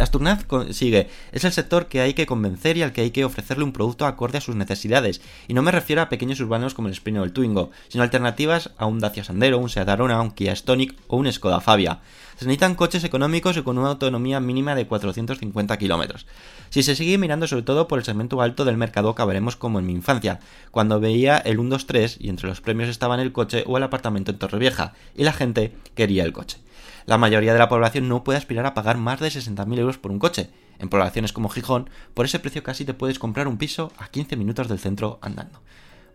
Asturnaz 0.00 0.46
sigue, 0.70 1.08
es 1.32 1.44
el 1.44 1.52
sector 1.52 1.86
que 1.86 2.00
hay 2.00 2.14
que 2.14 2.26
convencer 2.26 2.76
y 2.76 2.82
al 2.82 2.92
que 2.92 3.02
hay 3.02 3.10
que 3.10 3.24
ofrecerle 3.24 3.64
un 3.64 3.72
producto 3.72 4.06
acorde 4.06 4.38
a 4.38 4.40
sus 4.40 4.56
necesidades, 4.56 5.20
y 5.48 5.54
no 5.54 5.62
me 5.62 5.70
refiero 5.70 6.02
a 6.02 6.08
pequeños 6.08 6.40
urbanos 6.40 6.74
como 6.74 6.88
el 6.88 6.94
Sprint 6.94 7.18
o 7.18 7.24
el 7.24 7.32
Twingo, 7.32 7.70
sino 7.88 8.02
alternativas 8.02 8.70
a 8.78 8.86
un 8.86 8.98
Dacia 8.98 9.24
Sandero, 9.24 9.58
un 9.58 9.68
Seat 9.68 9.88
Arona, 9.88 10.20
un 10.20 10.30
Kia 10.30 10.56
Stonic 10.56 10.94
o 11.08 11.16
un 11.16 11.30
Skoda 11.32 11.60
Fabia. 11.60 12.00
Se 12.36 12.44
necesitan 12.44 12.74
coches 12.74 13.04
económicos 13.04 13.56
y 13.56 13.62
con 13.62 13.78
una 13.78 13.88
autonomía 13.88 14.40
mínima 14.40 14.74
de 14.74 14.86
450 14.86 15.76
kilómetros. 15.78 16.26
Si 16.68 16.82
se 16.82 16.94
sigue 16.94 17.16
mirando 17.16 17.46
sobre 17.46 17.62
todo 17.62 17.88
por 17.88 17.98
el 17.98 18.04
segmento 18.04 18.42
alto 18.42 18.64
del 18.64 18.76
mercado, 18.76 19.08
acabaremos 19.08 19.56
como 19.56 19.78
en 19.78 19.86
mi 19.86 19.92
infancia, 19.92 20.40
cuando 20.70 21.00
veía 21.00 21.38
el 21.38 21.56
123 21.56 22.18
y 22.20 22.28
entre 22.28 22.48
los 22.48 22.60
premios 22.60 22.90
estaban 22.90 23.20
el 23.20 23.32
coche 23.32 23.64
o 23.66 23.76
el 23.76 23.84
apartamento 23.84 24.32
en 24.32 24.38
Torrevieja, 24.38 24.92
y 25.16 25.24
la 25.24 25.32
gente 25.32 25.72
quería 25.94 26.24
el 26.24 26.32
coche 26.32 26.65
la 27.06 27.18
mayoría 27.18 27.52
de 27.52 27.58
la 27.58 27.68
población 27.68 28.08
no 28.08 28.24
puede 28.24 28.38
aspirar 28.38 28.66
a 28.66 28.74
pagar 28.74 28.98
más 28.98 29.20
de 29.20 29.28
60.000 29.28 29.78
euros 29.78 29.98
por 29.98 30.10
un 30.10 30.18
coche. 30.18 30.50
En 30.78 30.88
poblaciones 30.88 31.32
como 31.32 31.48
Gijón, 31.48 31.88
por 32.12 32.26
ese 32.26 32.38
precio 32.38 32.62
casi 32.62 32.84
te 32.84 32.94
puedes 32.94 33.18
comprar 33.18 33.48
un 33.48 33.56
piso 33.56 33.92
a 33.98 34.08
15 34.08 34.36
minutos 34.36 34.68
del 34.68 34.78
centro 34.78 35.18
andando. 35.22 35.62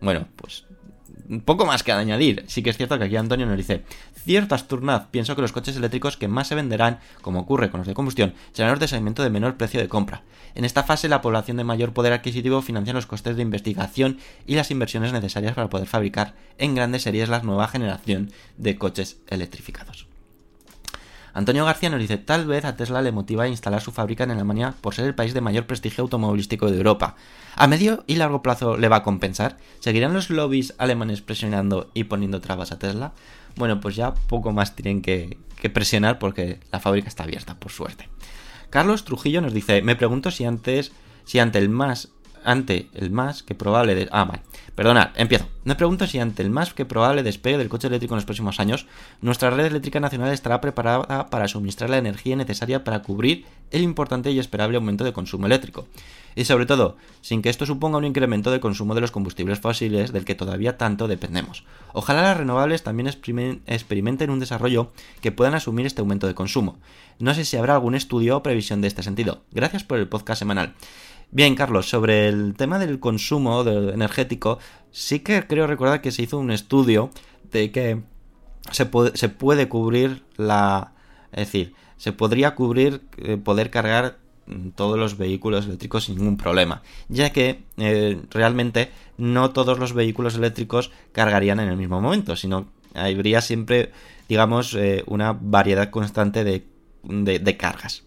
Bueno, 0.00 0.28
pues 0.36 0.64
poco 1.44 1.66
más 1.66 1.82
que 1.82 1.92
añadir. 1.92 2.44
Sí 2.46 2.62
que 2.62 2.70
es 2.70 2.76
cierto 2.76 2.98
que 2.98 3.04
aquí 3.04 3.16
Antonio 3.16 3.46
nos 3.46 3.56
dice, 3.56 3.84
cierto 4.14 4.54
Asturnaz, 4.54 5.06
pienso 5.10 5.34
que 5.34 5.42
los 5.42 5.52
coches 5.52 5.76
eléctricos 5.76 6.16
que 6.16 6.28
más 6.28 6.48
se 6.48 6.54
venderán, 6.54 7.00
como 7.22 7.40
ocurre 7.40 7.70
con 7.70 7.78
los 7.78 7.86
de 7.86 7.94
combustión, 7.94 8.34
serán 8.52 8.72
los 8.72 8.80
de 8.80 8.88
segmento 8.88 9.22
de 9.22 9.30
menor 9.30 9.56
precio 9.56 9.80
de 9.80 9.88
compra. 9.88 10.22
En 10.54 10.64
esta 10.64 10.82
fase, 10.82 11.08
la 11.08 11.22
población 11.22 11.56
de 11.56 11.64
mayor 11.64 11.92
poder 11.92 12.12
adquisitivo 12.12 12.60
financia 12.60 12.92
los 12.92 13.06
costes 13.06 13.36
de 13.36 13.42
investigación 13.42 14.18
y 14.46 14.54
las 14.54 14.70
inversiones 14.70 15.12
necesarias 15.12 15.54
para 15.54 15.70
poder 15.70 15.86
fabricar 15.86 16.34
en 16.58 16.74
grandes 16.74 17.02
series 17.02 17.28
la 17.28 17.40
nueva 17.40 17.68
generación 17.68 18.30
de 18.58 18.76
coches 18.76 19.18
electrificados. 19.28 20.11
Antonio 21.34 21.64
García 21.64 21.88
nos 21.88 22.00
dice, 22.00 22.18
tal 22.18 22.46
vez 22.46 22.64
a 22.64 22.76
Tesla 22.76 23.00
le 23.00 23.12
motiva 23.12 23.44
a 23.44 23.48
instalar 23.48 23.80
su 23.80 23.90
fábrica 23.90 24.24
en 24.24 24.30
Alemania 24.30 24.74
por 24.80 24.94
ser 24.94 25.06
el 25.06 25.14
país 25.14 25.32
de 25.32 25.40
mayor 25.40 25.66
prestigio 25.66 26.02
automovilístico 26.02 26.70
de 26.70 26.76
Europa. 26.76 27.16
¿A 27.56 27.66
medio 27.66 28.04
y 28.06 28.16
largo 28.16 28.42
plazo 28.42 28.76
le 28.76 28.88
va 28.88 28.96
a 28.96 29.02
compensar? 29.02 29.56
¿Seguirán 29.80 30.12
los 30.12 30.30
lobbies 30.30 30.74
alemanes 30.78 31.22
presionando 31.22 31.90
y 31.94 32.04
poniendo 32.04 32.40
trabas 32.40 32.72
a 32.72 32.78
Tesla? 32.78 33.12
Bueno, 33.56 33.80
pues 33.80 33.96
ya 33.96 34.14
poco 34.14 34.52
más 34.52 34.76
tienen 34.76 35.00
que, 35.00 35.38
que 35.60 35.70
presionar 35.70 36.18
porque 36.18 36.60
la 36.70 36.80
fábrica 36.80 37.08
está 37.08 37.24
abierta, 37.24 37.54
por 37.54 37.72
suerte. 37.72 38.08
Carlos 38.70 39.04
Trujillo 39.04 39.40
nos 39.40 39.54
dice, 39.54 39.82
me 39.82 39.96
pregunto 39.96 40.30
si 40.30 40.44
antes, 40.44 40.92
si 41.24 41.38
ante 41.38 41.58
el 41.58 41.68
más 41.68 42.10
ante 42.44 42.88
el 42.94 43.10
más 43.10 43.42
que 43.42 43.54
probable 43.54 43.94
de... 43.94 44.08
Ah, 44.10 44.24
vale. 44.24 44.42
Perdonad, 44.74 45.10
empiezo. 45.16 45.48
Me 45.64 45.74
pregunto 45.74 46.06
si 46.06 46.18
ante 46.18 46.42
el 46.42 46.50
más 46.50 46.72
que 46.72 46.86
probable 46.86 47.22
despegue 47.22 47.58
del 47.58 47.68
coche 47.68 47.88
eléctrico 47.88 48.14
en 48.14 48.16
los 48.16 48.24
próximos 48.24 48.58
años, 48.58 48.86
nuestra 49.20 49.50
red 49.50 49.66
eléctrica 49.66 50.00
nacional 50.00 50.32
estará 50.32 50.60
preparada 50.60 51.28
para 51.28 51.46
suministrar 51.46 51.90
la 51.90 51.98
energía 51.98 52.36
necesaria 52.36 52.82
para 52.82 53.02
cubrir 53.02 53.44
el 53.70 53.82
importante 53.82 54.30
y 54.30 54.38
esperable 54.38 54.76
aumento 54.76 55.04
de 55.04 55.12
consumo 55.12 55.46
eléctrico. 55.46 55.86
Y 56.34 56.44
sobre 56.46 56.64
todo, 56.64 56.96
sin 57.20 57.42
que 57.42 57.50
esto 57.50 57.66
suponga 57.66 57.98
un 57.98 58.06
incremento 58.06 58.50
del 58.50 58.60
consumo 58.60 58.94
de 58.94 59.02
los 59.02 59.10
combustibles 59.10 59.60
fósiles 59.60 60.12
del 60.12 60.24
que 60.24 60.34
todavía 60.34 60.78
tanto 60.78 61.06
dependemos. 61.06 61.64
Ojalá 61.92 62.22
las 62.22 62.38
renovables 62.38 62.82
también 62.82 63.08
experimenten 63.66 64.30
un 64.30 64.40
desarrollo 64.40 64.90
que 65.20 65.32
puedan 65.32 65.54
asumir 65.54 65.84
este 65.84 66.00
aumento 66.00 66.26
de 66.26 66.34
consumo. 66.34 66.78
No 67.18 67.34
sé 67.34 67.44
si 67.44 67.56
habrá 67.56 67.74
algún 67.74 67.94
estudio 67.94 68.38
o 68.38 68.42
previsión 68.42 68.80
de 68.80 68.88
este 68.88 69.02
sentido. 69.02 69.42
Gracias 69.52 69.84
por 69.84 69.98
el 69.98 70.08
podcast 70.08 70.38
semanal. 70.38 70.74
Bien, 71.34 71.54
Carlos, 71.54 71.88
sobre 71.88 72.28
el 72.28 72.52
tema 72.58 72.78
del 72.78 73.00
consumo 73.00 73.62
energético, 73.66 74.58
sí 74.90 75.20
que 75.20 75.46
creo 75.46 75.66
recordar 75.66 76.02
que 76.02 76.12
se 76.12 76.22
hizo 76.22 76.38
un 76.38 76.50
estudio 76.50 77.08
de 77.50 77.72
que 77.72 78.02
se 78.70 78.84
puede, 78.84 79.66
cubrir 79.66 80.24
la... 80.36 80.92
Es 81.32 81.46
decir, 81.46 81.74
se 81.96 82.12
podría 82.12 82.54
cubrir, 82.54 83.00
eh, 83.16 83.38
poder 83.38 83.70
cargar 83.70 84.18
todos 84.74 84.98
los 84.98 85.16
vehículos 85.16 85.64
eléctricos 85.64 86.04
sin 86.04 86.18
ningún 86.18 86.36
problema, 86.36 86.82
ya 87.08 87.30
que 87.30 87.62
eh, 87.78 88.20
realmente 88.28 88.90
no 89.16 89.52
todos 89.52 89.78
los 89.78 89.94
vehículos 89.94 90.34
eléctricos 90.34 90.90
cargarían 91.12 91.60
en 91.60 91.70
el 91.70 91.78
mismo 91.78 91.98
momento, 91.98 92.36
sino 92.36 92.66
habría 92.92 93.40
siempre, 93.40 93.90
digamos, 94.28 94.74
eh, 94.74 95.02
una 95.06 95.32
variedad 95.32 95.88
constante 95.88 96.44
de, 96.44 96.66
de, 97.04 97.38
de 97.38 97.56
cargas. 97.56 98.02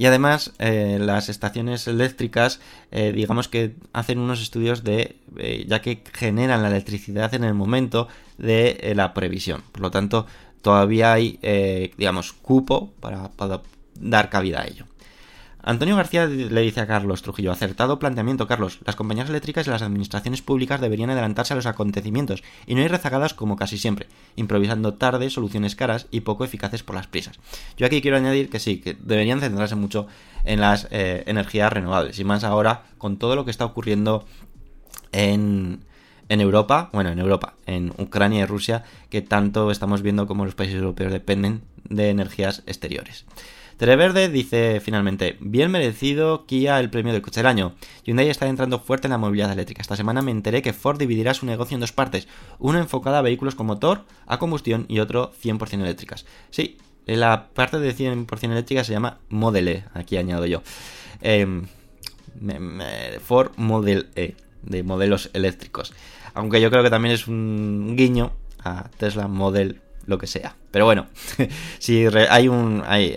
Y 0.00 0.06
además, 0.06 0.54
eh, 0.58 0.96
las 0.98 1.28
estaciones 1.28 1.86
eléctricas, 1.86 2.58
eh, 2.90 3.12
digamos 3.12 3.48
que 3.48 3.74
hacen 3.92 4.18
unos 4.18 4.40
estudios 4.40 4.82
de, 4.82 5.16
eh, 5.36 5.66
ya 5.68 5.82
que 5.82 6.02
generan 6.14 6.62
la 6.62 6.68
electricidad 6.68 7.34
en 7.34 7.44
el 7.44 7.52
momento 7.52 8.08
de 8.38 8.94
la 8.96 9.12
previsión. 9.12 9.62
Por 9.72 9.82
lo 9.82 9.90
tanto, 9.90 10.24
todavía 10.62 11.12
hay, 11.12 11.38
digamos, 11.98 12.32
cupo 12.32 12.94
para 13.00 13.30
dar 14.00 14.30
cabida 14.30 14.62
a 14.62 14.68
ello. 14.68 14.86
Antonio 15.62 15.96
García 15.96 16.26
le 16.26 16.60
dice 16.62 16.80
a 16.80 16.86
Carlos 16.86 17.22
Trujillo, 17.22 17.52
acertado 17.52 17.98
planteamiento, 17.98 18.46
Carlos, 18.46 18.78
las 18.84 18.96
compañías 18.96 19.28
eléctricas 19.28 19.66
y 19.66 19.70
las 19.70 19.82
administraciones 19.82 20.40
públicas 20.40 20.80
deberían 20.80 21.10
adelantarse 21.10 21.52
a 21.52 21.56
los 21.56 21.66
acontecimientos 21.66 22.42
y 22.66 22.74
no 22.74 22.82
ir 22.82 22.90
rezagadas 22.90 23.34
como 23.34 23.56
casi 23.56 23.76
siempre, 23.76 24.06
improvisando 24.36 24.94
tarde 24.94 25.28
soluciones 25.28 25.76
caras 25.76 26.06
y 26.10 26.20
poco 26.20 26.44
eficaces 26.44 26.82
por 26.82 26.96
las 26.96 27.06
prisas. 27.06 27.38
Yo 27.76 27.86
aquí 27.86 28.00
quiero 28.00 28.16
añadir 28.16 28.48
que 28.48 28.58
sí, 28.58 28.80
que 28.80 28.94
deberían 28.94 29.40
centrarse 29.40 29.74
mucho 29.74 30.06
en 30.44 30.60
las 30.60 30.88
eh, 30.90 31.24
energías 31.26 31.72
renovables 31.72 32.18
y 32.18 32.24
más 32.24 32.44
ahora 32.44 32.84
con 32.96 33.18
todo 33.18 33.36
lo 33.36 33.44
que 33.44 33.50
está 33.50 33.66
ocurriendo 33.66 34.24
en, 35.12 35.84
en 36.30 36.40
Europa, 36.40 36.88
bueno, 36.92 37.10
en 37.10 37.18
Europa, 37.18 37.54
en 37.66 37.92
Ucrania 37.98 38.42
y 38.42 38.46
Rusia, 38.46 38.84
que 39.10 39.20
tanto 39.20 39.70
estamos 39.70 40.00
viendo 40.00 40.26
como 40.26 40.44
los 40.44 40.54
países 40.54 40.76
europeos 40.76 41.12
dependen 41.12 41.62
de 41.84 42.08
energías 42.08 42.62
exteriores. 42.66 43.26
Televerde 43.80 44.28
dice 44.28 44.78
finalmente, 44.80 45.38
bien 45.40 45.70
merecido 45.70 46.44
Kia 46.44 46.78
el 46.80 46.90
premio 46.90 47.14
del 47.14 47.22
coche 47.22 47.40
del 47.40 47.46
año. 47.46 47.76
Hyundai 48.04 48.28
está 48.28 48.46
entrando 48.46 48.78
fuerte 48.78 49.06
en 49.06 49.12
la 49.12 49.16
movilidad 49.16 49.50
eléctrica. 49.50 49.80
Esta 49.80 49.96
semana 49.96 50.20
me 50.20 50.32
enteré 50.32 50.60
que 50.60 50.74
Ford 50.74 50.98
dividirá 50.98 51.32
su 51.32 51.46
negocio 51.46 51.76
en 51.76 51.80
dos 51.80 51.90
partes, 51.90 52.28
una 52.58 52.80
enfocada 52.80 53.20
a 53.20 53.22
vehículos 53.22 53.54
con 53.54 53.64
motor, 53.64 54.04
a 54.26 54.38
combustión 54.38 54.84
y 54.88 54.98
otro 54.98 55.32
100% 55.32 55.80
eléctricas. 55.80 56.26
Sí, 56.50 56.76
la 57.06 57.48
parte 57.54 57.78
de 57.78 57.96
100% 57.96 58.50
eléctrica 58.50 58.84
se 58.84 58.92
llama 58.92 59.16
Model 59.30 59.68
E, 59.68 59.84
aquí 59.94 60.18
añado 60.18 60.44
yo. 60.44 60.62
Me, 62.38 63.18
Ford 63.24 63.52
Model 63.56 64.10
E, 64.14 64.36
de 64.60 64.82
modelos 64.82 65.30
eléctricos. 65.32 65.94
Aunque 66.34 66.60
yo 66.60 66.70
creo 66.70 66.82
que 66.82 66.90
también 66.90 67.14
es 67.14 67.26
un 67.26 67.94
guiño 67.96 68.32
a 68.62 68.90
Tesla 68.98 69.26
Model 69.26 69.80
lo 70.04 70.18
que 70.18 70.26
sea. 70.26 70.54
Pero 70.70 70.84
bueno, 70.84 71.06
si 71.78 72.04
hay 72.28 72.48
un 72.48 72.82
hay, 72.86 73.16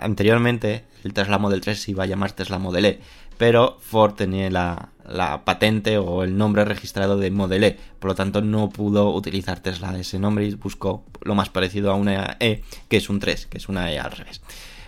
anteriormente 0.00 0.84
el 1.04 1.12
Tesla 1.12 1.38
Model 1.38 1.60
3 1.60 1.80
se 1.80 1.90
iba 1.90 2.04
a 2.04 2.06
llamar 2.06 2.32
Tesla 2.32 2.58
Model 2.58 2.84
E, 2.84 3.00
pero 3.38 3.78
Ford 3.80 4.14
tenía 4.14 4.50
la, 4.50 4.90
la, 5.08 5.44
patente 5.44 5.98
o 5.98 6.22
el 6.22 6.36
nombre 6.36 6.64
registrado 6.64 7.16
de 7.16 7.30
Model 7.30 7.64
E, 7.64 7.78
por 7.98 8.10
lo 8.10 8.14
tanto 8.14 8.42
no 8.42 8.68
pudo 8.68 9.14
utilizar 9.14 9.60
Tesla 9.60 9.98
ese 9.98 10.18
nombre 10.18 10.44
y 10.44 10.54
buscó 10.54 11.04
lo 11.22 11.34
más 11.34 11.48
parecido 11.48 11.90
a 11.90 11.94
una 11.94 12.36
E, 12.38 12.62
que 12.88 12.98
es 12.98 13.08
un 13.08 13.18
3, 13.18 13.46
que 13.46 13.58
es 13.58 13.68
una 13.68 13.90
E 13.90 13.98
al 13.98 14.12
revés. 14.12 14.42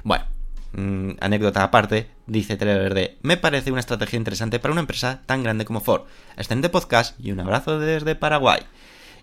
Bueno, 0.05 0.25
mmm, 0.73 1.13
anécdota 1.21 1.63
aparte, 1.63 2.09
dice 2.27 2.57
Televerde, 2.57 3.17
me 3.23 3.37
parece 3.37 3.71
una 3.71 3.81
estrategia 3.81 4.19
interesante 4.19 4.59
para 4.59 4.73
una 4.73 4.83
empresa 4.83 5.23
tan 5.25 5.43
grande 5.43 5.65
como 5.65 5.81
Ford. 5.81 6.03
Excelente 6.37 6.69
podcast 6.69 7.19
y 7.19 7.33
un 7.33 7.41
abrazo 7.41 7.79
desde 7.79 8.15
Paraguay. 8.15 8.61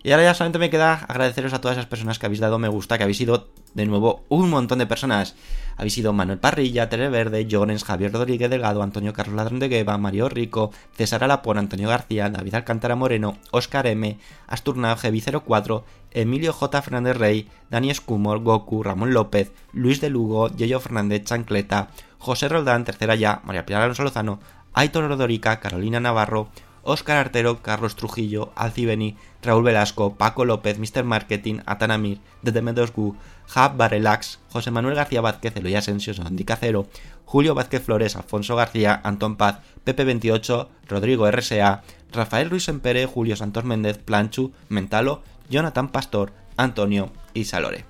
Y 0.02 0.12
ahora 0.12 0.24
ya 0.24 0.34
solamente 0.34 0.58
me 0.58 0.70
queda 0.70 0.94
agradeceros 0.94 1.52
a 1.52 1.60
todas 1.60 1.76
esas 1.76 1.88
personas 1.88 2.18
que 2.18 2.24
habéis 2.24 2.40
dado 2.40 2.58
me 2.58 2.68
gusta, 2.68 2.96
que 2.96 3.02
habéis 3.02 3.18
sido 3.18 3.48
de 3.74 3.84
nuevo 3.84 4.24
un 4.30 4.48
montón 4.48 4.78
de 4.78 4.86
personas. 4.86 5.34
Habéis 5.76 5.92
sido 5.92 6.14
Manuel 6.14 6.38
Parrilla, 6.38 6.88
Televerde, 6.88 7.46
Jones, 7.50 7.84
Javier 7.84 8.12
Rodríguez 8.12 8.48
Delgado, 8.48 8.82
Antonio 8.82 9.12
Carlos 9.12 9.36
Ladrón 9.36 9.60
de 9.60 9.68
Gueva, 9.68 9.98
Mario 9.98 10.30
Rico, 10.30 10.72
César 10.96 11.22
Alapón, 11.22 11.58
Antonio 11.58 11.88
García, 11.88 12.30
David 12.30 12.54
Alcántara 12.54 12.96
Moreno, 12.96 13.36
Oscar 13.50 13.86
M, 13.86 14.18
Asturnao, 14.46 14.96
G04, 14.96 15.82
Emilio 16.12 16.54
J. 16.54 16.82
Fernández 16.82 17.16
Rey, 17.16 17.48
Dani 17.70 17.90
Escumor, 17.90 18.40
Goku, 18.40 18.82
Ramón 18.82 19.12
López, 19.12 19.52
Luis 19.72 20.00
de 20.00 20.08
Lugo, 20.08 20.48
Yeyo 20.48 20.80
Fernández, 20.80 21.24
Chancleta, 21.24 21.88
José 22.18 22.48
Roldán, 22.48 22.84
Tercera 22.84 23.16
Ya, 23.16 23.42
María 23.44 23.66
Pilar 23.66 23.82
Alonso 23.82 24.02
Lozano, 24.02 24.40
Aitor 24.72 25.08
Rodorica, 25.08 25.60
Carolina 25.60 26.00
Navarro, 26.00 26.48
Óscar 26.82 27.18
Artero, 27.18 27.62
Carlos 27.62 27.96
Trujillo, 27.96 28.52
Alcibeni, 28.56 29.16
Raúl 29.42 29.64
Velasco, 29.64 30.16
Paco 30.16 30.44
López, 30.44 30.78
Mr. 30.78 31.04
Marketing, 31.04 31.60
Atanamir, 31.66 32.20
DTM2Gu, 32.42 33.16
Hub 33.56 33.76
Barrelax, 33.76 34.38
José 34.50 34.70
Manuel 34.70 34.94
García 34.94 35.20
Vázquez, 35.20 35.56
Eloy 35.56 35.74
Asensio, 35.74 36.14
Sandy 36.14 36.44
Cacero, 36.44 36.88
Julio 37.24 37.54
Vázquez 37.54 37.82
Flores, 37.82 38.16
Alfonso 38.16 38.56
García, 38.56 39.00
Antón 39.04 39.36
Paz, 39.36 39.60
Pepe28, 39.84 40.68
Rodrigo 40.88 41.30
RSA, 41.30 41.82
Rafael 42.12 42.50
Ruiz 42.50 42.68
Empere, 42.68 43.06
Julio 43.06 43.36
Santos 43.36 43.64
Méndez, 43.64 43.98
Planchu, 43.98 44.52
Mentalo, 44.68 45.22
Jonathan 45.48 45.88
Pastor, 45.88 46.32
Antonio 46.56 47.12
y 47.34 47.44
Salore. 47.44 47.84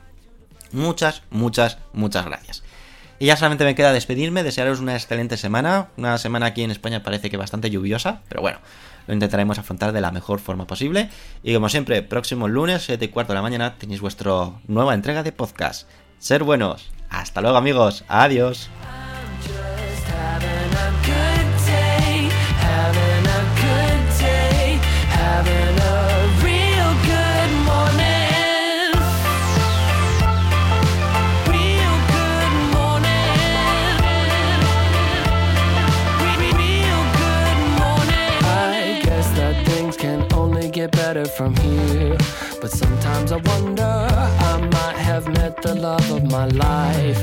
Muchas, 0.73 1.23
muchas, 1.31 1.79
muchas 1.93 2.25
gracias. 2.27 2.63
Y 3.21 3.27
ya 3.27 3.37
solamente 3.37 3.67
me 3.67 3.75
queda 3.75 3.93
despedirme, 3.93 4.43
desearos 4.43 4.81
una 4.81 4.95
excelente 4.95 5.37
semana. 5.37 5.89
Una 5.99 6.17
semana 6.17 6.47
aquí 6.47 6.63
en 6.63 6.71
España 6.71 7.03
parece 7.03 7.29
que 7.29 7.37
bastante 7.37 7.69
lluviosa, 7.69 8.23
pero 8.31 8.41
bueno, 8.41 8.61
lo 9.07 9.13
intentaremos 9.13 9.59
afrontar 9.59 9.93
de 9.93 10.01
la 10.01 10.11
mejor 10.11 10.41
forma 10.41 10.67
posible. 10.67 11.11
Y 11.43 11.53
como 11.53 11.69
siempre, 11.69 12.03
próximo 12.03 12.49
lunes, 12.49 12.83
7 12.87 13.05
y 13.05 13.09
cuarto 13.09 13.35
de 13.35 13.37
la 13.37 13.43
mañana, 13.43 13.77
tenéis 13.77 14.01
vuestra 14.01 14.53
nueva 14.69 14.95
entrega 14.95 15.23
de 15.23 15.33
podcast. 15.33 15.87
Ser 16.19 16.45
buenos. 16.45 16.91
Hasta 17.11 17.43
luego 17.43 17.59
amigos. 17.59 18.05
Adiós. 18.09 18.71
From 41.41 41.57
here. 41.57 42.19
But 42.61 42.71
sometimes 42.71 43.33
I 43.33 43.39
wonder, 43.53 43.93
I 44.51 44.55
might 44.77 44.99
have 45.11 45.27
met 45.27 45.63
the 45.63 45.75
love 45.75 46.07
of 46.11 46.23
my 46.25 46.47
life. 46.69 47.21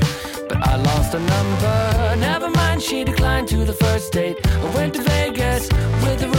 But 0.50 0.60
I 0.72 0.76
lost 0.90 1.14
a 1.14 1.20
number. 1.20 2.16
Never 2.30 2.50
mind, 2.50 2.82
she 2.82 3.04
declined 3.04 3.48
to 3.50 3.64
the 3.64 3.78
first 3.86 4.12
date. 4.12 4.38
I 4.66 4.68
went 4.78 4.96
to 4.96 5.04
Vegas 5.04 5.70
with 6.04 6.24
a 6.24 6.30